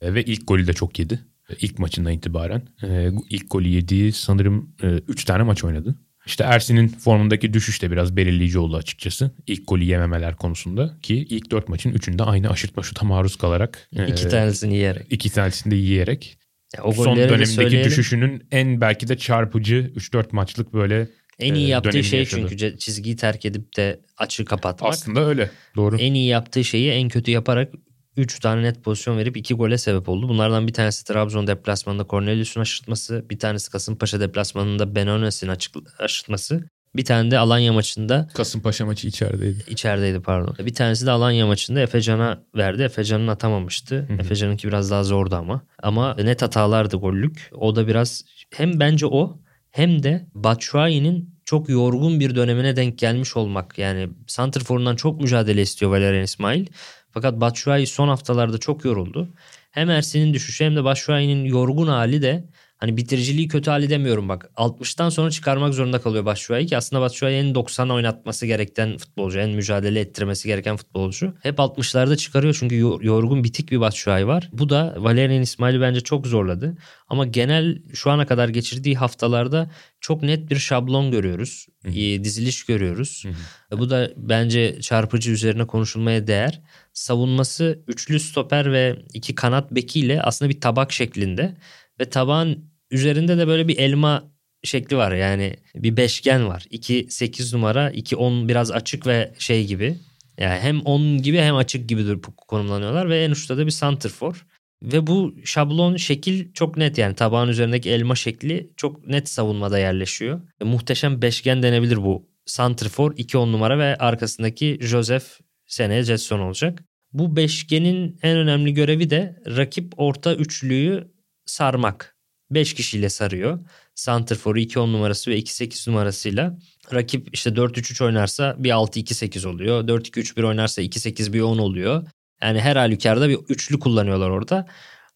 E, 0.00 0.14
ve 0.14 0.24
ilk 0.24 0.48
golü 0.48 0.66
de 0.66 0.72
çok 0.72 0.98
yedi. 0.98 1.20
E, 1.50 1.54
ilk 1.60 1.78
maçından 1.78 2.12
itibaren. 2.12 2.62
E, 2.82 3.10
ilk 3.30 3.50
golü 3.50 3.68
yediği 3.68 4.12
sanırım 4.12 4.70
3 5.08 5.24
tane 5.24 5.42
maç 5.42 5.64
oynadı. 5.64 5.94
İşte 6.26 6.44
Ersin'in 6.44 6.88
formundaki 6.88 7.54
düşüş 7.54 7.82
de 7.82 7.90
biraz 7.90 8.16
belirleyici 8.16 8.58
oldu 8.58 8.76
açıkçası. 8.76 9.30
İlk 9.46 9.68
golü 9.68 9.84
yememeler 9.84 10.36
konusunda 10.36 10.96
ki 11.02 11.14
ilk 11.14 11.50
dört 11.50 11.68
maçın 11.68 11.90
üçünde 11.90 12.22
aynı 12.22 12.50
aşırtma 12.50 12.82
şuta 12.82 13.06
maruz 13.06 13.36
kalarak. 13.36 13.88
iki 13.92 14.26
e, 14.26 14.28
tanesini 14.28 14.74
yiyerek. 14.74 15.06
İki 15.10 15.30
tanesini 15.30 15.70
de 15.70 15.76
yiyerek. 15.76 16.38
Ya, 16.76 16.84
o 16.84 16.92
son 16.92 17.16
dönemindeki 17.16 17.84
düşüşünün 17.84 18.48
en 18.50 18.80
belki 18.80 19.08
de 19.08 19.16
çarpıcı 19.18 19.92
3-4 19.96 20.26
maçlık 20.32 20.72
böyle 20.72 21.08
en 21.38 21.54
iyi 21.54 21.68
yaptığı 21.68 22.04
şey 22.04 22.18
yaşadı. 22.18 22.46
çünkü 22.48 22.78
çizgiyi 22.78 23.16
terk 23.16 23.44
edip 23.44 23.76
de 23.76 24.00
açı 24.16 24.44
kapatmak. 24.44 24.92
Aslında 24.92 25.24
öyle. 25.24 25.50
Doğru. 25.76 25.96
En 25.98 26.14
iyi 26.14 26.28
yaptığı 26.28 26.64
şeyi 26.64 26.90
en 26.90 27.08
kötü 27.08 27.30
yaparak 27.30 27.72
3 28.16 28.40
tane 28.40 28.62
net 28.62 28.84
pozisyon 28.84 29.18
verip 29.18 29.36
2 29.36 29.54
gole 29.54 29.78
sebep 29.78 30.08
oldu. 30.08 30.28
Bunlardan 30.28 30.66
bir 30.66 30.72
tanesi 30.72 31.04
Trabzon 31.04 31.46
deplasmanında 31.46 32.06
Cornelius'un 32.10 32.60
aşırtması, 32.60 33.24
bir 33.30 33.38
tanesi 33.38 33.70
Kasımpaşa 33.70 34.20
deplasmanında 34.20 34.94
Benones'in 34.94 35.50
aşırtması. 35.98 36.70
Bir 36.96 37.04
tane 37.04 37.30
de 37.30 37.38
Alanya 37.38 37.72
maçında 37.72 38.28
Kasımpaşa 38.34 38.86
maçı 38.86 39.08
içerideydi. 39.08 39.64
İçerideydi 39.68 40.20
pardon. 40.20 40.56
Bir 40.66 40.74
tanesi 40.74 41.06
de 41.06 41.10
Alanya 41.10 41.46
maçında 41.46 41.80
Efecan'a 41.80 42.42
verdi. 42.56 42.82
Efecan'ın 42.82 43.28
atamamıştı. 43.28 44.08
Efecan'ınki 44.20 44.68
biraz 44.68 44.90
daha 44.90 45.04
zordu 45.04 45.36
ama. 45.36 45.62
Ama 45.82 46.14
net 46.14 46.42
hatalardı 46.42 46.96
gollük. 46.96 47.50
O 47.54 47.76
da 47.76 47.88
biraz 47.88 48.24
hem 48.54 48.80
bence 48.80 49.06
o 49.06 49.38
hem 49.70 50.02
de 50.02 50.26
Batshuayi'nin 50.34 51.36
çok 51.44 51.68
yorgun 51.68 52.20
bir 52.20 52.34
dönemine 52.34 52.76
denk 52.76 52.98
gelmiş 52.98 53.36
olmak. 53.36 53.78
Yani 53.78 54.08
Santrfor'undan 54.26 54.96
çok 54.96 55.20
mücadele 55.20 55.62
istiyor 55.62 55.90
Valerian 55.90 56.24
İsmail. 56.24 56.66
Fakat 57.10 57.40
Batshuayi 57.40 57.86
son 57.86 58.08
haftalarda 58.08 58.58
çok 58.58 58.84
yoruldu. 58.84 59.28
Hem 59.70 59.90
Ersin'in 59.90 60.34
düşüşü 60.34 60.64
hem 60.64 60.76
de 60.76 60.84
Batshuayi'nin 60.84 61.44
yorgun 61.44 61.86
hali 61.86 62.22
de 62.22 62.44
hani 62.76 62.96
bitiriciliği 62.96 63.48
kötü 63.48 63.70
hali 63.70 63.90
demiyorum 63.90 64.28
bak. 64.28 64.50
60'tan 64.56 65.10
sonra 65.10 65.30
çıkarmak 65.30 65.74
zorunda 65.74 66.00
kalıyor 66.00 66.24
Batshuayi 66.24 66.66
ki 66.66 66.76
aslında 66.76 67.02
Batshuayi 67.02 67.36
en 67.36 67.54
90 67.54 67.90
oynatması 67.90 68.46
gereken 68.46 68.96
futbolcu. 68.96 69.38
En 69.38 69.50
mücadele 69.50 70.00
ettirmesi 70.00 70.48
gereken 70.48 70.76
futbolcu. 70.76 71.34
Hep 71.42 71.58
60'larda 71.58 72.16
çıkarıyor 72.16 72.56
çünkü 72.60 72.78
yorgun 72.78 73.44
bitik 73.44 73.70
bir 73.70 73.80
Batshuayi 73.80 74.26
var. 74.26 74.50
Bu 74.52 74.68
da 74.68 74.94
Valerian 74.98 75.42
İsmail'i 75.42 75.80
bence 75.80 76.00
çok 76.00 76.26
zorladı. 76.26 76.76
Ama 77.08 77.26
genel 77.26 77.78
şu 77.94 78.10
ana 78.10 78.26
kadar 78.26 78.48
geçirdiği 78.48 78.96
haftalarda 78.96 79.70
çok 80.00 80.22
net 80.22 80.50
bir 80.50 80.56
şablon 80.56 81.10
görüyoruz. 81.10 81.66
Hı 81.82 81.88
hı. 81.88 81.94
Diziliş 82.24 82.64
görüyoruz. 82.64 83.24
Hı 83.26 83.28
hı. 83.28 83.78
Bu 83.78 83.90
da 83.90 84.10
bence 84.16 84.80
çarpıcı 84.80 85.30
üzerine 85.30 85.66
konuşulmaya 85.66 86.26
değer. 86.26 86.60
Savunması 86.92 87.84
üçlü 87.88 88.20
stoper 88.20 88.72
ve 88.72 88.96
iki 89.14 89.34
kanat 89.34 89.70
bekiyle 89.70 90.22
aslında 90.22 90.50
bir 90.50 90.60
tabak 90.60 90.92
şeklinde. 90.92 91.56
Ve 92.00 92.04
tabağın 92.04 92.70
üzerinde 92.90 93.38
de 93.38 93.46
böyle 93.46 93.68
bir 93.68 93.78
elma 93.78 94.36
şekli 94.64 94.96
var. 94.96 95.12
Yani 95.12 95.56
bir 95.74 95.96
beşgen 95.96 96.48
var. 96.48 96.64
2 96.70 97.06
8 97.10 97.52
numara, 97.54 97.90
2 97.90 98.16
10 98.16 98.48
biraz 98.48 98.70
açık 98.70 99.06
ve 99.06 99.34
şey 99.38 99.66
gibi. 99.66 99.98
Yani 100.38 100.60
hem 100.60 100.80
10 100.80 101.22
gibi 101.22 101.38
hem 101.38 101.56
açık 101.56 101.88
gibi 101.88 102.20
konumlanıyorlar 102.22 103.08
ve 103.08 103.24
en 103.24 103.30
uçta 103.30 103.58
da 103.58 103.66
bir 103.66 103.70
santrfor. 103.70 104.46
Ve 104.82 105.06
bu 105.06 105.34
şablon 105.44 105.96
şekil 105.96 106.52
çok 106.52 106.76
net 106.76 106.98
yani 106.98 107.14
tabağın 107.14 107.48
üzerindeki 107.48 107.90
elma 107.90 108.14
şekli 108.14 108.70
çok 108.76 109.06
net 109.06 109.28
savunmada 109.28 109.78
yerleşiyor. 109.78 110.40
E, 110.60 110.64
muhteşem 110.64 111.22
beşgen 111.22 111.62
denebilir 111.62 111.96
bu. 111.96 112.28
Santrfor 112.46 113.12
2-10 113.12 113.52
numara 113.52 113.78
ve 113.78 113.96
arkasındaki 113.96 114.78
Joseph 114.80 115.24
seneye 115.66 116.02
Jetson 116.02 116.40
olacak. 116.40 116.84
Bu 117.12 117.36
beşgenin 117.36 118.18
en 118.22 118.36
önemli 118.36 118.74
görevi 118.74 119.10
de 119.10 119.42
rakip 119.46 119.92
orta 119.96 120.34
üçlüyü 120.34 121.15
sarmak. 121.46 122.16
5 122.50 122.74
kişiyle 122.74 123.08
sarıyor. 123.08 123.58
Santrfor'u 123.94 124.58
2-10 124.58 124.92
numarası 124.92 125.30
ve 125.30 125.38
2-8 125.38 125.90
numarasıyla. 125.90 126.58
Rakip 126.94 127.28
işte 127.32 127.50
4-3-3 127.50 128.04
oynarsa 128.04 128.56
bir 128.58 128.70
6-2-8 128.70 129.48
oluyor. 129.48 129.88
4-2-3-1 129.88 130.46
oynarsa 130.46 130.82
2-8 130.82 131.32
bir 131.32 131.40
10 131.40 131.58
oluyor. 131.58 132.06
Yani 132.42 132.60
her 132.60 132.76
halükarda 132.76 133.28
bir 133.28 133.38
üçlü 133.48 133.78
kullanıyorlar 133.78 134.30
orada. 134.30 134.66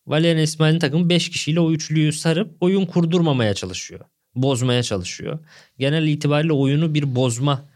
Valerian 0.07 0.43
İsmail'in 0.43 0.79
takımı 0.79 1.09
5 1.09 1.31
kişiyle 1.31 1.61
o 1.61 1.73
üçlüyü 1.73 2.13
sarıp 2.13 2.57
oyun 2.61 2.87
kurdurmamaya 2.87 3.55
çalışıyor. 3.55 4.01
Bozmaya 4.35 4.83
çalışıyor. 4.83 5.39
Genel 5.79 6.07
itibariyle 6.07 6.53
oyunu 6.53 6.95
bir 6.95 7.15
bozma 7.15 7.69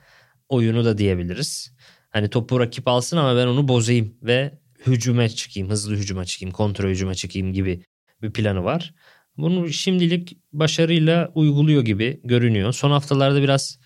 oyunu 0.48 0.84
da 0.84 0.98
diyebiliriz. 0.98 1.72
Hani 2.10 2.30
topu 2.30 2.60
rakip 2.60 2.88
alsın 2.88 3.16
ama 3.16 3.36
ben 3.36 3.46
onu 3.46 3.68
bozayım 3.68 4.14
ve 4.22 4.58
hücuma 4.86 5.28
çıkayım, 5.28 5.70
hızlı 5.70 5.96
hücuma 5.96 6.24
çıkayım, 6.24 6.52
kontrol 6.52 6.88
hücuma 6.88 7.14
çıkayım 7.14 7.52
gibi 7.52 7.84
bir 8.24 8.32
planı 8.32 8.64
var. 8.64 8.94
Bunu 9.36 9.68
şimdilik 9.72 10.36
başarıyla 10.52 11.32
uyguluyor 11.34 11.82
gibi 11.82 12.20
görünüyor. 12.24 12.72
Son 12.72 12.90
haftalarda 12.90 13.42
biraz 13.42 13.78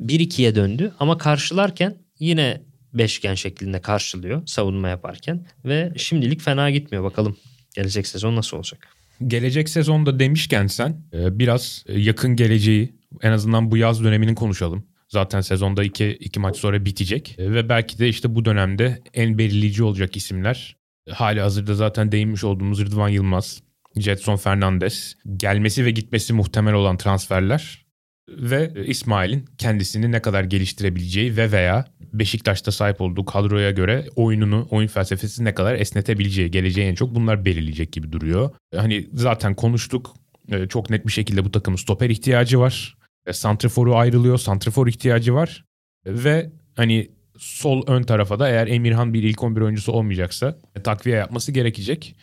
1-2'ye 0.00 0.54
döndü 0.54 0.92
ama 1.00 1.18
karşılarken 1.18 1.96
yine 2.18 2.62
beşgen 2.94 3.34
şeklinde 3.34 3.80
karşılıyor 3.80 4.46
savunma 4.46 4.88
yaparken 4.88 5.46
ve 5.64 5.92
şimdilik 5.96 6.40
fena 6.40 6.70
gitmiyor 6.70 7.04
bakalım 7.04 7.36
gelecek 7.74 8.06
sezon 8.06 8.36
nasıl 8.36 8.56
olacak. 8.56 8.88
Gelecek 9.26 9.68
sezonda 9.68 10.18
demişken 10.18 10.66
sen 10.66 11.02
e, 11.12 11.38
biraz 11.38 11.84
yakın 11.88 12.36
geleceği 12.36 12.94
en 13.22 13.32
azından 13.32 13.70
bu 13.70 13.76
yaz 13.76 14.04
döneminin 14.04 14.34
konuşalım. 14.34 14.86
Zaten 15.08 15.40
sezonda 15.40 15.84
iki, 15.84 16.06
iki 16.08 16.40
maç 16.40 16.56
sonra 16.56 16.84
bitecek 16.84 17.34
e, 17.38 17.52
ve 17.52 17.68
belki 17.68 17.98
de 17.98 18.08
işte 18.08 18.34
bu 18.34 18.44
dönemde 18.44 19.02
en 19.14 19.38
belirleyici 19.38 19.84
olacak 19.84 20.16
isimler. 20.16 20.76
Hali 21.10 21.40
hazırda 21.40 21.74
zaten 21.74 22.12
değinmiş 22.12 22.44
olduğumuz 22.44 22.80
Rıdvan 22.80 23.08
Yılmaz, 23.08 23.62
Jetson 23.96 24.36
Fernandez, 24.36 25.16
gelmesi 25.36 25.84
ve 25.84 25.90
gitmesi 25.90 26.32
muhtemel 26.32 26.74
olan 26.74 26.96
transferler 26.96 27.86
ve 28.28 28.72
İsmail'in 28.86 29.44
kendisini 29.58 30.12
ne 30.12 30.22
kadar 30.22 30.44
geliştirebileceği 30.44 31.36
ve 31.36 31.52
veya 31.52 31.84
Beşiktaş'ta 32.12 32.72
sahip 32.72 33.00
olduğu 33.00 33.24
kadroya 33.24 33.70
göre 33.70 34.06
oyununu, 34.16 34.68
oyun 34.70 34.88
felsefesi 34.88 35.44
ne 35.44 35.54
kadar 35.54 35.74
esnetebileceği, 35.74 36.50
geleceği 36.50 36.86
en 36.86 36.94
çok 36.94 37.14
bunlar 37.14 37.44
belirleyecek 37.44 37.92
gibi 37.92 38.12
duruyor. 38.12 38.50
Hani 38.76 39.08
zaten 39.12 39.54
konuştuk. 39.54 40.14
E, 40.48 40.68
çok 40.68 40.90
net 40.90 41.06
bir 41.06 41.12
şekilde 41.12 41.44
bu 41.44 41.52
takımın 41.52 41.76
stoper 41.76 42.10
ihtiyacı 42.10 42.60
var. 42.60 42.96
E, 43.26 43.32
Santrifor'u 43.32 43.96
ayrılıyor. 43.96 44.38
Santrifor 44.38 44.86
ihtiyacı 44.86 45.34
var. 45.34 45.64
Ve 46.06 46.50
hani 46.76 47.10
sol 47.38 47.82
ön 47.86 48.02
tarafa 48.02 48.38
da 48.38 48.48
eğer 48.48 48.66
Emirhan 48.66 49.14
bir 49.14 49.22
ilk 49.22 49.42
11 49.42 49.60
oyuncusu 49.60 49.92
olmayacaksa 49.92 50.58
e, 50.74 50.82
takviye 50.82 51.16
yapması 51.16 51.52
gerekecek. 51.52 52.16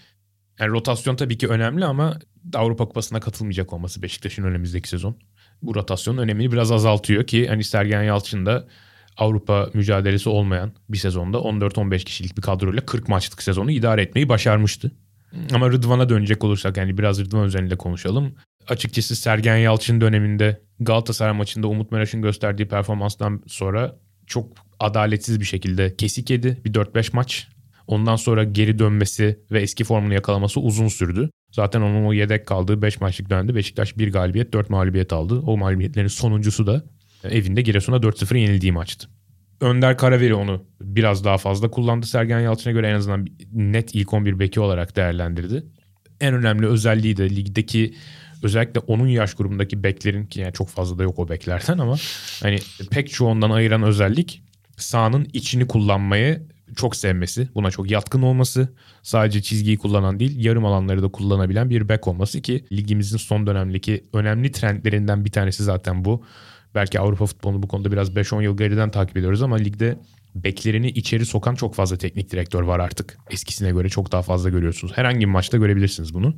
Yani 0.60 0.72
rotasyon 0.72 1.16
tabii 1.16 1.38
ki 1.38 1.48
önemli 1.48 1.86
ama 1.86 2.20
Avrupa 2.54 2.86
Kupası'na 2.86 3.20
katılmayacak 3.20 3.74
olması 3.74 4.02
Beşiktaş'ın 4.02 4.44
önümüzdeki 4.44 4.90
sezon 4.90 5.18
bu 5.62 5.76
rotasyonun 5.76 6.18
önemini 6.18 6.52
biraz 6.52 6.72
azaltıyor 6.72 7.28
ki 7.28 7.48
hani 7.48 7.64
Sergen 7.64 8.04
Yalçın 8.04 8.46
da 8.46 8.68
Avrupa 9.18 9.70
mücadelesi 9.74 10.30
olmayan 10.30 10.72
bir 10.90 10.98
sezonda 10.98 11.38
14-15 11.38 12.04
kişilik 12.04 12.38
bir 12.38 12.42
kadroyla 12.42 12.86
40 12.86 13.08
maçlık 13.08 13.44
sezonu 13.44 13.72
idare 13.72 14.02
etmeyi 14.02 14.30
başarmıştı. 14.30 14.92
Ama 15.54 15.72
Rıdvan'a 15.72 16.10
dönecek 16.10 16.44
olursak 16.44 16.78
yani 16.78 16.98
biraz 16.98 17.20
Rıdvan 17.20 17.46
üzerinde 17.46 17.76
konuşalım. 17.76 18.36
Açıkçası 18.68 19.16
Sergen 19.16 19.58
Yalçın 19.58 20.02
döneminde 20.02 20.62
Galatasaray 20.80 21.34
maçında 21.34 21.68
Umut 21.68 21.92
Meraş'ın 21.92 22.22
gösterdiği 22.22 22.68
performanstan 22.68 23.44
sonra 23.48 23.96
çok 24.28 24.54
adaletsiz 24.80 25.40
bir 25.40 25.46
şekilde 25.46 25.96
kesik 25.96 26.30
yedi. 26.30 26.62
Bir 26.66 26.74
4-5 26.74 27.16
maç. 27.16 27.48
Ondan 27.88 28.16
sonra 28.16 28.44
geri 28.44 28.80
dönmesi 28.80 29.40
ve 29.52 29.62
eski 29.62 29.84
formunu 29.84 30.14
yakalaması 30.14 30.60
uzun 30.60 30.88
sürdü. 30.88 31.30
Zaten 31.52 31.82
onun 31.82 32.06
o 32.06 32.14
yedek 32.14 32.48
kaldığı 32.48 32.82
5 32.82 33.02
maçlık 33.02 33.30
dönemde 33.30 33.56
Beşiktaş 33.56 33.98
1 33.98 34.12
galibiyet 34.12 34.54
4 34.54 34.70
mağlubiyet 34.70 35.14
aldı. 35.14 35.40
O 35.40 35.58
mağlubiyetlerin 35.58 36.08
sonuncusu 36.08 36.68
da 36.68 36.84
evinde 37.24 37.62
Giresun'a 37.62 37.96
4-0 37.96 38.38
yenildiği 38.38 38.72
maçtı. 38.72 39.08
Önder 39.62 39.98
Karaveri 39.98 40.36
onu 40.36 40.66
biraz 40.82 41.26
daha 41.26 41.38
fazla 41.38 41.72
kullandı. 41.72 42.06
Sergen 42.06 42.40
Yalçın'a 42.40 42.74
göre 42.74 42.90
en 42.90 42.96
azından 42.96 43.28
net 43.54 43.96
ilk 43.96 44.14
11 44.14 44.40
beki 44.40 44.60
olarak 44.60 44.96
değerlendirdi. 44.96 45.64
En 46.22 46.34
önemli 46.34 46.68
özelliği 46.68 47.18
de 47.18 47.30
ligdeki 47.30 47.94
özellikle 48.44 48.80
onun 48.80 49.08
yaş 49.08 49.34
grubundaki 49.34 49.84
beklerin 49.84 50.26
ki 50.26 50.40
yani 50.40 50.54
çok 50.54 50.70
fazla 50.70 50.98
da 50.98 51.04
yok 51.04 51.20
o 51.20 51.30
beklerden 51.30 51.78
ama 51.78 51.96
hani 52.42 52.60
pek 52.92 53.10
çoğundan 53.10 53.50
ayıran 53.50 53.84
özellik 53.84 54.44
sahanın 54.78 55.28
içini 55.34 55.68
kullanmayı 55.68 56.48
çok 56.76 56.96
sevmesi, 56.96 57.50
buna 57.56 57.72
çok 57.72 57.92
yatkın 57.92 58.22
olması, 58.22 58.70
sadece 59.02 59.42
çizgiyi 59.42 59.78
kullanan 59.78 60.20
değil 60.20 60.46
yarım 60.46 60.66
alanları 60.66 61.04
da 61.04 61.08
kullanabilen 61.08 61.70
bir 61.70 61.90
bek 61.90 62.08
olması 62.08 62.42
ki 62.42 62.66
ligimizin 62.72 63.18
son 63.18 63.48
dönemdeki 63.48 64.04
önemli 64.14 64.52
trendlerinden 64.52 65.26
bir 65.26 65.32
tanesi 65.32 65.64
zaten 65.64 66.06
bu. 66.06 66.24
Belki 66.76 67.00
Avrupa 67.00 67.26
futbolunu 67.26 67.64
bu 67.64 67.68
konuda 67.68 67.92
biraz 67.92 68.10
5-10 68.10 68.44
yıl 68.44 68.58
geriden 68.58 68.92
takip 68.92 69.18
ediyoruz 69.18 69.42
ama 69.42 69.56
ligde 69.56 70.00
beklerini 70.36 70.90
içeri 70.90 71.26
sokan 71.26 71.56
çok 71.56 71.76
fazla 71.76 71.98
teknik 71.98 72.32
direktör 72.32 72.62
var 72.62 72.80
artık. 72.80 73.18
Eskisine 73.32 73.72
göre 73.72 73.90
çok 73.90 74.12
daha 74.12 74.22
fazla 74.22 74.50
görüyorsunuz. 74.50 74.98
Herhangi 74.98 75.20
bir 75.20 75.26
maçta 75.26 75.58
görebilirsiniz 75.58 76.14
bunu. 76.14 76.36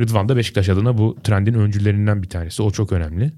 Rıdvan 0.00 0.28
da 0.28 0.36
Beşiktaş 0.36 0.68
adına 0.68 0.98
bu 0.98 1.16
trendin 1.24 1.54
öncülerinden 1.54 2.22
bir 2.22 2.28
tanesi. 2.28 2.62
O 2.62 2.70
çok 2.70 2.92
önemli. 2.92 3.32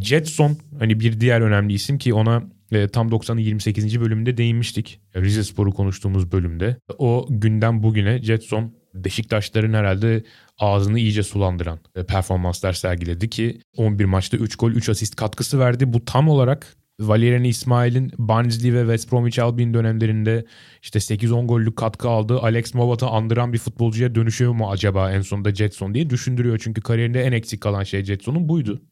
Jetson 0.00 0.56
hani 0.78 1.00
bir 1.00 1.20
diğer 1.20 1.40
önemli 1.40 1.72
isim 1.72 1.98
ki 1.98 2.14
ona 2.14 2.42
e, 2.72 2.88
tam 2.88 3.08
90'ın 3.08 3.38
28. 3.38 4.00
bölümünde 4.00 4.36
değinmiştik. 4.36 5.00
Rize 5.16 5.44
Spor'u 5.44 5.72
konuştuğumuz 5.72 6.32
bölümde. 6.32 6.76
O 6.98 7.26
günden 7.30 7.82
bugüne 7.82 8.22
Jetson 8.22 8.74
Beşiktaşların 8.94 9.72
herhalde 9.72 10.24
ağzını 10.58 10.98
iyice 10.98 11.22
sulandıran 11.22 11.78
e, 11.96 12.04
performanslar 12.04 12.72
sergiledi 12.72 13.30
ki 13.30 13.60
11 13.76 14.04
maçta 14.04 14.36
3 14.36 14.56
gol 14.56 14.70
3 14.70 14.88
asist 14.88 15.16
katkısı 15.16 15.58
verdi. 15.58 15.92
Bu 15.92 16.04
tam 16.04 16.28
olarak 16.28 16.76
Valerian 17.00 17.44
İsmail'in 17.44 18.12
Barnsley 18.18 18.74
ve 18.74 18.80
West 18.80 19.12
Bromwich 19.12 19.38
Albion 19.38 19.74
dönemlerinde 19.74 20.44
işte 20.82 20.98
8-10 20.98 21.46
gollük 21.46 21.76
katkı 21.76 22.08
aldığı 22.08 22.38
Alex 22.38 22.74
Movat'ı 22.74 23.06
andıran 23.06 23.52
bir 23.52 23.58
futbolcuya 23.58 24.14
dönüşüyor 24.14 24.52
mu 24.52 24.70
acaba 24.70 25.12
en 25.12 25.20
sonunda 25.20 25.54
Jetson 25.54 25.94
diye 25.94 26.10
düşündürüyor. 26.10 26.60
Çünkü 26.62 26.80
kariyerinde 26.80 27.22
en 27.22 27.32
eksik 27.32 27.60
kalan 27.60 27.82
şey 27.82 28.04
Jetson'un 28.04 28.48
buydu. 28.48 28.82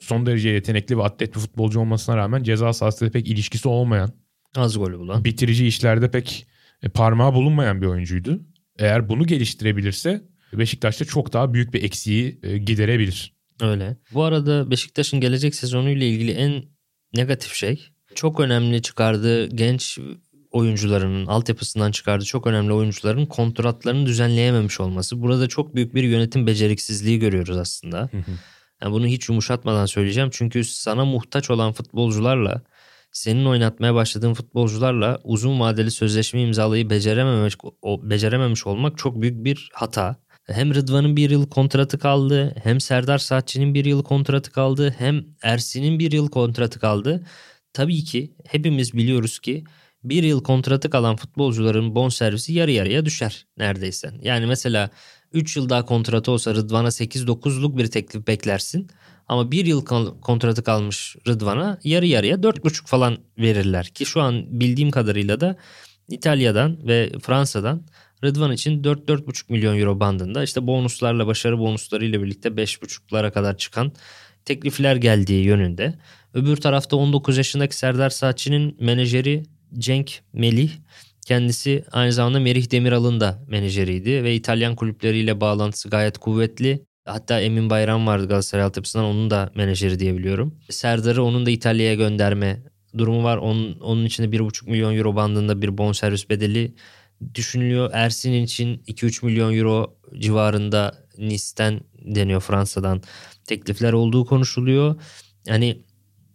Son 0.00 0.26
derece 0.26 0.48
yetenekli 0.48 0.98
ve 0.98 1.02
atlet 1.02 1.34
bir 1.34 1.40
futbolcu 1.40 1.80
olmasına 1.80 2.16
rağmen 2.16 2.42
ceza 2.42 2.72
sahasıyla 2.72 3.12
pek 3.12 3.28
ilişkisi 3.28 3.68
olmayan, 3.68 4.10
Az 4.56 4.78
golü 4.78 4.98
bulan. 4.98 5.24
bitirici 5.24 5.66
işlerde 5.66 6.10
pek 6.10 6.46
e, 6.82 6.88
parmağı 6.88 7.34
bulunmayan 7.34 7.82
bir 7.82 7.86
oyuncuydu. 7.86 8.40
Eğer 8.78 9.08
bunu 9.08 9.26
geliştirebilirse 9.26 10.22
Beşiktaş'ta 10.52 11.04
çok 11.04 11.32
daha 11.32 11.54
büyük 11.54 11.74
bir 11.74 11.82
eksiği 11.82 12.40
e, 12.42 12.58
giderebilir. 12.58 13.34
Öyle. 13.60 13.96
Bu 14.12 14.22
arada 14.22 14.70
Beşiktaş'ın 14.70 15.20
gelecek 15.20 15.54
sezonuyla 15.54 16.06
ilgili 16.06 16.30
en 16.30 16.64
negatif 17.14 17.52
şey 17.54 17.88
çok 18.14 18.40
önemli 18.40 18.82
çıkardığı 18.82 19.48
genç 19.48 19.98
oyuncularının 20.50 21.26
altyapısından 21.26 21.90
çıkardığı 21.90 22.24
çok 22.24 22.46
önemli 22.46 22.72
oyuncuların 22.72 23.26
kontratlarını 23.26 24.06
düzenleyememiş 24.06 24.80
olması. 24.80 25.22
Burada 25.22 25.48
çok 25.48 25.74
büyük 25.74 25.94
bir 25.94 26.02
yönetim 26.02 26.46
beceriksizliği 26.46 27.18
görüyoruz 27.18 27.56
aslında. 27.56 28.10
Yani 28.84 28.94
bunu 28.94 29.06
hiç 29.06 29.28
yumuşatmadan 29.28 29.86
söyleyeceğim. 29.86 30.30
Çünkü 30.32 30.64
sana 30.64 31.04
muhtaç 31.04 31.50
olan 31.50 31.72
futbolcularla 31.72 32.62
senin 33.12 33.44
oynatmaya 33.44 33.94
başladığın 33.94 34.34
futbolcularla 34.34 35.18
uzun 35.24 35.60
vadeli 35.60 35.90
sözleşme 35.90 36.42
imzalayı 36.42 36.90
becerememiş, 36.90 37.56
becerememiş 37.84 38.66
olmak 38.66 38.98
çok 38.98 39.22
büyük 39.22 39.44
bir 39.44 39.70
hata. 39.72 40.16
Hem 40.46 40.74
Rıdvan'ın 40.74 41.16
bir 41.16 41.30
yıl 41.30 41.50
kontratı 41.50 41.98
kaldı, 41.98 42.54
hem 42.62 42.80
Serdar 42.80 43.18
Saatçı'nın 43.18 43.74
bir 43.74 43.84
yıl 43.84 44.02
kontratı 44.02 44.52
kaldı, 44.52 44.94
hem 44.98 45.24
Ersin'in 45.42 45.98
bir 45.98 46.12
yıl 46.12 46.28
kontratı 46.28 46.80
kaldı. 46.80 47.26
Tabii 47.72 48.04
ki 48.04 48.34
hepimiz 48.46 48.94
biliyoruz 48.94 49.38
ki 49.38 49.64
bir 50.04 50.22
yıl 50.22 50.42
kontratı 50.42 50.90
kalan 50.90 51.16
futbolcuların 51.16 51.94
bonservisi 51.94 52.52
yarı 52.52 52.70
yarıya 52.70 53.04
düşer 53.04 53.46
neredeyse. 53.58 54.10
Yani 54.22 54.46
mesela 54.46 54.90
3 55.34 55.56
yıl 55.56 55.68
daha 55.68 55.84
kontratı 55.84 56.30
olsa 56.30 56.54
Rıdvan'a 56.54 56.88
8-9'luk 56.88 57.78
bir 57.78 57.86
teklif 57.86 58.26
beklersin. 58.26 58.88
Ama 59.28 59.50
bir 59.50 59.66
yıl 59.66 59.84
kontratı 60.20 60.64
kalmış 60.64 61.16
Rıdvan'a 61.28 61.78
yarı 61.84 62.06
yarıya 62.06 62.36
4,5 62.36 62.86
falan 62.86 63.18
verirler. 63.38 63.86
Ki 63.86 64.06
şu 64.06 64.22
an 64.22 64.60
bildiğim 64.60 64.90
kadarıyla 64.90 65.40
da 65.40 65.56
İtalya'dan 66.08 66.88
ve 66.88 67.12
Fransa'dan 67.22 67.82
Rıdvan 68.24 68.52
için 68.52 68.82
4-4,5 68.82 69.52
milyon 69.52 69.78
euro 69.78 70.00
bandında 70.00 70.42
işte 70.42 70.66
bonuslarla 70.66 71.26
başarı 71.26 71.58
bonuslarıyla 71.58 72.22
birlikte 72.22 72.48
5,5'lara 72.48 73.32
kadar 73.32 73.56
çıkan 73.56 73.92
teklifler 74.44 74.96
geldiği 74.96 75.44
yönünde. 75.44 75.94
Öbür 76.34 76.56
tarafta 76.56 76.96
19 76.96 77.36
yaşındaki 77.36 77.76
Serdar 77.76 78.10
Saatçı'nın 78.10 78.76
menajeri 78.80 79.42
Cenk 79.78 80.20
Melih 80.32 80.70
kendisi 81.24 81.84
aynı 81.92 82.12
zamanda 82.12 82.40
Merih 82.40 82.70
Demiral'ın 82.70 83.20
da 83.20 83.44
menajeriydi 83.48 84.24
ve 84.24 84.34
İtalyan 84.34 84.76
kulüpleriyle 84.76 85.40
bağlantısı 85.40 85.88
gayet 85.88 86.18
kuvvetli. 86.18 86.84
Hatta 87.04 87.40
Emin 87.40 87.70
Bayram 87.70 88.06
vardı 88.06 88.28
Galatasaray 88.28 88.64
altyapısından 88.64 89.06
onun 89.06 89.30
da 89.30 89.52
menajeri 89.54 89.98
diyebiliyorum. 89.98 90.58
Serdar'ı 90.70 91.22
onun 91.24 91.46
da 91.46 91.50
İtalya'ya 91.50 91.94
gönderme 91.94 92.62
durumu 92.98 93.24
var. 93.24 93.36
Onun, 93.36 93.80
onun 93.80 94.04
için 94.04 94.22
de 94.22 94.36
1,5 94.36 94.70
milyon 94.70 94.96
euro 94.96 95.16
bandında 95.16 95.62
bir 95.62 95.78
bonservis 95.78 96.30
bedeli 96.30 96.74
düşünülüyor. 97.34 97.90
Ersin 97.92 98.32
için 98.32 98.78
2-3 98.78 99.26
milyon 99.26 99.54
euro 99.54 99.96
civarında 100.18 101.04
Nice'ten 101.18 101.80
deniyor 102.04 102.40
Fransa'dan 102.40 103.02
teklifler 103.46 103.92
olduğu 103.92 104.24
konuşuluyor. 104.24 105.00
Yani 105.46 105.82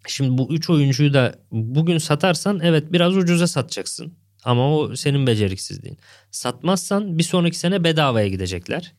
şimdi 0.07 0.37
bu 0.37 0.53
3 0.53 0.69
oyuncuyu 0.69 1.13
da 1.13 1.35
bugün 1.51 1.97
satarsan 1.97 2.59
evet 2.63 2.91
biraz 2.91 3.17
ucuza 3.17 3.47
satacaksın. 3.47 4.18
Ama 4.43 4.75
o 4.77 4.95
senin 4.95 5.27
beceriksizliğin. 5.27 5.97
Satmazsan 6.31 7.17
bir 7.17 7.23
sonraki 7.23 7.57
sene 7.57 7.83
bedavaya 7.83 8.27
gidecekler. 8.27 8.93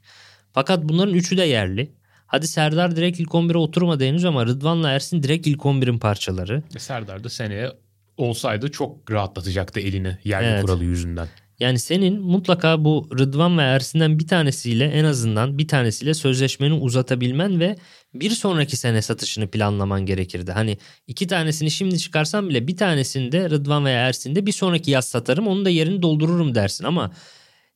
Fakat 0.53 0.83
bunların 0.85 1.15
üçü 1.15 1.37
de 1.37 1.43
yerli. 1.43 1.93
Hadi 2.27 2.49
Serdar 2.49 2.97
direkt 2.97 3.21
ilk 3.21 3.29
11'e 3.29 3.59
oturmadı 3.59 4.05
henüz 4.05 4.25
ama 4.25 4.47
Rıdvan'la 4.47 4.91
Ersin 4.91 5.23
direkt 5.23 5.47
ilk 5.47 5.61
11'in 5.61 5.99
parçaları. 5.99 6.63
E, 6.77 6.79
Serdar 6.79 7.25
da 7.25 7.29
seneye 7.29 7.73
olsaydı 8.17 8.71
çok 8.71 9.11
rahatlatacaktı 9.11 9.81
elini 9.81 10.19
yerli 10.25 10.47
Evet. 10.47 10.63
kuralı 10.63 10.85
yüzünden. 10.85 11.29
Yani 11.61 11.79
senin 11.79 12.21
mutlaka 12.23 12.85
bu 12.85 13.09
Rıdvan 13.19 13.59
ve 13.59 13.63
Ersin'den 13.63 14.19
bir 14.19 14.27
tanesiyle 14.27 14.85
en 14.85 15.05
azından 15.05 15.59
bir 15.59 15.69
tanesiyle 15.69 16.15
sözleşmeni 16.15 16.75
uzatabilmen 16.75 17.61
ve 17.61 17.77
bir 18.15 18.31
sonraki 18.31 18.77
sene 18.77 19.03
satışını 19.03 19.49
planlaman 19.51 20.07
gerekirdi. 20.07 20.53
Hani 20.53 20.79
iki 21.07 21.27
tanesini 21.27 21.71
şimdi 21.71 21.99
çıkarsam 21.99 22.49
bile 22.49 22.69
bir 22.69 22.77
tanesini 22.77 23.33
de 23.33 23.51
Rıdvan 23.51 23.85
veya 23.85 24.09
Ersin'de 24.09 24.47
bir 24.47 24.53
sonraki 24.53 24.91
yaz 24.91 25.09
satarım 25.09 25.47
onun 25.47 25.65
da 25.65 25.71
yerini 25.71 26.03
doldururum 26.03 26.55
dersin 26.55 26.85
ama 26.85 27.13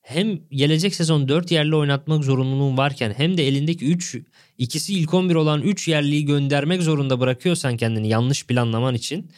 hem 0.02 0.40
gelecek 0.50 0.94
sezon 0.94 1.28
4 1.28 1.50
yerli 1.50 1.74
oynatmak 1.76 2.24
zorunluluğun 2.24 2.76
varken 2.76 3.14
hem 3.16 3.36
de 3.36 3.48
elindeki 3.48 3.84
3 3.84 4.16
ikisi 4.58 4.94
ilk 4.94 5.14
11 5.14 5.34
olan 5.34 5.62
3 5.62 5.88
yerliyi 5.88 6.24
göndermek 6.24 6.82
zorunda 6.82 7.20
bırakıyorsan 7.20 7.76
kendini 7.76 8.08
yanlış 8.08 8.46
planlaman 8.46 8.94
için 8.94 9.30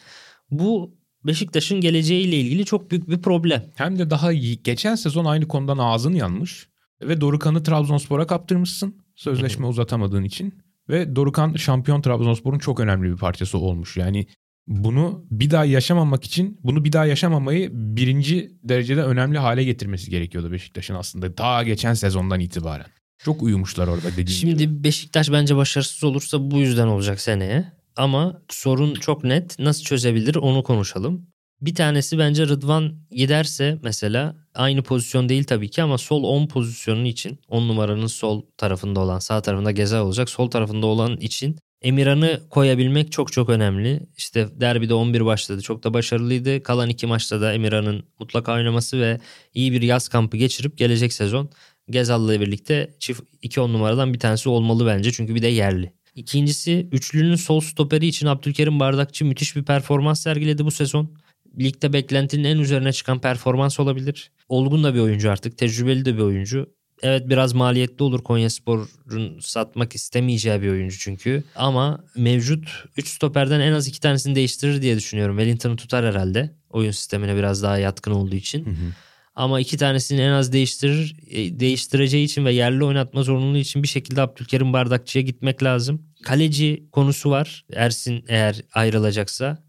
bu 0.51 0.96
Beşiktaş'ın 1.27 1.81
geleceğiyle 1.81 2.35
ilgili 2.39 2.65
çok 2.65 2.91
büyük 2.91 3.09
bir 3.09 3.21
problem. 3.21 3.65
Hem 3.75 3.99
de 3.99 4.09
daha 4.09 4.31
iyi. 4.31 4.63
Geçen 4.63 4.95
sezon 4.95 5.25
aynı 5.25 5.47
konudan 5.47 5.77
ağzın 5.77 6.13
yanmış. 6.13 6.67
Ve 7.01 7.21
Dorukan'ı 7.21 7.63
Trabzonspor'a 7.63 8.27
kaptırmışsın. 8.27 8.95
Sözleşme 9.15 9.65
uzatamadığın 9.65 10.23
için. 10.23 10.53
Ve 10.89 11.15
Dorukan 11.15 11.53
şampiyon 11.53 12.01
Trabzonspor'un 12.01 12.59
çok 12.59 12.79
önemli 12.79 13.11
bir 13.11 13.17
parçası 13.17 13.57
olmuş. 13.57 13.97
Yani 13.97 14.27
bunu 14.67 15.25
bir 15.31 15.51
daha 15.51 15.65
yaşamamak 15.65 16.23
için 16.23 16.59
bunu 16.63 16.85
bir 16.85 16.91
daha 16.91 17.05
yaşamamayı 17.05 17.69
birinci 17.73 18.51
derecede 18.63 19.03
önemli 19.03 19.37
hale 19.37 19.63
getirmesi 19.63 20.11
gerekiyordu 20.11 20.51
Beşiktaş'ın 20.51 20.95
aslında. 20.95 21.37
Daha 21.37 21.63
geçen 21.63 21.93
sezondan 21.93 22.39
itibaren. 22.39 22.87
Çok 23.17 23.43
uyumuşlar 23.43 23.87
orada 23.87 24.11
dediğim 24.11 24.27
Şimdi 24.27 24.57
gibi. 24.57 24.83
Beşiktaş 24.83 25.31
bence 25.31 25.55
başarısız 25.55 26.03
olursa 26.03 26.51
bu 26.51 26.57
yüzden 26.57 26.87
olacak 26.87 27.21
seneye. 27.21 27.76
Ama 27.97 28.41
sorun 28.49 28.93
çok 28.93 29.23
net. 29.23 29.59
Nasıl 29.59 29.83
çözebilir 29.83 30.35
onu 30.35 30.63
konuşalım. 30.63 31.27
Bir 31.61 31.75
tanesi 31.75 32.17
bence 32.17 32.47
Rıdvan 32.47 32.99
giderse 33.11 33.79
mesela 33.83 34.35
aynı 34.55 34.83
pozisyon 34.83 35.29
değil 35.29 35.43
tabii 35.43 35.69
ki 35.69 35.83
ama 35.83 35.97
sol 35.97 36.23
10 36.23 36.47
pozisyonu 36.47 37.07
için 37.07 37.39
10 37.47 37.67
numaranın 37.67 38.07
sol 38.07 38.45
tarafında 38.57 38.99
olan 38.99 39.19
sağ 39.19 39.41
tarafında 39.41 39.71
Gezal 39.71 40.05
olacak. 40.05 40.29
Sol 40.29 40.49
tarafında 40.49 40.85
olan 40.85 41.17
için 41.17 41.57
Emirhan'ı 41.81 42.41
koyabilmek 42.49 43.11
çok 43.11 43.31
çok 43.31 43.49
önemli. 43.49 43.99
İşte 44.17 44.47
derbide 44.61 44.93
11 44.93 45.25
başladı. 45.25 45.61
Çok 45.61 45.83
da 45.83 45.93
başarılıydı. 45.93 46.63
Kalan 46.63 46.89
iki 46.89 47.07
maçta 47.07 47.41
da 47.41 47.53
Emirhan'ın 47.53 48.03
mutlaka 48.19 48.53
oynaması 48.53 49.01
ve 49.01 49.19
iyi 49.53 49.71
bir 49.71 49.81
yaz 49.81 50.07
kampı 50.07 50.37
geçirip 50.37 50.77
gelecek 50.77 51.13
sezon 51.13 51.49
Gezal'la 51.89 52.41
birlikte 52.41 52.95
çift 52.99 53.21
2-10 53.43 53.73
numaradan 53.73 54.13
bir 54.13 54.19
tanesi 54.19 54.49
olmalı 54.49 54.85
bence. 54.85 55.11
Çünkü 55.11 55.35
bir 55.35 55.41
de 55.41 55.47
yerli. 55.47 55.96
İkincisi 56.17 56.87
üçlünün 56.91 57.35
sol 57.35 57.59
stoperi 57.59 58.07
için 58.07 58.27
Abdülkerim 58.27 58.79
Bardakçı 58.79 59.25
müthiş 59.25 59.55
bir 59.55 59.63
performans 59.63 60.21
sergiledi 60.21 60.65
bu 60.65 60.71
sezon. 60.71 61.17
Ligde 61.59 61.93
beklentinin 61.93 62.43
en 62.43 62.57
üzerine 62.57 62.93
çıkan 62.93 63.21
performans 63.21 63.79
olabilir. 63.79 64.31
Olgun 64.49 64.83
da 64.83 64.93
bir 64.93 64.99
oyuncu 64.99 65.31
artık. 65.31 65.57
Tecrübeli 65.57 66.05
de 66.05 66.13
bir 66.17 66.21
oyuncu. 66.21 66.73
Evet 67.01 67.29
biraz 67.29 67.53
maliyetli 67.53 68.03
olur 68.03 68.23
Konyaspor'un 68.23 69.39
satmak 69.39 69.95
istemeyeceği 69.95 70.61
bir 70.61 70.69
oyuncu 70.69 70.97
çünkü. 70.99 71.43
Ama 71.55 72.03
mevcut 72.15 72.69
3 72.97 73.07
stoperden 73.07 73.59
en 73.59 73.71
az 73.71 73.87
2 73.87 73.99
tanesini 73.99 74.35
değiştirir 74.35 74.81
diye 74.81 74.95
düşünüyorum. 74.97 75.37
Wellington'ı 75.37 75.75
tutar 75.75 76.05
herhalde. 76.05 76.55
Oyun 76.69 76.91
sistemine 76.91 77.35
biraz 77.35 77.63
daha 77.63 77.77
yatkın 77.77 78.11
olduğu 78.11 78.35
için. 78.35 78.65
Hı 78.65 78.69
hı. 78.69 78.93
Ama 79.37 79.59
iki 79.59 79.77
tanesini 79.77 80.21
en 80.21 80.31
az 80.31 80.53
değiştirir, 80.53 81.15
e, 81.29 81.59
değiştireceği 81.59 82.25
için 82.25 82.45
ve 82.45 82.53
yerli 82.53 82.83
oynatma 82.83 83.23
zorunluluğu 83.23 83.57
için 83.57 83.83
bir 83.83 83.87
şekilde 83.87 84.21
Abdülkerim 84.21 84.73
Bardakçı'ya 84.73 85.23
gitmek 85.23 85.63
lazım. 85.63 86.01
Kaleci 86.23 86.87
konusu 86.91 87.29
var. 87.29 87.65
Ersin 87.73 88.25
eğer 88.27 88.61
ayrılacaksa. 88.73 89.63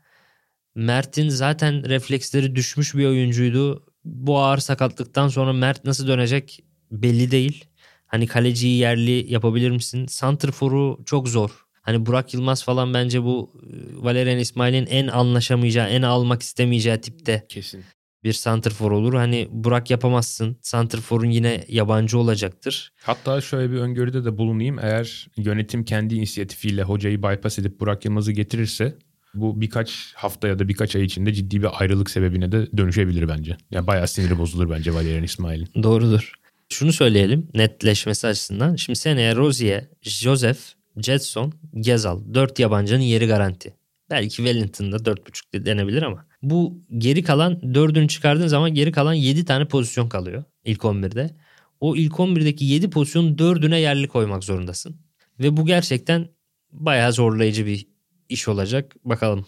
Mert'in 0.75 1.29
zaten 1.29 1.89
refleksleri 1.89 2.57
düşmüş 2.57 2.95
bir 2.95 3.07
oyuncuydu. 3.07 3.85
Bu 4.05 4.39
ağır 4.39 4.59
sakatlıktan 4.59 5.29
sonra 5.29 5.53
Mert 5.53 5.85
nasıl 5.85 6.09
dönecek 6.09 6.65
belli 6.91 7.31
değil. 7.31 7.65
Hani 8.07 8.27
kaleciyi 8.27 8.79
yerli 8.79 9.33
yapabilir 9.33 9.71
misin? 9.71 10.07
Santrfor'u 10.07 11.01
çok 11.07 11.29
zor. 11.29 11.51
Hani 11.83 12.07
Burak 12.07 12.35
Yılmaz 12.35 12.65
falan 12.65 12.95
bence 12.95 13.23
bu 13.23 13.61
e, 13.63 14.05
Valerian 14.05 14.39
İsmail'in 14.39 14.87
en 14.87 15.07
anlaşamayacağı, 15.07 15.89
en 15.89 16.03
almak 16.03 16.43
istemeyeceği 16.43 17.01
tipte. 17.01 17.47
Kesin. 17.49 17.85
Bir 18.25 18.33
santrfor 18.33 18.91
olur. 18.93 19.15
Hani 19.15 19.49
Burak 19.51 19.91
yapamazsın. 19.91 20.57
Santrfor'un 20.63 21.31
yine 21.31 21.65
yabancı 21.69 22.19
olacaktır. 22.19 22.93
Hatta 23.03 23.41
şöyle 23.41 23.73
bir 23.73 23.77
öngörüde 23.77 24.25
de 24.25 24.39
bulunayım. 24.39 24.79
Eğer 24.79 25.29
yönetim 25.37 25.85
kendi 25.85 26.15
inisiyatifiyle 26.15 26.83
hocayı 26.83 27.23
bypass 27.23 27.59
edip 27.59 27.81
Burak 27.81 28.05
Yılmaz'ı 28.05 28.33
getirirse 28.33 28.95
bu 29.35 29.61
birkaç 29.61 30.13
hafta 30.15 30.49
ya 30.49 30.59
da 30.59 30.69
birkaç 30.69 30.97
ay 30.97 31.05
içinde 31.05 31.33
ciddi 31.33 31.63
bir 31.63 31.69
ayrılık 31.81 32.11
sebebine 32.11 32.53
de 32.53 32.69
dönüşebilir 32.77 33.29
bence. 33.29 33.57
Yani 33.71 33.87
bayağı 33.87 34.09
siniri 34.09 34.39
bozulur 34.39 34.71
bence 34.71 34.95
Valerian 34.95 35.23
İsmail'in. 35.23 35.83
Doğrudur. 35.83 36.33
Şunu 36.69 36.93
söyleyelim 36.93 37.49
netleşmesi 37.55 38.27
açısından. 38.27 38.77
Şimdi 38.77 38.99
seneye 38.99 39.37
Rozier, 39.37 39.85
Joseph, 40.03 40.59
Jetson, 40.97 41.53
Gezal. 41.81 42.35
Dört 42.35 42.59
yabancının 42.59 43.01
yeri 43.01 43.27
garanti. 43.27 43.75
Belki 44.11 44.37
Wellington'da 44.37 44.97
4.5 44.97 45.67
denebilir 45.67 46.03
ama. 46.03 46.27
Bu 46.43 46.85
geri 46.99 47.23
kalan 47.23 47.75
dördünü 47.75 48.09
çıkardığın 48.09 48.47
zaman 48.47 48.75
geri 48.75 48.93
kalan 48.93 49.15
7 49.15 49.45
tane 49.45 49.69
pozisyon 49.69 50.09
kalıyor 50.09 50.45
ilk 50.65 50.81
11'de. 50.81 51.37
O 51.81 51.97
ilk 51.97 52.13
11'deki 52.13 52.65
7 52.65 52.91
pozisyonun 52.91 53.39
dördüne 53.39 53.81
yerli 53.81 54.09
koymak 54.09 54.45
zorundasın. 54.45 54.97
Ve 55.41 55.57
bu 55.57 55.67
gerçekten 55.67 56.29
bayağı 56.73 57.13
zorlayıcı 57.13 57.67
bir 57.67 57.87
iş 58.29 58.49
olacak. 58.49 58.97
Bakalım 59.05 59.47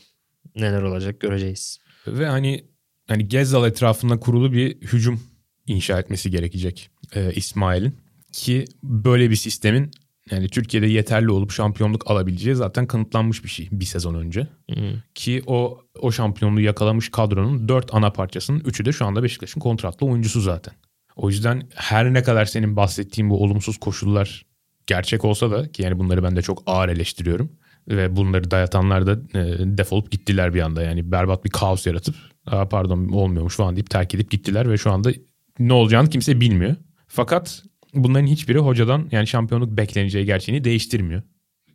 neler 0.57 0.83
olacak 0.83 1.21
göreceğiz. 1.21 1.81
Ve 2.07 2.27
hani 2.27 2.65
hani 3.09 3.29
Gezzal 3.29 3.69
etrafında 3.69 4.21
kurulu 4.21 4.53
bir 4.53 4.77
hücum 4.81 5.21
inşa 5.67 6.01
etmesi 6.01 6.31
gerekecek 6.31 6.91
e, 7.15 7.33
İsmail'in. 7.35 7.97
Ki 8.33 8.65
böyle 8.83 9.31
bir 9.31 9.37
sistemin 9.37 9.91
yani 10.31 10.49
Türkiye'de 10.49 10.87
yeterli 10.87 11.31
olup 11.31 11.53
şampiyonluk 11.53 12.11
alabileceği 12.11 12.57
zaten 12.57 12.87
kanıtlanmış 12.87 13.45
bir 13.45 13.49
şey 13.49 13.69
bir 13.73 13.85
sezon 13.85 14.15
önce. 14.15 14.47
Hmm. 14.73 15.03
Ki 15.15 15.43
o 15.47 15.81
o 16.01 16.13
şampiyonluğu 16.13 16.61
yakalamış 16.61 17.09
kadronun 17.09 17.69
dört 17.69 17.95
ana 17.95 18.11
parçasının 18.11 18.61
üçü 18.61 18.85
de 18.85 18.93
şu 18.93 19.07
anda 19.07 19.23
Beşiktaş'ın 19.23 19.61
kontratlı 19.61 20.07
oyuncusu 20.07 20.41
zaten. 20.41 20.75
O 21.17 21.29
yüzden 21.29 21.63
her 21.75 22.15
ne 22.15 22.23
kadar 22.23 22.45
senin 22.45 22.77
bahsettiğin 22.77 23.31
bu 23.31 23.43
olumsuz 23.43 23.79
koşullar 23.79 24.47
gerçek 24.87 25.25
olsa 25.25 25.51
da 25.51 25.73
ki 25.73 25.83
yani 25.83 25.99
bunları 25.99 26.23
ben 26.23 26.37
de 26.37 26.43
çok 26.43 26.63
ağır 26.67 26.89
eleştiriyorum. 26.89 27.53
Ve 27.89 28.17
bunları 28.17 28.51
dayatanlar 28.51 29.07
da 29.07 29.13
e, 29.13 29.59
defolup 29.79 30.11
gittiler 30.11 30.55
bir 30.55 30.61
anda. 30.61 30.83
Yani 30.83 31.13
berbat 31.13 31.45
bir 31.45 31.51
kaos 31.51 31.87
yaratıp 31.87 32.15
Aa, 32.47 32.69
pardon 32.69 33.09
olmuyormuş 33.09 33.57
falan 33.57 33.77
deyip 33.77 33.91
terk 33.91 34.15
edip 34.15 34.31
gittiler 34.31 34.71
ve 34.71 34.79
şu 34.79 34.91
anda 34.91 35.11
ne 35.59 35.73
olacağını 35.73 36.11
kimse 36.11 36.41
bilmiyor. 36.41 36.77
Fakat 37.07 37.63
bunların 37.95 38.27
hiçbiri 38.27 38.59
hocadan 38.59 39.09
yani 39.13 39.27
şampiyonluk 39.27 39.77
bekleneceği 39.77 40.27
gerçeğini 40.27 40.65
değiştirmiyor. 40.65 41.23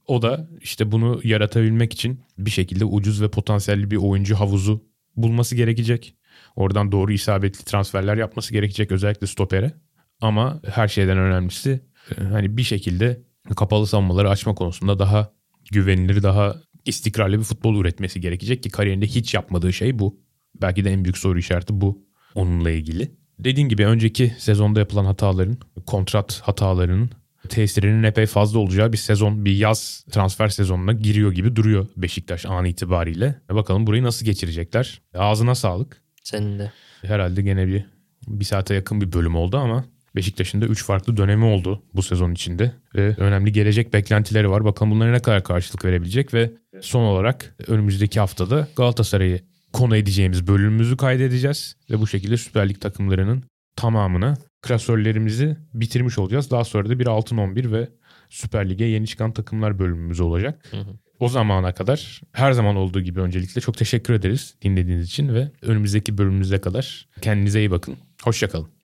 O 0.08 0.22
da 0.22 0.50
işte 0.62 0.92
bunu 0.92 1.22
yaratabilmek 1.24 1.94
için 1.94 2.20
bir 2.38 2.52
şekilde 2.52 2.86
ucuz 2.86 3.22
ve 3.22 3.30
potansiyelli 3.30 3.92
bir 3.92 3.98
oyuncu 3.98 4.36
havuzu 4.36 4.84
bulması 5.16 5.56
gerekecek. 5.56 6.16
Oradan 6.56 6.92
doğru 6.92 7.14
isabetli 7.14 7.66
transferler 7.66 8.18
yapması 8.18 8.54
gerekecek 8.54 8.92
özellikle 8.92 9.28
stopere. 9.28 9.74
Ama 10.22 10.62
her 10.70 10.88
şeyden 10.88 11.18
önemlisi 11.18 11.82
e, 12.18 12.24
hani 12.24 12.58
bir 12.58 12.64
şekilde 12.64 13.22
kapalı 13.56 13.88
savunmaları 13.88 14.30
açma 14.30 14.56
konusunda 14.56 15.00
daha 15.00 15.34
güvenilir, 15.72 16.24
daha 16.24 16.56
istikrarlı 16.86 17.40
bir 17.40 17.44
futbol 17.44 17.82
üretmesi 17.82 18.22
gerekecek 18.22 18.64
ki 18.64 18.70
kariyerinde 18.70 19.08
hiç 19.08 19.34
yapmadığı 19.34 19.74
şey 19.74 20.00
bu. 20.00 20.20
Belki 20.62 20.86
de 20.86 20.92
en 20.92 21.04
büyük 21.04 21.18
soru 21.18 21.40
işareti 21.40 21.82
bu 21.82 22.06
onunla 22.36 22.72
ilgili. 22.72 23.12
Dediğin 23.40 23.70
gibi 23.70 23.86
önceki 23.86 24.36
sezonda 24.38 24.80
yapılan 24.80 25.06
hataların, 25.06 25.58
kontrat 25.86 26.42
hatalarının 26.44 27.10
tesirinin 27.50 28.04
epey 28.04 28.26
fazla 28.26 28.60
olacağı 28.60 28.94
bir 28.94 28.98
sezon, 28.98 29.46
bir 29.46 29.56
yaz 29.56 30.06
transfer 30.12 30.48
sezonuna 30.48 30.94
giriyor 30.94 31.32
gibi 31.32 31.56
duruyor 31.56 31.88
Beşiktaş 31.98 32.46
an 32.46 32.66
itibariyle. 32.66 33.36
Bakalım 33.50 33.88
burayı 33.88 34.04
nasıl 34.04 34.26
geçirecekler. 34.26 35.02
Ağzına 35.14 35.56
sağlık. 35.56 36.02
Senin 36.24 36.60
de. 36.60 36.72
Herhalde 37.02 37.42
gene 37.42 37.68
bir 37.68 37.86
bir 38.28 38.46
saate 38.46 38.74
yakın 38.74 39.02
bir 39.02 39.12
bölüm 39.12 39.36
oldu 39.36 39.58
ama 39.58 39.86
Beşiktaş'ın 40.16 40.62
da 40.62 40.66
3 40.66 40.84
farklı 40.84 41.18
dönemi 41.18 41.46
oldu 41.46 41.84
bu 41.94 42.04
sezon 42.04 42.32
içinde. 42.32 42.72
Ve 42.96 43.16
önemli 43.18 43.52
gelecek 43.52 43.94
beklentileri 43.94 44.50
var. 44.50 44.66
Bakalım 44.66 44.92
bunlara 44.92 45.12
ne 45.12 45.20
kadar 45.20 45.44
karşılık 45.44 45.86
verebilecek 45.86 46.34
ve 46.34 46.52
son 46.82 47.02
olarak 47.02 47.56
önümüzdeki 47.68 48.20
haftada 48.20 48.68
Galatasaray'ı 48.76 49.42
konu 49.76 49.96
edeceğimiz 49.96 50.48
bölümümüzü 50.48 50.98
kaydedeceğiz. 50.98 51.76
Ve 51.90 52.00
bu 52.00 52.08
şekilde 52.08 52.38
Süper 52.38 52.70
Lig 52.70 52.82
takımlarının 52.82 53.44
tamamına 53.76 54.34
klasörlerimizi 54.62 55.58
bitirmiş 55.74 56.18
olacağız. 56.18 56.52
Daha 56.52 56.64
sonra 56.64 56.90
da 56.90 57.00
bir 57.00 57.08
altın 57.08 57.38
11 57.38 57.72
ve 57.72 57.90
Süper 58.30 58.70
Lig'e 58.70 58.86
yeni 58.86 59.08
çıkan 59.08 59.32
takımlar 59.32 59.80
bölümümüz 59.80 60.20
olacak. 60.20 60.66
Hı 60.72 60.78
hı. 60.78 60.96
O 61.20 61.30
zamana 61.30 61.74
kadar 61.74 62.22
her 62.32 62.52
zaman 62.52 62.76
olduğu 62.76 63.02
gibi 63.02 63.22
öncelikle 63.22 63.62
çok 63.62 63.78
teşekkür 63.78 64.14
ederiz 64.14 64.56
dinlediğiniz 64.62 65.08
için 65.08 65.34
ve 65.34 65.52
önümüzdeki 65.62 66.18
bölümümüze 66.18 66.62
kadar 66.62 67.08
kendinize 67.22 67.60
iyi 67.60 67.72
bakın. 67.72 67.98
Hoşçakalın. 68.24 68.75